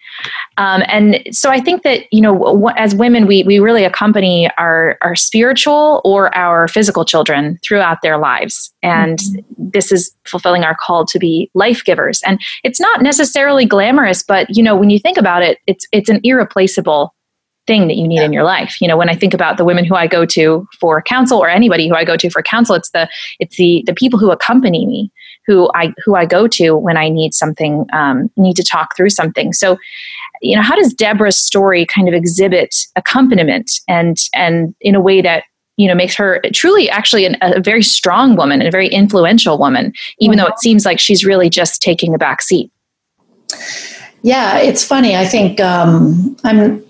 Um, 0.57 0.81
and 0.87 1.21
so 1.31 1.51
I 1.51 1.59
think 1.59 1.83
that, 1.83 2.11
you 2.11 2.21
know, 2.21 2.69
as 2.75 2.95
women, 2.95 3.27
we, 3.27 3.43
we 3.43 3.59
really 3.59 3.83
accompany 3.83 4.49
our, 4.57 4.97
our 5.01 5.15
spiritual 5.15 6.01
or 6.03 6.35
our 6.35 6.67
physical 6.67 7.05
children 7.05 7.59
throughout 7.63 8.01
their 8.01 8.17
lives. 8.17 8.73
And 8.81 9.19
mm-hmm. 9.19 9.69
this 9.69 9.91
is 9.91 10.15
fulfilling 10.25 10.63
our 10.63 10.75
call 10.75 11.05
to 11.05 11.19
be 11.19 11.51
life 11.53 11.83
givers. 11.83 12.21
And 12.25 12.41
it's 12.63 12.79
not 12.79 13.01
necessarily 13.01 13.65
glamorous, 13.65 14.23
but, 14.23 14.47
you 14.49 14.63
know, 14.63 14.75
when 14.75 14.89
you 14.89 14.97
think 14.97 15.17
about 15.17 15.43
it, 15.43 15.59
it's, 15.67 15.85
it's 15.91 16.09
an 16.09 16.19
irreplaceable 16.23 17.13
thing 17.67 17.87
that 17.87 17.95
you 17.95 18.07
need 18.07 18.17
yeah. 18.17 18.25
in 18.25 18.33
your 18.33 18.43
life. 18.43 18.79
You 18.79 18.87
know, 18.87 18.95
when 18.95 19.09
I 19.09 19.15
think 19.15 19.33
about 19.33 19.57
the 19.57 19.65
women 19.65 19.85
who 19.85 19.95
I 19.95 20.07
go 20.07 20.25
to 20.25 20.67
for 20.79 21.01
counsel 21.01 21.39
or 21.39 21.49
anybody 21.49 21.87
who 21.89 21.95
I 21.95 22.05
go 22.05 22.15
to 22.15 22.29
for 22.29 22.43
counsel, 22.43 22.75
it's 22.75 22.91
the 22.91 23.09
it's 23.39 23.57
the 23.57 23.83
the 23.87 23.93
people 23.93 24.19
who 24.19 24.29
accompany 24.29 24.85
me 24.85 25.11
who 25.47 25.69
I 25.75 25.93
who 26.03 26.15
I 26.15 26.25
go 26.25 26.47
to 26.49 26.75
when 26.75 26.97
I 26.97 27.09
need 27.09 27.33
something, 27.33 27.85
um, 27.93 28.29
need 28.37 28.55
to 28.55 28.63
talk 28.63 28.95
through 28.95 29.11
something. 29.11 29.53
So, 29.53 29.77
you 30.41 30.55
know, 30.55 30.61
how 30.61 30.75
does 30.75 30.93
Deborah's 30.93 31.37
story 31.37 31.85
kind 31.85 32.07
of 32.07 32.13
exhibit 32.13 32.75
accompaniment 32.95 33.71
and 33.87 34.17
and 34.33 34.73
in 34.81 34.95
a 34.95 35.01
way 35.01 35.21
that 35.21 35.43
you 35.77 35.87
know 35.87 35.95
makes 35.95 36.15
her 36.15 36.41
truly 36.53 36.89
actually 36.89 37.25
an, 37.25 37.37
a 37.41 37.61
very 37.61 37.83
strong 37.83 38.35
woman 38.35 38.59
and 38.59 38.67
a 38.67 38.71
very 38.71 38.87
influential 38.87 39.57
woman, 39.57 39.93
even 40.19 40.37
though 40.37 40.47
it 40.47 40.59
seems 40.59 40.85
like 40.85 40.99
she's 40.99 41.25
really 41.25 41.49
just 41.49 41.81
taking 41.81 42.13
a 42.13 42.17
back 42.17 42.41
seat. 42.41 42.71
Yeah, 44.23 44.57
it's 44.57 44.83
funny. 44.83 45.15
I 45.15 45.25
think 45.25 45.59
um, 45.59 46.35
I'm 46.43 46.83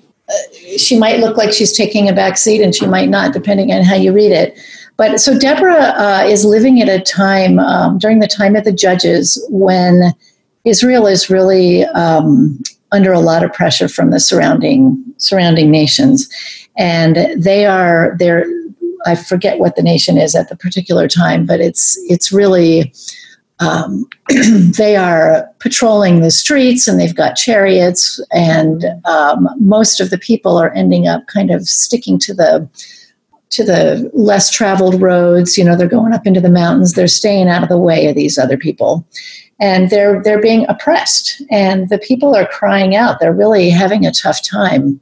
she 0.77 0.97
might 0.97 1.19
look 1.19 1.37
like 1.37 1.53
she's 1.53 1.73
taking 1.73 2.09
a 2.09 2.13
back 2.13 2.37
seat 2.37 2.61
and 2.61 2.73
she 2.73 2.87
might 2.87 3.09
not, 3.09 3.33
depending 3.33 3.71
on 3.71 3.83
how 3.83 3.95
you 3.95 4.11
read 4.11 4.31
it. 4.31 4.57
But 4.97 5.19
so 5.19 5.37
Deborah 5.37 5.93
uh, 5.97 6.23
is 6.25 6.45
living 6.45 6.81
at 6.81 6.87
a 6.87 7.01
time 7.01 7.59
um, 7.59 7.97
during 7.97 8.19
the 8.19 8.27
time 8.27 8.55
of 8.55 8.63
the 8.63 8.71
judges 8.71 9.43
when 9.49 10.13
Israel 10.63 11.05
is 11.05 11.29
really 11.29 11.83
um, 11.85 12.59
under 12.91 13.11
a 13.11 13.19
lot 13.19 13.43
of 13.43 13.51
pressure 13.51 13.89
from 13.89 14.11
the 14.11 14.19
surrounding 14.19 15.03
surrounding 15.17 15.69
nations, 15.69 16.29
and 16.77 17.17
they 17.37 17.65
are 17.65 18.15
they're 18.19 18.45
I 19.05 19.15
forget 19.15 19.59
what 19.59 19.75
the 19.75 19.83
nation 19.83 20.17
is 20.17 20.33
at 20.33 20.49
the 20.49 20.55
particular 20.55 21.07
time, 21.07 21.45
but 21.45 21.59
it's 21.59 21.97
it's 22.09 22.31
really 22.31 22.93
um, 23.59 24.07
they 24.77 24.95
are 24.95 25.49
patrolling 25.59 26.21
the 26.21 26.31
streets 26.31 26.87
and 26.87 26.99
they've 26.99 27.15
got 27.15 27.35
chariots, 27.35 28.19
and 28.31 28.85
um, 29.05 29.49
most 29.59 29.99
of 29.99 30.09
the 30.09 30.17
people 30.17 30.57
are 30.57 30.73
ending 30.73 31.07
up 31.07 31.27
kind 31.27 31.51
of 31.51 31.67
sticking 31.67 32.17
to 32.19 32.33
the 32.33 32.67
to 33.55 33.63
the 33.63 34.09
less 34.13 34.49
traveled 34.49 35.01
roads. 35.01 35.57
You 35.57 35.63
know, 35.63 35.75
they're 35.75 35.87
going 35.87 36.13
up 36.13 36.27
into 36.27 36.41
the 36.41 36.49
mountains. 36.49 36.93
They're 36.93 37.07
staying 37.07 37.47
out 37.47 37.63
of 37.63 37.69
the 37.69 37.77
way 37.77 38.07
of 38.07 38.15
these 38.15 38.37
other 38.37 38.57
people, 38.57 39.07
and 39.59 39.89
they're 39.89 40.21
they're 40.23 40.41
being 40.41 40.65
oppressed. 40.67 41.41
And 41.49 41.89
the 41.89 41.99
people 41.99 42.35
are 42.35 42.47
crying 42.47 42.95
out. 42.95 43.19
They're 43.19 43.33
really 43.33 43.69
having 43.69 44.05
a 44.05 44.11
tough 44.11 44.41
time. 44.43 44.99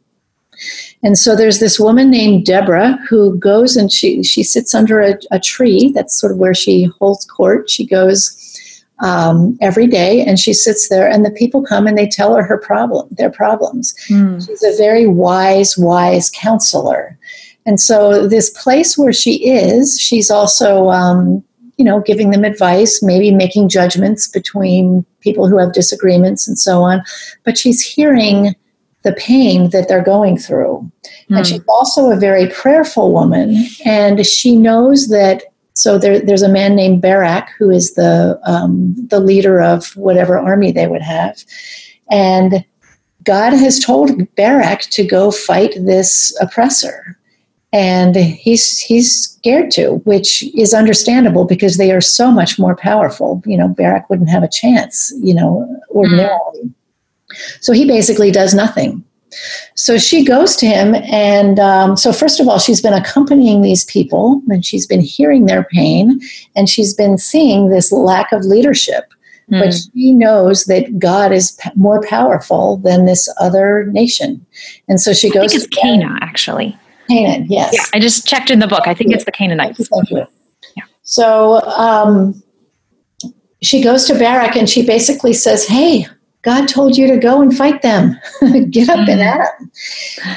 And 1.02 1.18
so 1.18 1.36
there's 1.36 1.60
this 1.60 1.80
woman 1.80 2.10
named 2.10 2.46
Deborah 2.46 2.98
who 3.10 3.38
goes 3.38 3.76
and 3.76 3.92
she 3.92 4.24
she 4.24 4.44
sits 4.44 4.74
under 4.74 5.02
a, 5.02 5.18
a 5.32 5.40
tree. 5.40 5.92
That's 5.94 6.20
sort 6.20 6.32
of 6.32 6.38
where 6.38 6.54
she 6.54 6.90
holds 7.00 7.26
court. 7.26 7.70
She 7.70 7.86
goes 7.86 8.40
um, 9.00 9.58
every 9.60 9.88
day 9.88 10.24
and 10.24 10.40
she 10.40 10.54
sits 10.54 10.90
there 10.90 11.10
and 11.10 11.26
the 11.26 11.32
people 11.32 11.62
come 11.62 11.88
and 11.88 11.98
they 11.98 12.08
tell 12.08 12.36
her 12.36 12.44
her 12.44 12.58
problem 12.58 13.08
their 13.12 13.30
problems 13.30 13.94
mm. 14.08 14.46
she's 14.46 14.64
a 14.64 14.78
very 14.78 15.08
wise 15.08 15.78
wise 15.78 16.30
counselor 16.30 17.18
and 17.66 17.80
so 17.80 18.28
this 18.28 18.50
place 18.52 18.98
where 18.98 19.14
she 19.14 19.50
is 19.50 20.00
she's 20.00 20.30
also 20.30 20.90
um, 20.90 21.44
you 21.78 21.86
know 21.86 22.02
giving 22.02 22.32
them 22.32 22.44
advice 22.44 23.02
maybe 23.02 23.32
making 23.32 23.70
judgments 23.70 24.28
between 24.28 25.06
people 25.22 25.48
who 25.48 25.58
have 25.58 25.74
disagreements 25.74 26.48
and 26.48 26.58
so 26.60 26.82
on 26.82 27.02
but 27.44 27.58
she's 27.58 27.82
hearing 27.82 28.56
the 29.04 29.14
pain 29.14 29.70
that 29.72 29.90
they're 29.90 30.04
going 30.04 30.38
through 30.38 30.80
mm. 31.30 31.38
and 31.38 31.40
hmm. 31.40 31.44
she's 31.44 31.64
also 31.68 32.10
a 32.10 32.16
very 32.16 32.48
prayerful 32.48 33.12
woman 33.12 33.66
and 33.86 34.26
she 34.26 34.56
knows 34.56 35.10
that 35.10 35.44
so 35.76 35.98
there, 35.98 36.20
there's 36.20 36.44
a 36.44 36.50
man 36.50 36.76
named 36.76 37.02
Barak 37.02 37.50
who 37.58 37.70
is 37.70 37.96
the 37.96 38.40
um, 38.44 38.96
the 39.08 39.20
leader 39.20 39.62
of 39.62 39.96
whatever 39.96 40.38
army 40.38 40.72
they 40.72 40.88
would 40.88 41.02
have, 41.02 41.44
and 42.12 42.64
God 43.24 43.54
has 43.54 43.80
told 43.80 44.12
Barak 44.36 44.82
to 44.92 45.06
go 45.06 45.32
fight 45.32 45.74
this 45.78 46.36
oppressor, 46.40 47.18
and 47.74 48.16
he's 48.16 48.80
he's 48.80 49.12
scared 49.12 49.72
to, 49.72 49.96
which 50.06 50.44
is 50.56 50.74
understandable 50.74 51.44
because 51.44 51.78
they 51.78 51.92
are 51.92 52.02
so 52.02 52.32
much 52.32 52.60
more 52.60 52.76
powerful. 52.76 53.42
You 53.46 53.58
know, 53.58 53.68
Barak 53.68 54.10
wouldn't 54.10 54.30
have 54.30 54.44
a 54.44 54.48
chance. 54.50 55.12
You 55.18 55.34
know, 55.34 55.82
ordinarily. 55.90 56.62
Mm. 56.64 56.74
So 57.62 57.74
he 57.74 57.88
basically 57.88 58.32
does 58.32 58.54
nothing. 58.54 59.04
So 59.74 59.98
she 59.98 60.24
goes 60.24 60.56
to 60.58 60.68
him, 60.68 60.94
and 60.94 61.60
um, 61.60 61.98
so 61.98 62.14
first 62.14 62.40
of 62.40 62.48
all, 62.48 62.60
she's 62.60 62.82
been 62.82 62.94
accompanying 62.94 63.64
these 63.64 63.84
people, 63.86 64.44
and 64.50 64.64
she's 64.64 64.86
been 64.86 65.02
hearing 65.02 65.48
their 65.48 65.64
pain, 65.64 66.22
and 66.56 66.70
she's 66.70 66.94
been 66.94 67.18
seeing 67.18 67.70
this 67.70 67.92
lack 67.92 68.32
of 68.32 68.46
leadership. 68.46 69.12
Mm. 69.52 69.60
But 69.60 69.74
she 69.74 70.14
knows 70.14 70.66
that 70.66 71.00
God 71.00 71.32
is 71.32 71.54
p- 71.54 71.72
more 71.76 72.04
powerful 72.04 72.78
than 72.78 73.06
this 73.06 73.28
other 73.40 73.88
nation, 73.88 74.46
and 74.88 75.02
so 75.02 75.14
she 75.14 75.32
goes. 75.32 75.46
I 75.46 75.48
think 75.48 75.64
it's 75.64 75.76
Canaan, 75.82 76.20
actually. 76.22 76.78
Canaan, 77.08 77.48
yes. 77.50 77.74
Yeah, 77.74 77.84
I 77.94 78.00
just 78.00 78.28
checked 78.28 78.50
in 78.50 78.60
the 78.60 78.68
book. 78.68 78.88
I 78.88 78.94
think 78.94 79.10
yeah. 79.10 79.16
it's 79.16 79.26
the 79.26 79.32
Canaanites. 79.32 79.88
Thank 79.88 80.10
you. 80.10 80.26
Yeah. 80.76 80.84
So 81.04 81.62
um, 81.62 82.42
she 83.62 83.82
goes 83.82 84.06
to 84.06 84.14
Barak, 84.14 84.56
and 84.56 84.70
she 84.70 84.86
basically 84.86 85.34
says, 85.34 85.68
"Hey." 85.68 86.08
God 86.44 86.68
told 86.68 86.98
you 86.98 87.08
to 87.08 87.18
go 87.18 87.42
and 87.42 87.56
fight 87.56 87.82
them. 87.84 88.20
Get 88.70 88.90
up 88.90 89.08
and 89.08 89.22
at 89.22 89.48
them. 89.58 89.72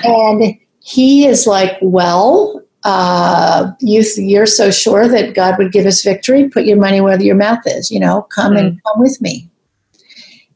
And 0.04 0.54
he 0.80 1.26
is 1.26 1.48
like, 1.48 1.76
well, 1.82 2.62
uh, 2.84 3.72
you, 3.80 4.04
you're 4.16 4.46
so 4.46 4.70
sure 4.70 5.08
that 5.08 5.34
God 5.34 5.58
would 5.58 5.72
give 5.72 5.84
us 5.84 6.04
victory. 6.04 6.48
Put 6.48 6.64
your 6.64 6.76
money 6.76 7.00
where 7.00 7.20
your 7.20 7.34
mouth 7.34 7.58
is. 7.66 7.90
You 7.90 7.98
know, 7.98 8.22
come 8.22 8.54
mm-hmm. 8.54 8.66
and 8.66 8.82
come 8.84 9.00
with 9.00 9.20
me. 9.20 9.50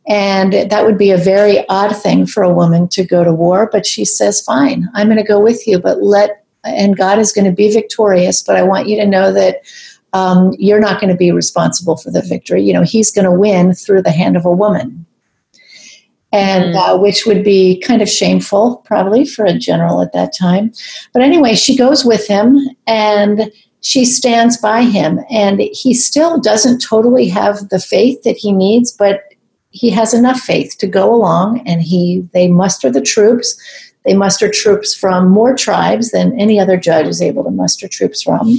And 0.08 0.52
that 0.52 0.84
would 0.84 0.98
be 0.98 1.10
a 1.10 1.16
very 1.16 1.66
odd 1.68 1.94
thing 1.96 2.26
for 2.26 2.42
a 2.42 2.52
woman 2.52 2.88
to 2.88 3.04
go 3.04 3.22
to 3.22 3.32
war. 3.32 3.68
But 3.70 3.86
she 3.86 4.04
says, 4.04 4.40
fine, 4.40 4.88
I'm 4.94 5.06
going 5.06 5.18
to 5.18 5.24
go 5.24 5.40
with 5.40 5.66
you, 5.66 5.78
but 5.78 6.02
let 6.02 6.44
and 6.62 6.94
God 6.94 7.18
is 7.18 7.32
going 7.32 7.46
to 7.46 7.52
be 7.52 7.72
victorious, 7.72 8.42
but 8.42 8.56
I 8.56 8.62
want 8.62 8.86
you 8.86 8.96
to 8.96 9.06
know 9.06 9.32
that 9.32 9.62
um, 10.12 10.54
you're 10.58 10.80
not 10.80 11.00
going 11.00 11.10
to 11.10 11.16
be 11.16 11.32
responsible 11.32 11.96
for 11.96 12.10
the 12.10 12.20
victory. 12.20 12.62
You 12.62 12.74
know, 12.74 12.82
He's 12.82 13.10
going 13.10 13.24
to 13.24 13.32
win 13.32 13.72
through 13.72 14.02
the 14.02 14.10
hand 14.10 14.36
of 14.36 14.44
a 14.44 14.52
woman 14.52 15.06
and 16.32 16.74
mm. 16.74 16.76
uh, 16.76 16.98
which 16.98 17.26
would 17.26 17.44
be 17.44 17.80
kind 17.80 18.02
of 18.02 18.08
shameful 18.08 18.76
probably 18.84 19.24
for 19.24 19.44
a 19.44 19.58
general 19.58 20.00
at 20.00 20.12
that 20.12 20.34
time 20.36 20.72
but 21.12 21.22
anyway 21.22 21.54
she 21.54 21.76
goes 21.76 22.04
with 22.04 22.26
him 22.26 22.58
and 22.86 23.50
she 23.80 24.04
stands 24.04 24.56
by 24.58 24.82
him 24.82 25.20
and 25.30 25.60
he 25.72 25.94
still 25.94 26.38
doesn't 26.38 26.80
totally 26.80 27.28
have 27.28 27.68
the 27.70 27.80
faith 27.80 28.22
that 28.22 28.36
he 28.36 28.52
needs 28.52 28.92
but 28.92 29.22
he 29.70 29.90
has 29.90 30.12
enough 30.12 30.40
faith 30.40 30.76
to 30.78 30.86
go 30.86 31.14
along 31.14 31.66
and 31.66 31.82
he 31.82 32.28
they 32.32 32.48
muster 32.48 32.90
the 32.90 33.00
troops 33.00 33.58
they 34.04 34.14
muster 34.14 34.50
troops 34.50 34.94
from 34.94 35.28
more 35.28 35.54
tribes 35.54 36.10
than 36.10 36.38
any 36.40 36.58
other 36.58 36.76
judge 36.76 37.06
is 37.06 37.22
able 37.22 37.44
to 37.44 37.50
muster 37.50 37.88
troops 37.88 38.22
from 38.22 38.58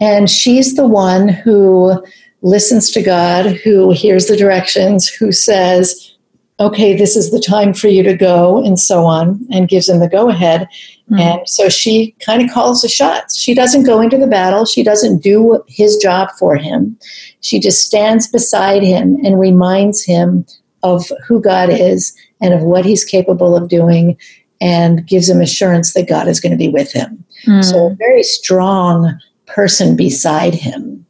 and 0.00 0.28
she's 0.28 0.74
the 0.74 0.88
one 0.88 1.28
who 1.28 2.04
listens 2.42 2.90
to 2.90 3.02
god 3.02 3.46
who 3.46 3.92
hears 3.92 4.26
the 4.26 4.36
directions 4.36 5.08
who 5.08 5.30
says 5.32 6.12
okay, 6.58 6.96
this 6.96 7.16
is 7.16 7.30
the 7.30 7.40
time 7.40 7.74
for 7.74 7.88
you 7.88 8.02
to 8.02 8.16
go, 8.16 8.64
and 8.64 8.78
so 8.78 9.04
on, 9.04 9.46
and 9.52 9.68
gives 9.68 9.88
him 9.88 9.98
the 9.98 10.08
go 10.08 10.28
ahead. 10.28 10.66
Mm-hmm. 11.10 11.20
And 11.20 11.48
so 11.48 11.68
she 11.68 12.12
kind 12.24 12.42
of 12.42 12.50
calls 12.50 12.82
the 12.82 12.88
shots. 12.88 13.38
She 13.38 13.54
doesn't 13.54 13.84
go 13.84 14.00
into 14.00 14.18
the 14.18 14.26
battle, 14.26 14.64
she 14.64 14.82
doesn't 14.82 15.22
do 15.22 15.62
his 15.68 15.96
job 15.96 16.30
for 16.38 16.56
him. 16.56 16.98
She 17.40 17.60
just 17.60 17.84
stands 17.84 18.28
beside 18.28 18.82
him 18.82 19.16
and 19.24 19.38
reminds 19.38 20.04
him 20.04 20.46
of 20.82 21.10
who 21.26 21.40
God 21.40 21.68
is 21.70 22.16
and 22.40 22.52
of 22.52 22.62
what 22.62 22.84
he's 22.84 23.04
capable 23.04 23.56
of 23.56 23.68
doing 23.68 24.16
and 24.60 25.06
gives 25.06 25.28
him 25.28 25.40
assurance 25.40 25.92
that 25.94 26.08
God 26.08 26.28
is 26.28 26.40
going 26.40 26.52
to 26.52 26.58
be 26.58 26.68
with 26.68 26.92
him. 26.92 27.24
Mm-hmm. 27.46 27.62
So, 27.62 27.86
a 27.86 27.94
very 27.94 28.22
strong 28.22 29.18
person 29.46 29.96
beside 29.96 30.54
him 30.54 31.06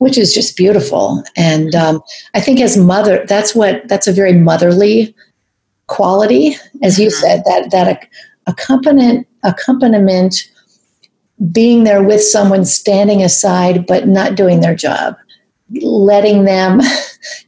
which 0.00 0.16
is 0.16 0.32
just 0.32 0.56
beautiful. 0.56 1.22
And 1.36 1.74
um, 1.74 2.02
I 2.32 2.40
think 2.40 2.58
as 2.60 2.76
mother, 2.76 3.24
that's 3.28 3.54
what 3.54 3.86
that's 3.86 4.08
a 4.08 4.12
very 4.12 4.32
motherly 4.32 5.14
quality, 5.88 6.56
as 6.82 6.98
you 6.98 7.08
mm-hmm. 7.08 7.20
said. 7.20 7.42
That 7.44 7.70
that 7.70 8.08
accompaniment 8.50 9.26
accompaniment, 9.42 10.50
being 11.50 11.84
there 11.84 12.02
with 12.02 12.22
someone, 12.22 12.64
standing 12.64 13.22
aside, 13.22 13.86
but 13.86 14.06
not 14.06 14.34
doing 14.34 14.60
their 14.60 14.74
job, 14.74 15.16
letting 15.82 16.44
them. 16.44 16.80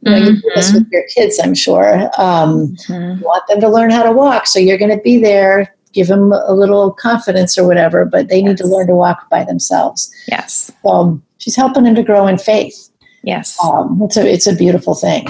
You 0.03 0.11
know, 0.11 0.19
mm-hmm. 0.19 0.27
you 0.27 0.43
do 0.43 0.51
this 0.55 0.73
with 0.75 0.87
your 0.93 1.05
kids, 1.15 1.41
I'm 1.43 1.55
sure. 1.55 2.03
Um, 2.19 2.77
mm-hmm. 2.77 3.21
You 3.21 3.25
want 3.25 3.47
them 3.49 3.59
to 3.63 3.71
learn 3.71 3.91
how 3.91 4.03
to 4.03 4.13
walk, 4.13 4.47
so 4.47 4.59
you're 4.59 4.77
going 4.77 4.95
to 4.95 5.03
be 5.03 5.19
there 5.19 5.75
give 5.93 6.09
them 6.09 6.33
a 6.33 6.53
little 6.53 6.93
confidence 6.93 7.57
or 7.57 7.67
whatever, 7.67 8.05
but 8.05 8.29
they 8.29 8.39
yes. 8.39 8.47
need 8.47 8.57
to 8.59 8.67
learn 8.67 8.87
to 8.89 8.95
walk 8.95 9.29
by 9.31 9.45
themselves. 9.45 10.13
Yes. 10.29 10.71
Um, 10.85 11.23
she's 11.39 11.57
helping 11.57 11.85
them 11.85 11.95
to 11.95 12.03
grow 12.03 12.27
in 12.27 12.39
faith. 12.39 12.91
Yes. 13.23 13.57
Um, 13.63 14.01
it's 14.03 14.17
a 14.17 14.27
it's 14.27 14.47
a 14.47 14.57
beautiful 14.57 14.95
thing. 14.95 15.27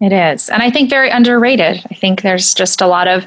It 0.00 0.12
is, 0.12 0.48
and 0.48 0.62
I 0.62 0.70
think 0.70 0.90
very 0.90 1.10
underrated. 1.10 1.82
I 1.90 1.94
think 1.94 2.22
there's 2.22 2.54
just 2.54 2.80
a 2.80 2.86
lot 2.86 3.08
of 3.08 3.24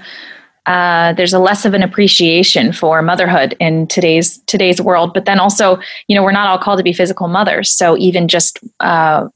uh, 0.66 1.14
there's 1.14 1.34
a 1.34 1.39
less 1.39 1.66
of 1.66 1.74
an 1.74 1.84
appreciation 1.84 2.72
for 2.72 3.01
motherhood 3.01 3.55
in 3.59 3.88
today's 3.88 4.38
today's 4.47 4.82
world. 4.82 5.14
But 5.14 5.26
then 5.26 5.39
also, 5.39 5.80
you 6.07 6.16
know, 6.16 6.24
we're 6.24 6.32
not 6.32 6.47
all 6.47 6.57
called 6.57 6.78
to 6.78 6.84
be 6.84 6.93
physical 6.93 7.28
mothers. 7.28 7.70
So 7.70 7.97
even 7.97 8.28
just 8.28 8.59
uh, 8.80 9.28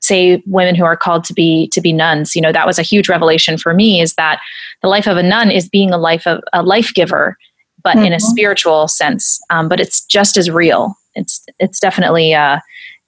say 0.00 0.42
women 0.46 0.74
who 0.74 0.84
are 0.84 0.96
called 0.96 1.24
to 1.24 1.34
be 1.34 1.68
to 1.68 1.80
be 1.80 1.92
nuns, 1.92 2.36
you 2.36 2.42
know, 2.42 2.52
that 2.52 2.66
was 2.66 2.78
a 2.78 2.82
huge 2.82 3.08
revelation 3.08 3.56
for 3.56 3.72
me. 3.72 4.00
Is 4.00 4.14
that 4.14 4.40
the 4.82 4.88
life 4.88 5.06
of 5.06 5.16
a 5.16 5.22
nun 5.22 5.50
is 5.50 5.68
being 5.68 5.90
a 5.90 5.98
life 5.98 6.26
of 6.26 6.42
a 6.52 6.62
life 6.62 6.92
giver, 6.94 7.38
but 7.82 7.96
mm-hmm. 7.96 8.06
in 8.06 8.12
a 8.12 8.16
mm-hmm. 8.16 8.26
spiritual 8.26 8.88
sense. 8.88 9.40
Um, 9.50 9.68
but 9.68 9.80
it's 9.80 10.04
just 10.04 10.36
as 10.36 10.50
real 10.50 10.96
it's 11.14 11.44
it's 11.58 11.80
definitely 11.80 12.34
uh, 12.34 12.58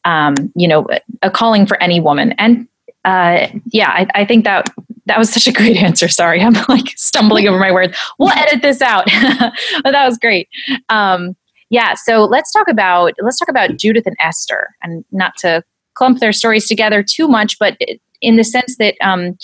um, 0.04 0.34
you 0.54 0.68
know 0.68 0.86
a 1.22 1.30
calling 1.30 1.66
for 1.66 1.80
any 1.82 2.00
woman 2.00 2.32
and 2.32 2.68
uh, 3.04 3.48
yeah 3.66 3.90
I, 3.90 4.06
I, 4.14 4.24
think 4.24 4.44
that 4.44 4.68
that 5.06 5.18
was 5.18 5.32
such 5.32 5.46
a 5.46 5.52
great 5.52 5.76
answer 5.76 6.08
sorry. 6.08 6.40
I'm 6.42 6.54
like 6.68 6.88
stumbling 6.96 7.48
over 7.48 7.58
my 7.58 7.72
words. 7.72 7.96
We'll 8.18 8.30
edit 8.36 8.62
this 8.62 8.82
out. 8.82 9.04
But 9.82 9.92
that 9.92 10.06
was 10.06 10.18
great. 10.18 10.48
Um, 10.88 11.36
yeah 11.70 11.94
so 11.94 12.24
let's 12.24 12.52
talk 12.52 12.68
about 12.68 13.12
let's 13.20 13.38
talk 13.38 13.48
about 13.48 13.76
judith 13.76 14.06
and 14.06 14.16
esther. 14.20 14.70
And 14.82 15.04
not 15.12 15.36
to 15.38 15.62
clump 15.94 16.20
their 16.20 16.32
stories 16.32 16.66
together 16.66 17.02
too 17.02 17.28
much 17.28 17.58
but 17.58 17.78
in 18.20 18.36
the 18.36 18.44
sense 18.44 18.76
that 18.78 18.96
um, 19.00 19.38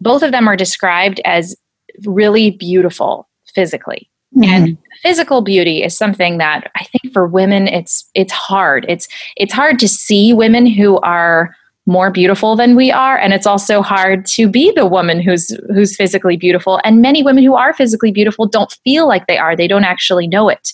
both 0.00 0.22
of 0.22 0.32
them 0.32 0.48
are 0.48 0.56
described 0.56 1.20
as 1.24 1.56
really 2.04 2.50
beautiful 2.50 3.28
physically. 3.54 4.10
Mm-hmm. 4.36 4.52
and 4.52 4.78
physical 5.00 5.42
beauty 5.42 5.84
is 5.84 5.96
something 5.96 6.38
that 6.38 6.68
I 6.74 6.82
think 6.82 7.12
for 7.12 7.24
women 7.24 7.68
it's 7.68 8.04
it's 8.14 8.32
hard. 8.32 8.84
It's 8.88 9.06
it's 9.36 9.52
hard 9.52 9.78
to 9.78 9.86
see 9.86 10.32
women 10.32 10.66
who 10.66 10.98
are 11.00 11.54
more 11.86 12.10
beautiful 12.10 12.56
than 12.56 12.76
we 12.76 12.90
are. 12.90 13.18
And 13.18 13.34
it's 13.34 13.46
also 13.46 13.82
hard 13.82 14.24
to 14.26 14.48
be 14.48 14.72
the 14.72 14.86
woman 14.86 15.20
who's 15.20 15.48
who's 15.68 15.94
physically 15.94 16.36
beautiful. 16.36 16.80
And 16.82 17.02
many 17.02 17.22
women 17.22 17.44
who 17.44 17.54
are 17.54 17.74
physically 17.74 18.10
beautiful 18.10 18.46
don't 18.46 18.72
feel 18.84 19.06
like 19.06 19.26
they 19.26 19.36
are. 19.36 19.54
They 19.54 19.68
don't 19.68 19.84
actually 19.84 20.26
know 20.26 20.48
it. 20.48 20.72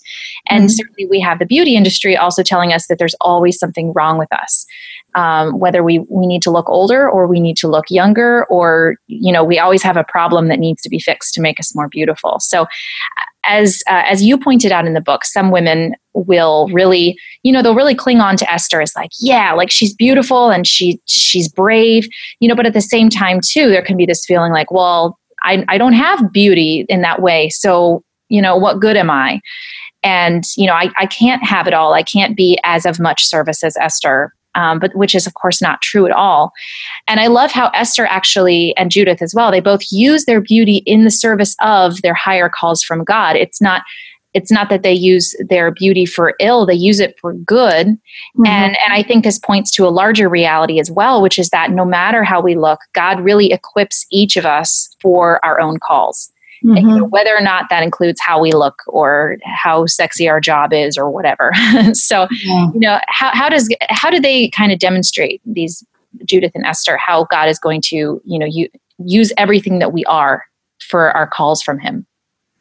And 0.48 0.64
mm-hmm. 0.64 0.68
certainly 0.68 1.06
we 1.06 1.20
have 1.20 1.40
the 1.40 1.46
beauty 1.46 1.74
industry 1.74 2.16
also 2.16 2.42
telling 2.44 2.72
us 2.72 2.86
that 2.86 2.98
there's 2.98 3.16
always 3.20 3.58
something 3.58 3.92
wrong 3.92 4.18
with 4.18 4.32
us. 4.32 4.66
Um, 5.16 5.58
whether 5.58 5.82
we 5.82 5.98
we 6.08 6.28
need 6.28 6.42
to 6.42 6.52
look 6.52 6.68
older 6.70 7.10
or 7.10 7.26
we 7.26 7.40
need 7.40 7.56
to 7.58 7.68
look 7.68 7.86
younger 7.90 8.44
or 8.44 8.94
you 9.08 9.32
know 9.32 9.42
we 9.42 9.58
always 9.58 9.82
have 9.82 9.96
a 9.96 10.04
problem 10.04 10.46
that 10.46 10.60
needs 10.60 10.80
to 10.82 10.88
be 10.88 11.00
fixed 11.00 11.34
to 11.34 11.40
make 11.40 11.58
us 11.58 11.74
more 11.74 11.88
beautiful. 11.88 12.38
So 12.38 12.66
as 13.44 13.82
uh, 13.88 14.02
as 14.06 14.22
you 14.22 14.38
pointed 14.38 14.72
out 14.72 14.86
in 14.86 14.94
the 14.94 15.00
book 15.00 15.24
some 15.24 15.50
women 15.50 15.94
will 16.14 16.68
really 16.72 17.16
you 17.42 17.52
know 17.52 17.62
they'll 17.62 17.74
really 17.74 17.94
cling 17.94 18.20
on 18.20 18.36
to 18.36 18.50
esther 18.52 18.80
as 18.80 18.94
like 18.94 19.10
yeah 19.20 19.52
like 19.52 19.70
she's 19.70 19.94
beautiful 19.94 20.50
and 20.50 20.66
she 20.66 21.00
she's 21.06 21.48
brave 21.48 22.08
you 22.40 22.48
know 22.48 22.54
but 22.54 22.66
at 22.66 22.74
the 22.74 22.80
same 22.80 23.08
time 23.08 23.40
too 23.40 23.68
there 23.68 23.82
can 23.82 23.96
be 23.96 24.06
this 24.06 24.26
feeling 24.26 24.52
like 24.52 24.70
well 24.70 25.18
i, 25.42 25.64
I 25.68 25.78
don't 25.78 25.92
have 25.92 26.32
beauty 26.32 26.84
in 26.88 27.00
that 27.02 27.22
way 27.22 27.48
so 27.48 28.02
you 28.30 28.40
know 28.40 28.56
what 28.56 28.80
good 28.80 28.96
am 28.96 29.10
i? 29.10 29.40
And 30.02 30.44
you 30.56 30.66
know 30.66 30.72
I, 30.72 30.90
I 30.96 31.04
can't 31.04 31.44
have 31.44 31.66
it 31.66 31.74
all. 31.74 31.92
I 31.92 32.02
can't 32.02 32.34
be 32.34 32.58
as 32.64 32.86
of 32.86 32.98
much 32.98 33.26
service 33.26 33.62
as 33.62 33.76
esther 33.76 34.32
um, 34.54 34.78
but 34.78 34.94
which 34.94 35.14
is 35.14 35.26
of 35.26 35.34
course 35.34 35.60
not 35.62 35.82
true 35.82 36.06
at 36.06 36.12
all. 36.12 36.52
And 37.06 37.20
I 37.20 37.26
love 37.26 37.52
how 37.52 37.68
Esther 37.68 38.06
actually 38.06 38.76
and 38.76 38.90
Judith 38.90 39.22
as 39.22 39.34
well, 39.34 39.50
they 39.50 39.60
both 39.60 39.82
use 39.90 40.24
their 40.24 40.40
beauty 40.40 40.78
in 40.86 41.04
the 41.04 41.10
service 41.10 41.56
of 41.60 42.02
their 42.02 42.14
higher 42.14 42.48
calls 42.48 42.82
from 42.82 43.04
God. 43.04 43.36
It's 43.36 43.60
not 43.60 43.82
it's 44.32 44.52
not 44.52 44.68
that 44.68 44.82
they 44.82 44.92
use 44.92 45.34
their 45.48 45.70
beauty 45.70 46.06
for 46.06 46.34
ill 46.38 46.64
they 46.64 46.74
use 46.74 47.00
it 47.00 47.18
for 47.20 47.32
good 47.34 47.86
mm-hmm. 47.86 48.46
and 48.46 48.76
and 48.84 48.92
i 48.92 49.02
think 49.02 49.24
this 49.24 49.38
points 49.38 49.70
to 49.70 49.86
a 49.86 49.90
larger 49.90 50.28
reality 50.28 50.78
as 50.78 50.90
well 50.90 51.20
which 51.20 51.38
is 51.38 51.50
that 51.50 51.70
no 51.70 51.84
matter 51.84 52.22
how 52.22 52.40
we 52.40 52.54
look 52.54 52.80
god 52.94 53.20
really 53.20 53.52
equips 53.52 54.06
each 54.10 54.36
of 54.36 54.46
us 54.46 54.94
for 55.00 55.44
our 55.44 55.60
own 55.60 55.78
calls 55.80 56.32
mm-hmm. 56.64 56.76
you 56.76 56.96
know, 56.98 57.04
whether 57.04 57.34
or 57.34 57.40
not 57.40 57.66
that 57.70 57.82
includes 57.82 58.20
how 58.20 58.40
we 58.40 58.52
look 58.52 58.82
or 58.86 59.36
how 59.44 59.86
sexy 59.86 60.28
our 60.28 60.40
job 60.40 60.72
is 60.72 60.96
or 60.96 61.10
whatever. 61.10 61.52
so, 61.92 62.26
yeah. 62.30 62.70
you 62.72 62.80
know, 62.80 63.00
how, 63.08 63.30
how 63.32 63.48
does 63.48 63.68
how 63.88 64.10
do 64.10 64.20
they 64.20 64.48
kind 64.50 64.72
of 64.72 64.78
demonstrate 64.78 65.40
these 65.44 65.84
Judith 66.24 66.52
and 66.54 66.64
Esther 66.66 66.96
how 66.96 67.24
God 67.24 67.48
is 67.48 67.58
going 67.58 67.80
to 67.82 68.20
you 68.24 68.38
know 68.38 68.46
you, 68.46 68.68
use 68.98 69.32
everything 69.36 69.78
that 69.78 69.92
we 69.92 70.04
are 70.06 70.44
for 70.80 71.10
our 71.12 71.26
calls 71.26 71.62
from 71.62 71.78
Him? 71.78 72.06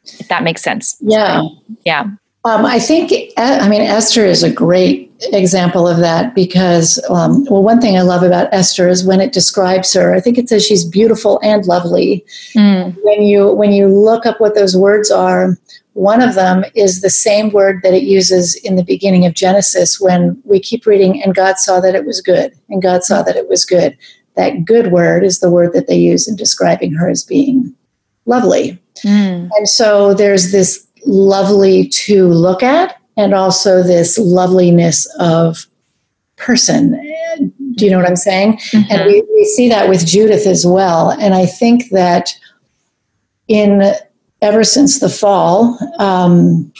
If 0.04 0.28
that 0.28 0.42
makes 0.42 0.62
sense. 0.62 0.96
Yeah. 1.00 1.40
So, 1.40 1.50
yeah. 1.84 2.04
Um, 2.44 2.64
I 2.64 2.78
think, 2.78 3.12
I 3.36 3.68
mean, 3.68 3.82
Esther 3.82 4.24
is 4.24 4.42
a 4.42 4.50
great 4.50 5.09
example 5.32 5.86
of 5.86 5.98
that 5.98 6.34
because, 6.34 7.02
um, 7.08 7.44
well, 7.44 7.62
one 7.62 7.80
thing 7.80 7.96
I 7.96 8.02
love 8.02 8.22
about 8.22 8.52
Esther 8.52 8.88
is 8.88 9.04
when 9.04 9.20
it 9.20 9.32
describes 9.32 9.92
her. 9.92 10.14
I 10.14 10.20
think 10.20 10.38
it 10.38 10.48
says 10.48 10.64
she's 10.64 10.84
beautiful 10.84 11.40
and 11.42 11.64
lovely. 11.66 12.24
Mm. 12.54 12.96
When 13.02 13.22
you 13.22 13.52
when 13.52 13.72
you 13.72 13.86
look 13.88 14.26
up 14.26 14.40
what 14.40 14.54
those 14.54 14.76
words 14.76 15.10
are, 15.10 15.58
one 15.92 16.22
of 16.22 16.34
them 16.34 16.64
is 16.74 17.00
the 17.00 17.10
same 17.10 17.50
word 17.50 17.80
that 17.82 17.94
it 17.94 18.04
uses 18.04 18.54
in 18.56 18.76
the 18.76 18.84
beginning 18.84 19.26
of 19.26 19.34
Genesis 19.34 20.00
when 20.00 20.40
we 20.44 20.60
keep 20.60 20.86
reading, 20.86 21.22
and 21.22 21.34
God 21.34 21.58
saw 21.58 21.80
that 21.80 21.94
it 21.94 22.06
was 22.06 22.20
good, 22.20 22.52
and 22.68 22.82
God 22.82 23.04
saw 23.04 23.22
that 23.22 23.36
it 23.36 23.48
was 23.48 23.64
good. 23.64 23.96
That 24.36 24.64
good 24.64 24.92
word 24.92 25.24
is 25.24 25.40
the 25.40 25.50
word 25.50 25.72
that 25.72 25.86
they 25.86 25.98
use 25.98 26.28
in 26.28 26.36
describing 26.36 26.92
her 26.94 27.10
as 27.10 27.24
being 27.24 27.74
lovely. 28.26 28.80
Mm. 29.04 29.50
And 29.56 29.68
so 29.68 30.14
there's 30.14 30.52
this 30.52 30.86
lovely 31.04 31.88
to 31.88 32.28
look 32.28 32.62
at 32.62 32.99
and 33.20 33.34
also 33.34 33.82
this 33.82 34.18
loveliness 34.18 35.06
of 35.18 35.66
person. 36.36 36.92
Do 37.76 37.84
you 37.84 37.90
know 37.90 37.98
what 37.98 38.08
I'm 38.08 38.16
saying? 38.16 38.54
Mm-hmm. 38.56 38.90
And 38.90 39.06
we, 39.06 39.22
we 39.34 39.44
see 39.44 39.68
that 39.68 39.88
with 39.88 40.06
Judith 40.06 40.46
as 40.46 40.66
well. 40.66 41.10
And 41.10 41.34
I 41.34 41.46
think 41.46 41.90
that 41.90 42.30
in 43.46 43.92
ever 44.42 44.64
since 44.64 45.00
the 45.00 45.08
fall, 45.08 45.78
um, 45.98 46.72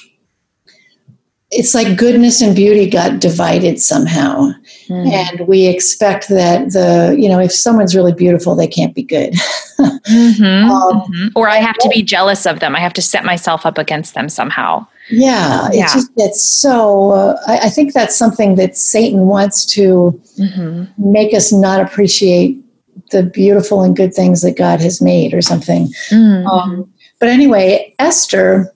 it's 1.51 1.75
like 1.75 1.99
goodness 1.99 2.41
and 2.41 2.55
beauty 2.55 2.89
got 2.89 3.21
divided 3.21 3.81
somehow. 3.81 4.53
Mm. 4.89 5.13
And 5.13 5.49
we 5.49 5.67
expect 5.67 6.29
that 6.29 6.73
the, 6.73 7.17
you 7.19 7.29
know, 7.29 7.41
if 7.41 7.53
someone's 7.53 7.95
really 7.95 8.13
beautiful, 8.13 8.55
they 8.55 8.69
can't 8.69 8.95
be 8.95 9.03
good. 9.03 9.35
mm-hmm, 9.79 10.71
um, 10.71 11.01
mm-hmm. 11.03 11.29
Or 11.35 11.49
I 11.49 11.57
have 11.57 11.77
to 11.79 11.89
be 11.89 12.03
jealous 12.03 12.47
of 12.47 12.61
them. 12.61 12.77
I 12.77 12.81
have 12.81 12.93
to 12.95 13.03
set 13.03 13.25
myself 13.25 13.67
up 13.67 13.79
against 13.79 14.15
them 14.15 14.29
somehow. 14.29 14.87
Yeah, 15.11 15.69
it 15.73 15.93
just 15.93 16.15
gets 16.15 16.45
so. 16.45 17.11
Uh, 17.11 17.41
I, 17.47 17.59
I, 17.59 17.69
think 17.69 17.93
that's 17.93 18.17
something 18.17 18.55
that 18.57 18.77
Satan 18.77 19.27
wants 19.27 19.65
to 19.67 20.21
mm-hmm. 20.39 20.85
make 20.99 21.35
us 21.35 21.53
not 21.53 21.81
appreciate 21.81 22.63
the 23.11 23.25
beautiful 23.25 23.83
and 23.83 23.97
good 23.97 24.15
things 24.15 24.43
that 24.43 24.57
God 24.57 24.81
has 24.81 25.03
made, 25.03 25.35
or 25.35 25.43
something. 25.43 25.89
Mm-hmm. 26.11 26.47
Um, 26.47 26.93
but 27.19 27.29
anyway, 27.29 27.95
Esther, 27.99 28.73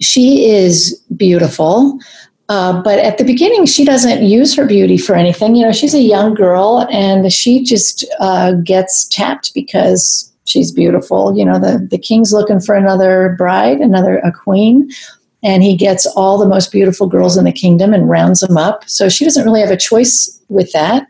she 0.00 0.50
is 0.50 1.02
beautiful. 1.16 1.98
Uh, 2.48 2.80
but 2.82 2.98
at 2.98 3.18
the 3.18 3.24
beginning, 3.24 3.66
she 3.66 3.84
doesn't 3.84 4.22
use 4.22 4.54
her 4.54 4.64
beauty 4.64 4.96
for 4.96 5.14
anything. 5.14 5.54
You 5.54 5.66
know, 5.66 5.72
she's 5.72 5.94
a 5.94 6.00
young 6.00 6.34
girl 6.34 6.86
and 6.90 7.30
she 7.30 7.62
just 7.62 8.06
uh, 8.20 8.52
gets 8.64 9.06
tapped 9.08 9.52
because 9.52 10.27
she's 10.48 10.72
beautiful. 10.72 11.36
You 11.36 11.44
know, 11.44 11.58
the, 11.58 11.86
the 11.90 11.98
king's 11.98 12.32
looking 12.32 12.60
for 12.60 12.74
another 12.74 13.34
bride, 13.38 13.78
another 13.78 14.18
a 14.18 14.32
queen, 14.32 14.90
and 15.42 15.62
he 15.62 15.76
gets 15.76 16.06
all 16.06 16.38
the 16.38 16.48
most 16.48 16.72
beautiful 16.72 17.06
girls 17.06 17.36
in 17.36 17.44
the 17.44 17.52
kingdom 17.52 17.94
and 17.94 18.08
rounds 18.08 18.40
them 18.40 18.56
up. 18.56 18.88
So 18.88 19.08
she 19.08 19.24
doesn't 19.24 19.44
really 19.44 19.60
have 19.60 19.70
a 19.70 19.76
choice 19.76 20.40
with 20.48 20.72
that. 20.72 21.06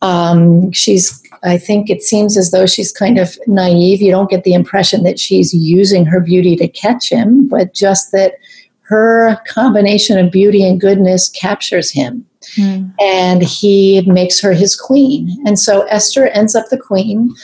Um, 0.00 0.70
she's, 0.70 1.22
I 1.42 1.58
think 1.58 1.90
it 1.90 2.02
seems 2.02 2.36
as 2.36 2.50
though 2.50 2.66
she's 2.66 2.92
kind 2.92 3.18
of 3.18 3.36
naive. 3.46 4.00
You 4.00 4.12
don't 4.12 4.30
get 4.30 4.44
the 4.44 4.54
impression 4.54 5.02
that 5.02 5.18
she's 5.18 5.52
using 5.52 6.04
her 6.04 6.20
beauty 6.20 6.54
to 6.56 6.68
catch 6.68 7.10
him, 7.10 7.48
but 7.48 7.74
just 7.74 8.12
that 8.12 8.34
her 8.82 9.36
combination 9.46 10.18
of 10.18 10.32
beauty 10.32 10.66
and 10.66 10.80
goodness 10.80 11.28
captures 11.30 11.90
him. 11.90 12.24
Mm. 12.56 12.94
And 13.00 13.42
he 13.42 14.00
makes 14.02 14.40
her 14.40 14.52
his 14.52 14.74
queen. 14.74 15.36
And 15.46 15.58
so 15.58 15.82
Esther 15.82 16.28
ends 16.28 16.54
up 16.54 16.68
the 16.70 16.78
queen. 16.78 17.34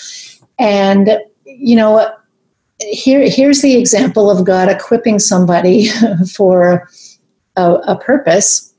And, 0.59 1.19
you 1.45 1.77
know, 1.77 2.13
here, 2.81 3.29
here's 3.29 3.63
the 3.63 3.77
example 3.77 4.31
of 4.31 4.45
God 4.45 4.69
equipping 4.69 5.19
somebody 5.19 5.89
for 6.35 6.89
a, 7.57 7.75
a 7.75 7.99
purpose 7.99 8.75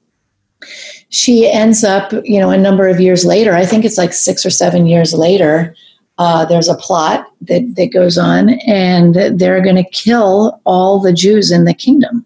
she 1.15 1.49
ends 1.49 1.84
up, 1.84 2.11
you 2.23 2.39
know, 2.39 2.49
a 2.49 2.57
number 2.57 2.89
of 2.89 2.99
years 2.99 3.23
later, 3.23 3.53
I 3.53 3.65
think 3.65 3.86
it's 3.86 3.97
like 3.97 4.11
six 4.11 4.45
or 4.45 4.49
seven 4.49 4.86
years 4.86 5.13
later, 5.13 5.73
uh, 6.17 6.43
there's 6.43 6.67
a 6.67 6.76
plot 6.76 7.28
that, 7.41 7.76
that 7.76 7.93
goes 7.93 8.17
on, 8.17 8.49
and 8.67 9.15
they're 9.39 9.61
going 9.61 9.78
to 9.78 9.89
kill 9.91 10.59
all 10.65 10.99
the 10.99 11.13
Jews 11.13 11.51
in 11.51 11.63
the 11.63 11.73
kingdom. 11.73 12.26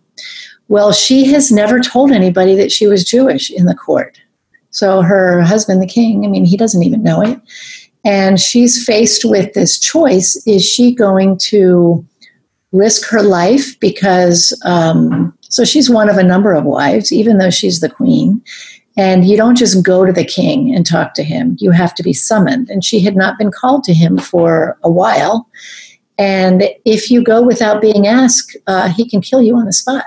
Well, 0.69 0.91
she 0.91 1.25
has 1.25 1.51
never 1.51 1.79
told 1.79 2.11
anybody 2.11 2.55
that 2.55 2.71
she 2.71 2.87
was 2.87 3.03
Jewish 3.03 3.51
in 3.51 3.65
the 3.65 3.75
court. 3.75 4.19
So 4.71 5.01
her 5.01 5.41
husband, 5.41 5.81
the 5.81 5.87
king, 5.87 6.25
I 6.25 6.27
mean, 6.27 6.45
he 6.45 6.57
doesn't 6.57 6.83
even 6.83 7.03
know 7.03 7.21
it. 7.21 7.39
And 8.05 8.39
she's 8.39 8.83
faced 8.83 9.25
with 9.25 9.53
this 9.53 9.77
choice 9.77 10.41
is 10.47 10.65
she 10.65 10.93
going 10.93 11.37
to 11.49 12.05
risk 12.71 13.07
her 13.09 13.21
life 13.21 13.79
because, 13.79 14.57
um, 14.65 15.37
so 15.41 15.65
she's 15.65 15.89
one 15.89 16.09
of 16.09 16.17
a 16.17 16.23
number 16.23 16.53
of 16.53 16.63
wives, 16.63 17.11
even 17.11 17.39
though 17.39 17.49
she's 17.49 17.79
the 17.79 17.89
queen. 17.89 18.41
And 18.97 19.25
you 19.25 19.37
don't 19.37 19.57
just 19.57 19.83
go 19.83 20.05
to 20.05 20.11
the 20.11 20.25
king 20.25 20.75
and 20.75 20.85
talk 20.85 21.13
to 21.15 21.23
him, 21.23 21.55
you 21.59 21.71
have 21.71 21.95
to 21.95 22.03
be 22.03 22.13
summoned. 22.13 22.69
And 22.69 22.83
she 22.83 22.99
had 22.99 23.15
not 23.15 23.37
been 23.37 23.51
called 23.51 23.83
to 23.85 23.93
him 23.93 24.17
for 24.17 24.77
a 24.83 24.91
while. 24.91 25.47
And 26.17 26.63
if 26.83 27.09
you 27.09 27.23
go 27.23 27.41
without 27.41 27.81
being 27.81 28.07
asked, 28.07 28.57
uh, 28.67 28.89
he 28.89 29.09
can 29.09 29.21
kill 29.21 29.41
you 29.41 29.55
on 29.55 29.65
the 29.65 29.73
spot. 29.73 30.05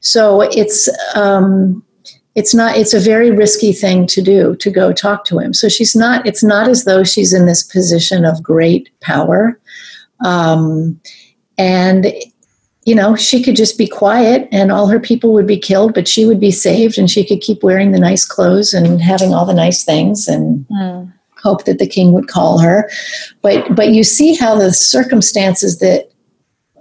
So 0.00 0.40
it's 0.40 0.88
um, 1.14 1.84
it's 2.34 2.54
not 2.54 2.76
it's 2.76 2.94
a 2.94 3.00
very 3.00 3.30
risky 3.30 3.72
thing 3.72 4.06
to 4.06 4.22
do 4.22 4.54
to 4.56 4.70
go 4.70 4.92
talk 4.92 5.24
to 5.26 5.38
him. 5.38 5.52
So 5.52 5.68
she's 5.68 5.96
not. 5.96 6.26
It's 6.26 6.44
not 6.44 6.68
as 6.68 6.84
though 6.84 7.04
she's 7.04 7.32
in 7.32 7.46
this 7.46 7.62
position 7.62 8.24
of 8.24 8.42
great 8.42 8.88
power, 9.00 9.58
um, 10.24 11.00
and 11.58 12.12
you 12.84 12.94
know 12.94 13.16
she 13.16 13.42
could 13.42 13.56
just 13.56 13.76
be 13.76 13.86
quiet 13.86 14.48
and 14.52 14.70
all 14.70 14.86
her 14.86 15.00
people 15.00 15.32
would 15.32 15.46
be 15.46 15.58
killed, 15.58 15.92
but 15.92 16.06
she 16.06 16.24
would 16.24 16.40
be 16.40 16.52
saved 16.52 16.98
and 16.98 17.10
she 17.10 17.26
could 17.26 17.40
keep 17.40 17.62
wearing 17.62 17.90
the 17.90 17.98
nice 17.98 18.24
clothes 18.24 18.72
and 18.72 19.00
having 19.00 19.34
all 19.34 19.46
the 19.46 19.54
nice 19.54 19.84
things 19.84 20.28
and. 20.28 20.66
Mm. 20.68 21.12
Hope 21.42 21.64
that 21.64 21.78
the 21.78 21.86
king 21.86 22.12
would 22.12 22.28
call 22.28 22.58
her, 22.58 22.90
but 23.40 23.74
but 23.74 23.94
you 23.94 24.04
see 24.04 24.34
how 24.34 24.54
the 24.54 24.74
circumstances 24.74 25.78
that 25.78 26.10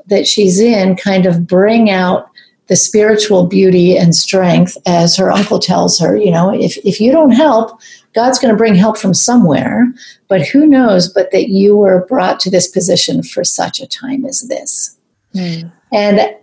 that 0.08 0.28
she's 0.28 0.60
in 0.60 0.98
kind 0.98 1.26
of 1.26 1.48
bring 1.48 1.90
out 1.90 2.30
the 2.70 2.76
spiritual 2.76 3.48
beauty 3.48 3.98
and 3.98 4.16
strength, 4.16 4.78
as 4.86 5.18
her 5.18 5.32
uncle 5.32 5.60
tells 5.60 6.00
her, 6.00 6.16
you 6.16 6.32
know, 6.32 6.54
if, 6.54 6.78
if 6.86 7.02
you 7.02 7.12
don't 7.12 7.32
help, 7.32 7.82
God's 8.14 8.40
going 8.40 8.54
to 8.54 8.58
bring 8.58 8.76
help 8.76 8.98
from 8.98 9.14
somewhere. 9.14 9.92
But 10.28 10.48
who 10.48 10.68
knows 10.68 11.12
but 11.12 11.32
that 11.32 11.50
you 11.50 11.76
were 11.76 12.06
brought 12.06 12.40
to 12.42 12.52
this 12.52 12.68
position 12.68 13.24
for 13.24 13.44
such 13.44 13.82
a 13.82 13.88
time 13.88 14.24
as 14.24 14.42
this. 14.42 14.98
Mm. 15.36 15.72
And 15.92 16.36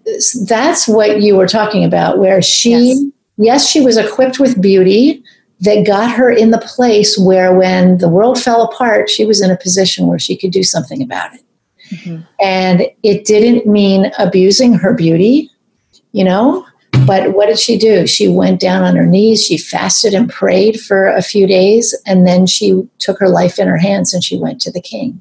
that's 0.47 0.89
what 0.89 1.22
you 1.22 1.37
were 1.37 1.47
talking 1.47 1.85
about, 1.85 2.18
where 2.18 2.43
she, 2.43 2.70
yes. 2.70 3.05
yes, 3.37 3.70
she 3.70 3.81
was 3.81 3.97
equipped 3.97 4.41
with 4.41 4.61
beauty 4.61 5.22
that 5.61 5.87
got 5.87 6.11
her 6.11 6.31
in 6.31 6.51
the 6.51 6.59
place 6.59 7.16
where 7.16 7.55
when 7.55 7.99
the 7.99 8.09
world 8.09 8.43
fell 8.43 8.62
apart, 8.62 9.09
she 9.09 9.24
was 9.24 9.41
in 9.41 9.51
a 9.51 9.57
position 9.57 10.09
where 10.09 10.18
she 10.18 10.37
could 10.37 10.51
do 10.51 10.64
something 10.64 11.01
about 11.03 11.35
it. 11.35 11.43
Mm-hmm. 11.91 12.22
And 12.41 12.83
it 13.05 13.24
didn't 13.24 13.66
mean 13.66 14.11
abusing 14.18 14.74
her 14.74 14.93
beauty 14.93 15.53
you 16.17 16.25
know? 16.25 16.67
But 17.07 17.35
what 17.35 17.47
did 17.47 17.59
she 17.59 17.77
do? 17.77 18.07
She 18.07 18.27
went 18.27 18.59
down 18.59 18.83
on 18.83 18.97
her 18.97 19.05
knees, 19.05 19.45
she 19.45 19.59
fasted 19.59 20.14
and 20.14 20.31
prayed 20.31 20.81
for 20.81 21.09
a 21.09 21.21
few 21.21 21.47
days, 21.47 21.95
and 22.07 22.27
then 22.27 22.47
she 22.47 22.89
took 22.99 23.19
her 23.19 23.29
life 23.29 23.59
in 23.59 23.69
her 23.69 23.77
hands 23.77 24.14
and 24.14 24.25
she 24.25 24.39
went 24.39 24.59
to 24.62 24.73
the 24.73 24.81
king. 24.81 25.21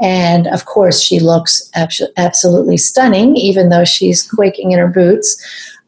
And 0.00 0.48
of 0.48 0.64
course, 0.64 1.00
she 1.00 1.20
looks 1.20 1.70
absolutely 2.16 2.76
stunning, 2.76 3.36
even 3.36 3.68
though 3.68 3.84
she's 3.84 4.28
quaking 4.28 4.72
in 4.72 4.80
her 4.80 4.88
boots. 4.88 5.40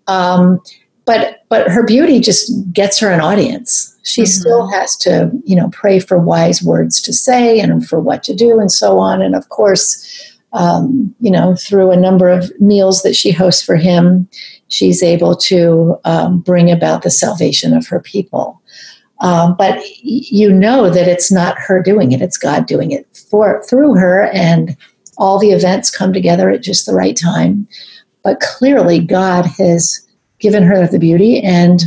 Um, 0.06 0.60
but 1.04 1.42
but 1.48 1.68
her 1.68 1.84
beauty 1.84 2.20
just 2.20 2.52
gets 2.72 3.00
her 3.00 3.10
an 3.10 3.20
audience. 3.20 3.98
She 4.04 4.22
mm-hmm. 4.22 4.40
still 4.40 4.70
has 4.70 4.96
to, 4.98 5.32
you 5.44 5.56
know, 5.56 5.68
pray 5.70 5.98
for 5.98 6.16
wise 6.16 6.62
words 6.62 7.00
to 7.02 7.12
say 7.12 7.58
and 7.58 7.86
for 7.88 7.98
what 7.98 8.22
to 8.24 8.34
do 8.34 8.60
and 8.60 8.70
so 8.70 8.98
on. 8.98 9.20
And 9.20 9.34
of 9.34 9.48
course, 9.48 10.31
um, 10.52 11.14
you 11.20 11.30
know, 11.30 11.56
through 11.56 11.90
a 11.90 11.96
number 11.96 12.28
of 12.28 12.52
meals 12.60 13.02
that 13.02 13.16
she 13.16 13.32
hosts 13.32 13.62
for 13.62 13.76
him, 13.76 14.28
she's 14.68 15.02
able 15.02 15.34
to 15.36 15.96
um, 16.04 16.40
bring 16.40 16.70
about 16.70 17.02
the 17.02 17.10
salvation 17.10 17.74
of 17.74 17.86
her 17.86 18.00
people. 18.00 18.60
Um, 19.20 19.54
but 19.56 19.80
you 20.02 20.52
know 20.52 20.90
that 20.90 21.06
it's 21.06 21.30
not 21.30 21.56
her 21.58 21.80
doing 21.80 22.12
it; 22.12 22.20
it's 22.20 22.36
God 22.36 22.66
doing 22.66 22.90
it 22.90 23.06
for 23.30 23.62
through 23.64 23.94
her, 23.94 24.24
and 24.32 24.76
all 25.16 25.38
the 25.38 25.52
events 25.52 25.90
come 25.90 26.12
together 26.12 26.50
at 26.50 26.62
just 26.62 26.86
the 26.86 26.94
right 26.94 27.16
time. 27.16 27.68
But 28.24 28.40
clearly, 28.40 28.98
God 28.98 29.46
has 29.58 30.06
given 30.40 30.64
her 30.64 30.86
the 30.88 30.98
beauty 30.98 31.40
and 31.40 31.84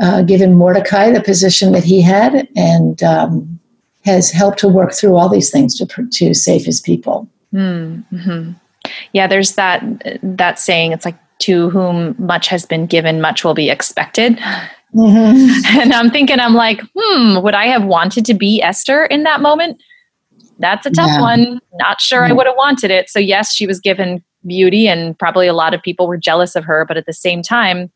uh, 0.00 0.22
given 0.22 0.54
Mordecai 0.54 1.10
the 1.10 1.20
position 1.20 1.72
that 1.72 1.84
he 1.84 2.00
had, 2.00 2.48
and 2.54 3.02
um, 3.02 3.60
has 4.04 4.30
helped 4.30 4.60
to 4.60 4.68
work 4.68 4.94
through 4.94 5.16
all 5.16 5.28
these 5.28 5.50
things 5.50 5.76
to 5.78 6.08
to 6.12 6.34
save 6.34 6.64
his 6.64 6.80
people. 6.80 7.28
Mm-hmm. 7.54 8.52
Yeah, 9.12 9.26
there's 9.26 9.54
that 9.54 9.82
that 10.22 10.58
saying. 10.58 10.92
It's 10.92 11.04
like 11.04 11.18
to 11.40 11.70
whom 11.70 12.14
much 12.18 12.48
has 12.48 12.66
been 12.66 12.86
given, 12.86 13.20
much 13.20 13.44
will 13.44 13.54
be 13.54 13.70
expected. 13.70 14.38
Mm-hmm. 14.94 15.78
And 15.80 15.92
I'm 15.92 16.10
thinking, 16.10 16.40
I'm 16.40 16.54
like, 16.54 16.80
hmm, 16.96 17.40
would 17.40 17.54
I 17.54 17.66
have 17.66 17.84
wanted 17.84 18.24
to 18.26 18.34
be 18.34 18.60
Esther 18.60 19.04
in 19.04 19.22
that 19.22 19.40
moment? 19.40 19.80
That's 20.58 20.84
a 20.84 20.90
tough 20.90 21.10
yeah. 21.10 21.20
one. 21.20 21.60
Not 21.74 22.00
sure 22.00 22.24
I 22.24 22.32
would 22.32 22.46
have 22.46 22.56
wanted 22.56 22.90
it. 22.90 23.08
So 23.08 23.18
yes, 23.18 23.54
she 23.54 23.66
was 23.66 23.80
given 23.80 24.22
beauty, 24.46 24.88
and 24.88 25.18
probably 25.18 25.46
a 25.46 25.54
lot 25.54 25.74
of 25.74 25.82
people 25.82 26.06
were 26.06 26.18
jealous 26.18 26.54
of 26.54 26.64
her. 26.64 26.84
But 26.84 26.96
at 26.96 27.06
the 27.06 27.12
same 27.12 27.40
time, 27.40 27.90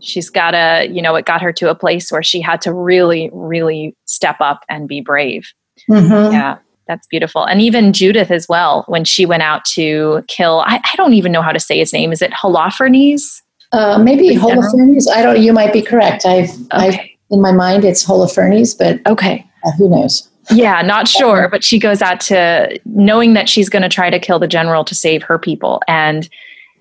she's 0.00 0.28
got 0.28 0.52
to, 0.52 0.88
you 0.90 1.00
know, 1.00 1.14
it 1.14 1.24
got 1.24 1.42
her 1.42 1.52
to 1.52 1.70
a 1.70 1.74
place 1.74 2.10
where 2.10 2.22
she 2.22 2.40
had 2.40 2.60
to 2.62 2.72
really, 2.72 3.30
really 3.32 3.94
step 4.06 4.36
up 4.40 4.64
and 4.68 4.88
be 4.88 5.00
brave. 5.00 5.52
Mm-hmm. 5.88 6.32
Yeah 6.32 6.58
that's 6.86 7.06
beautiful. 7.06 7.44
And 7.44 7.60
even 7.60 7.92
Judith 7.92 8.30
as 8.30 8.48
well, 8.48 8.84
when 8.88 9.04
she 9.04 9.26
went 9.26 9.42
out 9.42 9.64
to 9.66 10.24
kill, 10.28 10.60
I, 10.66 10.76
I 10.76 10.96
don't 10.96 11.14
even 11.14 11.32
know 11.32 11.42
how 11.42 11.52
to 11.52 11.60
say 11.60 11.78
his 11.78 11.92
name. 11.92 12.12
Is 12.12 12.22
it 12.22 12.32
Holofernes? 12.32 13.40
Uh, 13.72 13.98
maybe 13.98 14.28
Holofernes. 14.36 15.08
I 15.08 15.22
don't. 15.22 15.42
You 15.42 15.52
might 15.52 15.72
be 15.72 15.82
correct. 15.82 16.24
I've, 16.26 16.50
okay. 16.50 16.66
I've 16.70 16.98
in 17.30 17.40
my 17.40 17.52
mind 17.52 17.84
it's 17.84 18.04
Holofernes, 18.04 18.76
but 18.78 19.00
okay, 19.10 19.44
uh, 19.64 19.72
who 19.72 19.88
knows? 19.88 20.28
Yeah, 20.50 20.82
not 20.82 21.08
sure. 21.08 21.48
But 21.48 21.64
she 21.64 21.78
goes 21.78 22.02
out 22.02 22.20
to 22.22 22.78
knowing 22.84 23.32
that 23.32 23.48
she's 23.48 23.68
going 23.68 23.82
to 23.82 23.88
try 23.88 24.10
to 24.10 24.18
kill 24.18 24.38
the 24.38 24.46
general 24.46 24.84
to 24.84 24.94
save 24.94 25.22
her 25.22 25.38
people, 25.38 25.82
and 25.88 26.28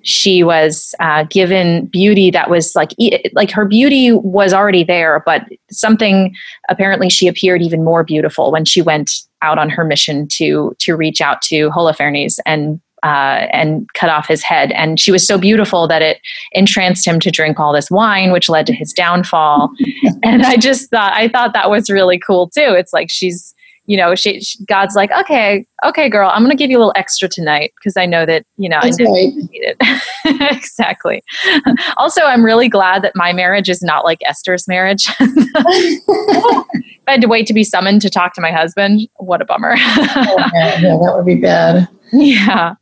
she 0.03 0.43
was 0.43 0.93
uh, 0.99 1.23
given 1.23 1.85
beauty 1.85 2.29
that 2.29 2.49
was 2.49 2.75
like 2.75 2.91
like 3.33 3.51
her 3.51 3.65
beauty 3.65 4.11
was 4.11 4.53
already 4.53 4.83
there, 4.83 5.23
but 5.25 5.47
something 5.71 6.35
apparently 6.69 7.09
she 7.09 7.27
appeared 7.27 7.61
even 7.61 7.83
more 7.83 8.03
beautiful 8.03 8.51
when 8.51 8.65
she 8.65 8.81
went 8.81 9.09
out 9.43 9.59
on 9.59 9.69
her 9.69 9.83
mission 9.83 10.27
to 10.29 10.75
to 10.79 10.95
reach 10.95 11.21
out 11.21 11.41
to 11.43 11.69
Holofernes 11.69 12.39
and 12.45 12.79
uh, 13.03 13.47
and 13.51 13.91
cut 13.93 14.09
off 14.09 14.27
his 14.27 14.41
head. 14.41 14.71
And 14.71 14.97
she 14.99 15.11
was 15.11 15.27
so 15.27 15.37
beautiful 15.37 15.87
that 15.89 16.01
it 16.01 16.21
entranced 16.53 17.05
him 17.05 17.19
to 17.19 17.31
drink 17.31 17.59
all 17.59 17.73
this 17.73 17.91
wine, 17.91 18.31
which 18.31 18.47
led 18.47 18.65
to 18.67 18.73
his 18.73 18.93
downfall. 18.93 19.71
and 20.23 20.43
I 20.43 20.55
just 20.55 20.89
thought 20.89 21.13
I 21.13 21.27
thought 21.27 21.53
that 21.53 21.69
was 21.69 21.89
really 21.89 22.17
cool 22.17 22.49
too. 22.49 22.73
It's 22.73 22.93
like 22.93 23.09
she's 23.09 23.53
you 23.85 23.97
know, 23.97 24.15
she, 24.15 24.39
she, 24.39 24.63
God's 24.65 24.95
like, 24.95 25.11
okay, 25.11 25.65
okay, 25.83 26.09
girl, 26.09 26.29
I'm 26.33 26.41
going 26.41 26.55
to 26.55 26.57
give 26.57 26.71
you 26.71 26.77
a 26.77 26.79
little 26.79 26.93
extra 26.95 27.27
tonight 27.27 27.73
because 27.77 27.97
I 27.97 28.05
know 28.05 28.25
that, 28.25 28.45
you 28.55 28.69
know, 28.69 28.79
That's 28.81 28.99
I 28.99 29.03
right. 29.03 29.33
need 29.35 29.49
it. 29.51 29.77
exactly. 30.55 31.21
also, 31.97 32.21
I'm 32.21 32.45
really 32.45 32.69
glad 32.69 33.01
that 33.01 33.13
my 33.15 33.33
marriage 33.33 33.69
is 33.69 33.81
not 33.81 34.05
like 34.05 34.19
Esther's 34.25 34.67
marriage. 34.67 35.07
I 35.19 36.65
had 37.07 37.21
to 37.21 37.27
wait 37.27 37.45
to 37.47 37.53
be 37.53 37.65
summoned 37.65 38.01
to 38.03 38.09
talk 38.09 38.33
to 38.35 38.41
my 38.41 38.51
husband. 38.51 39.01
What 39.17 39.41
a 39.41 39.45
bummer. 39.45 39.75
oh, 39.77 40.49
yeah, 40.53 40.79
yeah, 40.79 40.97
that 41.01 41.13
would 41.15 41.25
be 41.25 41.35
bad. 41.35 41.89
Yeah. 42.13 42.75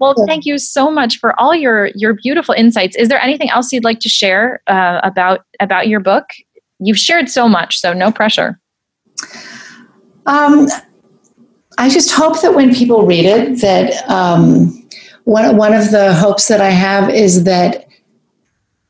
Well, 0.00 0.14
thank 0.26 0.44
you 0.44 0.58
so 0.58 0.90
much 0.90 1.18
for 1.18 1.38
all 1.38 1.54
your 1.54 1.90
your 1.94 2.14
beautiful 2.14 2.52
insights. 2.52 2.96
Is 2.96 3.08
there 3.08 3.20
anything 3.20 3.48
else 3.48 3.72
you'd 3.72 3.84
like 3.84 4.00
to 4.00 4.08
share 4.08 4.60
uh, 4.66 5.00
about 5.04 5.44
about 5.60 5.86
your 5.86 6.00
book? 6.00 6.24
You've 6.80 6.98
shared 6.98 7.30
so 7.30 7.48
much, 7.48 7.78
so 7.78 7.92
no 7.92 8.10
pressure. 8.10 8.58
Um, 10.26 10.68
I 11.78 11.88
just 11.88 12.12
hope 12.12 12.40
that 12.42 12.54
when 12.54 12.74
people 12.74 13.06
read 13.06 13.24
it, 13.24 13.60
that 13.60 14.08
um, 14.08 14.88
one 15.24 15.56
one 15.56 15.74
of 15.74 15.90
the 15.90 16.14
hopes 16.14 16.48
that 16.48 16.60
I 16.60 16.70
have 16.70 17.10
is 17.10 17.44
that 17.44 17.86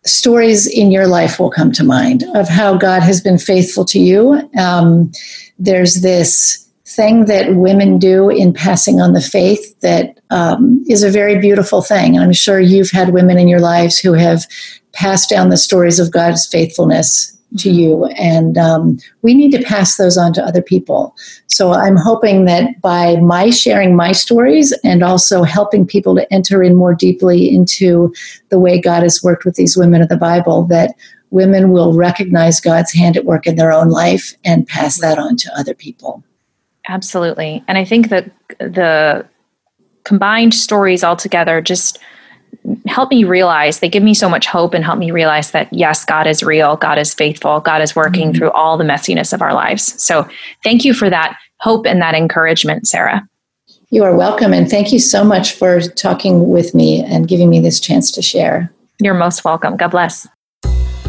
stories 0.05 0.67
in 0.67 0.91
your 0.91 1.07
life 1.07 1.39
will 1.39 1.51
come 1.51 1.71
to 1.73 1.85
mind 1.85 2.25
of 2.35 2.49
how 2.49 2.77
God 2.77 3.03
has 3.03 3.21
been 3.21 3.39
faithful 3.39 3.85
to 3.87 3.99
you. 3.99 4.51
Um, 4.59 5.13
there's 5.59 6.03
this 6.03 6.59
thing 6.85 7.27
that 7.27 7.55
women 7.55 7.99
do 7.99 8.29
in 8.29 8.53
passing 8.53 9.01
on 9.01 9.13
the 9.13 9.21
faith 9.21 9.79
that 9.81 10.19
um, 10.31 10.85
is 10.89 11.03
a 11.03 11.11
very 11.11 11.39
beautiful 11.39 11.83
thing. 11.83 12.19
I'm 12.19 12.33
sure 12.33 12.61
you've 12.61 12.91
had 12.91 13.15
women 13.15 13.39
in 13.39 13.49
your 13.49 13.61
lives 13.61 13.99
who 13.99 14.13
have 14.13 14.45
passed 14.93 15.31
down 15.31 15.49
the 15.49 15.57
stories 15.57 15.99
of 15.99 16.11
God's 16.11 16.47
faithfulness 16.47 17.37
to 17.59 17.71
you, 17.71 18.07
and 18.17 18.57
um, 18.59 18.99
we 19.23 19.35
need 19.35 19.51
to 19.53 19.63
pass 19.63 19.97
those 19.97 20.17
on 20.17 20.33
to 20.35 20.43
other 20.43 20.63
people. 20.63 21.15
So 21.47 21.73
I'm 21.73 21.97
hoping 21.97 22.45
that 22.47 22.81
by 22.81 23.17
my 23.17 23.51
sharing 23.51 23.95
my 23.97 24.13
stories 24.13 24.73
and 24.85 25.03
also 25.03 25.43
helping 25.43 25.87
people 25.87 26.15
to 26.17 26.33
enter 26.33 26.63
in 26.63 26.75
more 26.75 26.95
deeply 26.95 27.53
into 27.55 28.15
the 28.49 28.59
way 28.59 28.81
God 28.81 29.03
has 29.03 29.23
worked 29.23 29.45
with 29.45 29.57
these 29.57 29.77
women 29.77 30.03
of 30.03 30.09
the 30.09 30.17
Bible, 30.17 30.65
that 30.65 30.95
women 31.31 31.71
will 31.71 31.95
recognize 31.95 32.61
God's 32.61 32.93
hand 32.93 33.17
at 33.17 33.25
work 33.25 33.47
in 33.47 33.57
their 33.57 33.73
own 33.73 33.89
life 33.89 34.35
and 34.45 34.67
pass 34.67 35.01
that 35.01 35.19
on 35.19 35.37
to 35.37 35.59
other 35.59 35.75
people. 35.75 36.23
Absolutely. 36.89 37.63
And 37.69 37.79
I 37.79 37.85
think 37.85 38.09
that 38.09 38.31
the 38.59 39.27
combined 40.05 40.55
stories 40.55 41.05
all 41.05 41.17
together 41.17 41.61
just 41.61 41.99
help 42.87 43.11
me 43.11 43.25
realize 43.25 43.81
they 43.81 43.89
give 43.89 44.03
me 44.03 44.15
so 44.15 44.29
much 44.29 44.47
hope 44.47 44.75
and 44.75 44.85
help 44.85 44.99
me 44.99 45.11
realize 45.11 45.51
that 45.53 45.73
yes 45.73 46.05
god 46.05 46.27
is 46.27 46.43
real 46.43 46.77
god 46.77 46.99
is 46.99 47.15
faithful 47.15 47.61
god 47.61 47.81
is 47.81 47.97
working 47.97 48.29
mm-hmm. 48.29 48.39
through 48.39 48.51
all 48.53 48.77
the 48.77 48.85
messiness 48.85 49.33
of 49.33 49.43
our 49.43 49.55
lives. 49.55 50.01
So 50.03 50.29
thank 50.63 50.85
you 50.85 50.95
for 50.95 51.11
that 51.11 51.39
hope 51.61 51.87
and 51.87 52.01
that 52.01 52.15
encouragement 52.15 52.87
sarah. 52.87 53.27
You 53.91 54.05
are 54.05 54.17
welcome 54.17 54.53
and 54.53 54.69
thank 54.69 54.93
you 54.93 54.99
so 54.99 55.23
much 55.23 55.53
for 55.53 55.81
talking 55.81 56.49
with 56.49 56.75
me 56.75 57.05
and 57.05 57.29
giving 57.29 57.51
me 57.51 57.61
this 57.61 57.79
chance 57.79 58.11
to 58.13 58.23
share. 58.23 58.73
You're 59.01 59.15
most 59.15 59.45
welcome. 59.45 59.77
God 59.77 59.91
bless 59.91 60.27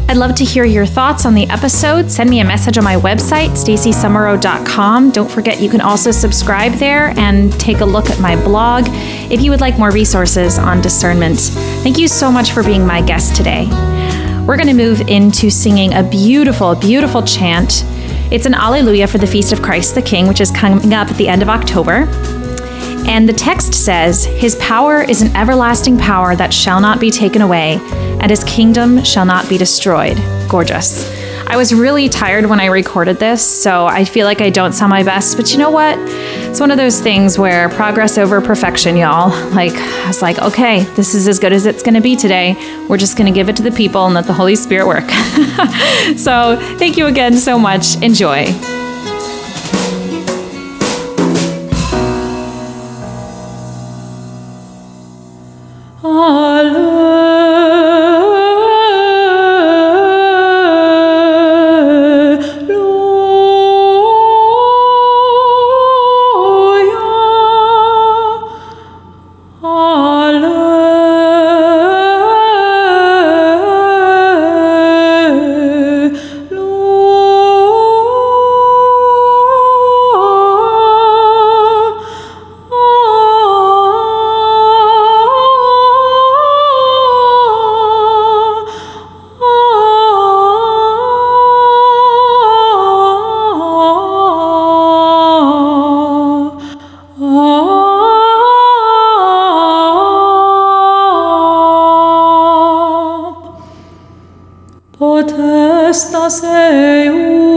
I'd 0.06 0.18
love 0.18 0.34
to 0.36 0.44
hear 0.44 0.64
your 0.64 0.84
thoughts 0.84 1.24
on 1.24 1.34
the 1.34 1.48
episode. 1.48 2.10
Send 2.10 2.28
me 2.28 2.40
a 2.40 2.44
message 2.44 2.76
on 2.76 2.84
my 2.84 2.96
website, 2.96 3.50
staceysumereau.com. 3.50 5.10
Don't 5.12 5.30
forget 5.30 5.60
you 5.60 5.70
can 5.70 5.80
also 5.80 6.10
subscribe 6.10 6.72
there 6.72 7.14
and 7.16 7.50
take 7.58 7.80
a 7.80 7.84
look 7.86 8.10
at 8.10 8.20
my 8.20 8.36
blog 8.44 8.84
if 9.32 9.40
you 9.40 9.50
would 9.50 9.62
like 9.62 9.78
more 9.78 9.90
resources 9.90 10.58
on 10.58 10.82
discernment. 10.82 11.38
Thank 11.82 11.96
you 11.96 12.06
so 12.06 12.30
much 12.30 12.52
for 12.52 12.62
being 12.62 12.86
my 12.86 13.00
guest 13.00 13.34
today. 13.34 13.66
We're 14.46 14.58
going 14.58 14.68
to 14.68 14.74
move 14.74 15.00
into 15.08 15.48
singing 15.48 15.94
a 15.94 16.02
beautiful, 16.02 16.74
beautiful 16.74 17.22
chant. 17.22 17.82
It's 18.30 18.44
an 18.44 18.52
Alleluia 18.52 19.06
for 19.06 19.16
the 19.16 19.26
Feast 19.26 19.54
of 19.54 19.62
Christ 19.62 19.94
the 19.94 20.02
King, 20.02 20.28
which 20.28 20.42
is 20.42 20.50
coming 20.50 20.92
up 20.92 21.08
at 21.08 21.16
the 21.16 21.28
end 21.28 21.40
of 21.40 21.48
October. 21.48 22.06
And 23.06 23.28
the 23.28 23.32
text 23.32 23.74
says, 23.74 24.24
His 24.24 24.56
power 24.56 25.02
is 25.02 25.22
an 25.22 25.36
everlasting 25.36 25.98
power 25.98 26.34
that 26.36 26.52
shall 26.52 26.80
not 26.80 27.00
be 27.00 27.10
taken 27.10 27.42
away, 27.42 27.78
and 28.20 28.30
his 28.30 28.42
kingdom 28.44 29.04
shall 29.04 29.24
not 29.24 29.48
be 29.48 29.58
destroyed. 29.58 30.16
Gorgeous. 30.48 31.12
I 31.46 31.56
was 31.56 31.74
really 31.74 32.08
tired 32.08 32.46
when 32.46 32.58
I 32.58 32.66
recorded 32.66 33.18
this, 33.18 33.44
so 33.44 33.86
I 33.86 34.04
feel 34.06 34.26
like 34.26 34.40
I 34.40 34.48
don't 34.48 34.72
sound 34.72 34.90
my 34.90 35.02
best, 35.02 35.36
but 35.36 35.52
you 35.52 35.58
know 35.58 35.70
what? 35.70 35.98
It's 35.98 36.58
one 36.58 36.70
of 36.70 36.78
those 36.78 37.00
things 37.00 37.38
where 37.38 37.68
progress 37.68 38.16
over 38.16 38.40
perfection, 38.40 38.96
y'all. 38.96 39.28
Like, 39.50 39.74
I 39.74 40.06
was 40.06 40.22
like, 40.22 40.38
okay, 40.38 40.84
this 40.96 41.14
is 41.14 41.28
as 41.28 41.38
good 41.38 41.52
as 41.52 41.66
it's 41.66 41.82
gonna 41.82 42.00
be 42.00 42.16
today. 42.16 42.56
We're 42.88 42.96
just 42.96 43.18
gonna 43.18 43.32
give 43.32 43.50
it 43.50 43.56
to 43.56 43.62
the 43.62 43.72
people 43.72 44.06
and 44.06 44.14
let 44.14 44.24
the 44.26 44.32
Holy 44.32 44.56
Spirit 44.56 44.86
work. 44.86 45.08
so, 46.16 46.56
thank 46.78 46.96
you 46.96 47.06
again 47.06 47.36
so 47.36 47.58
much. 47.58 48.00
Enjoy. 48.02 48.83
estas 105.94 106.42
eu. 106.42 107.53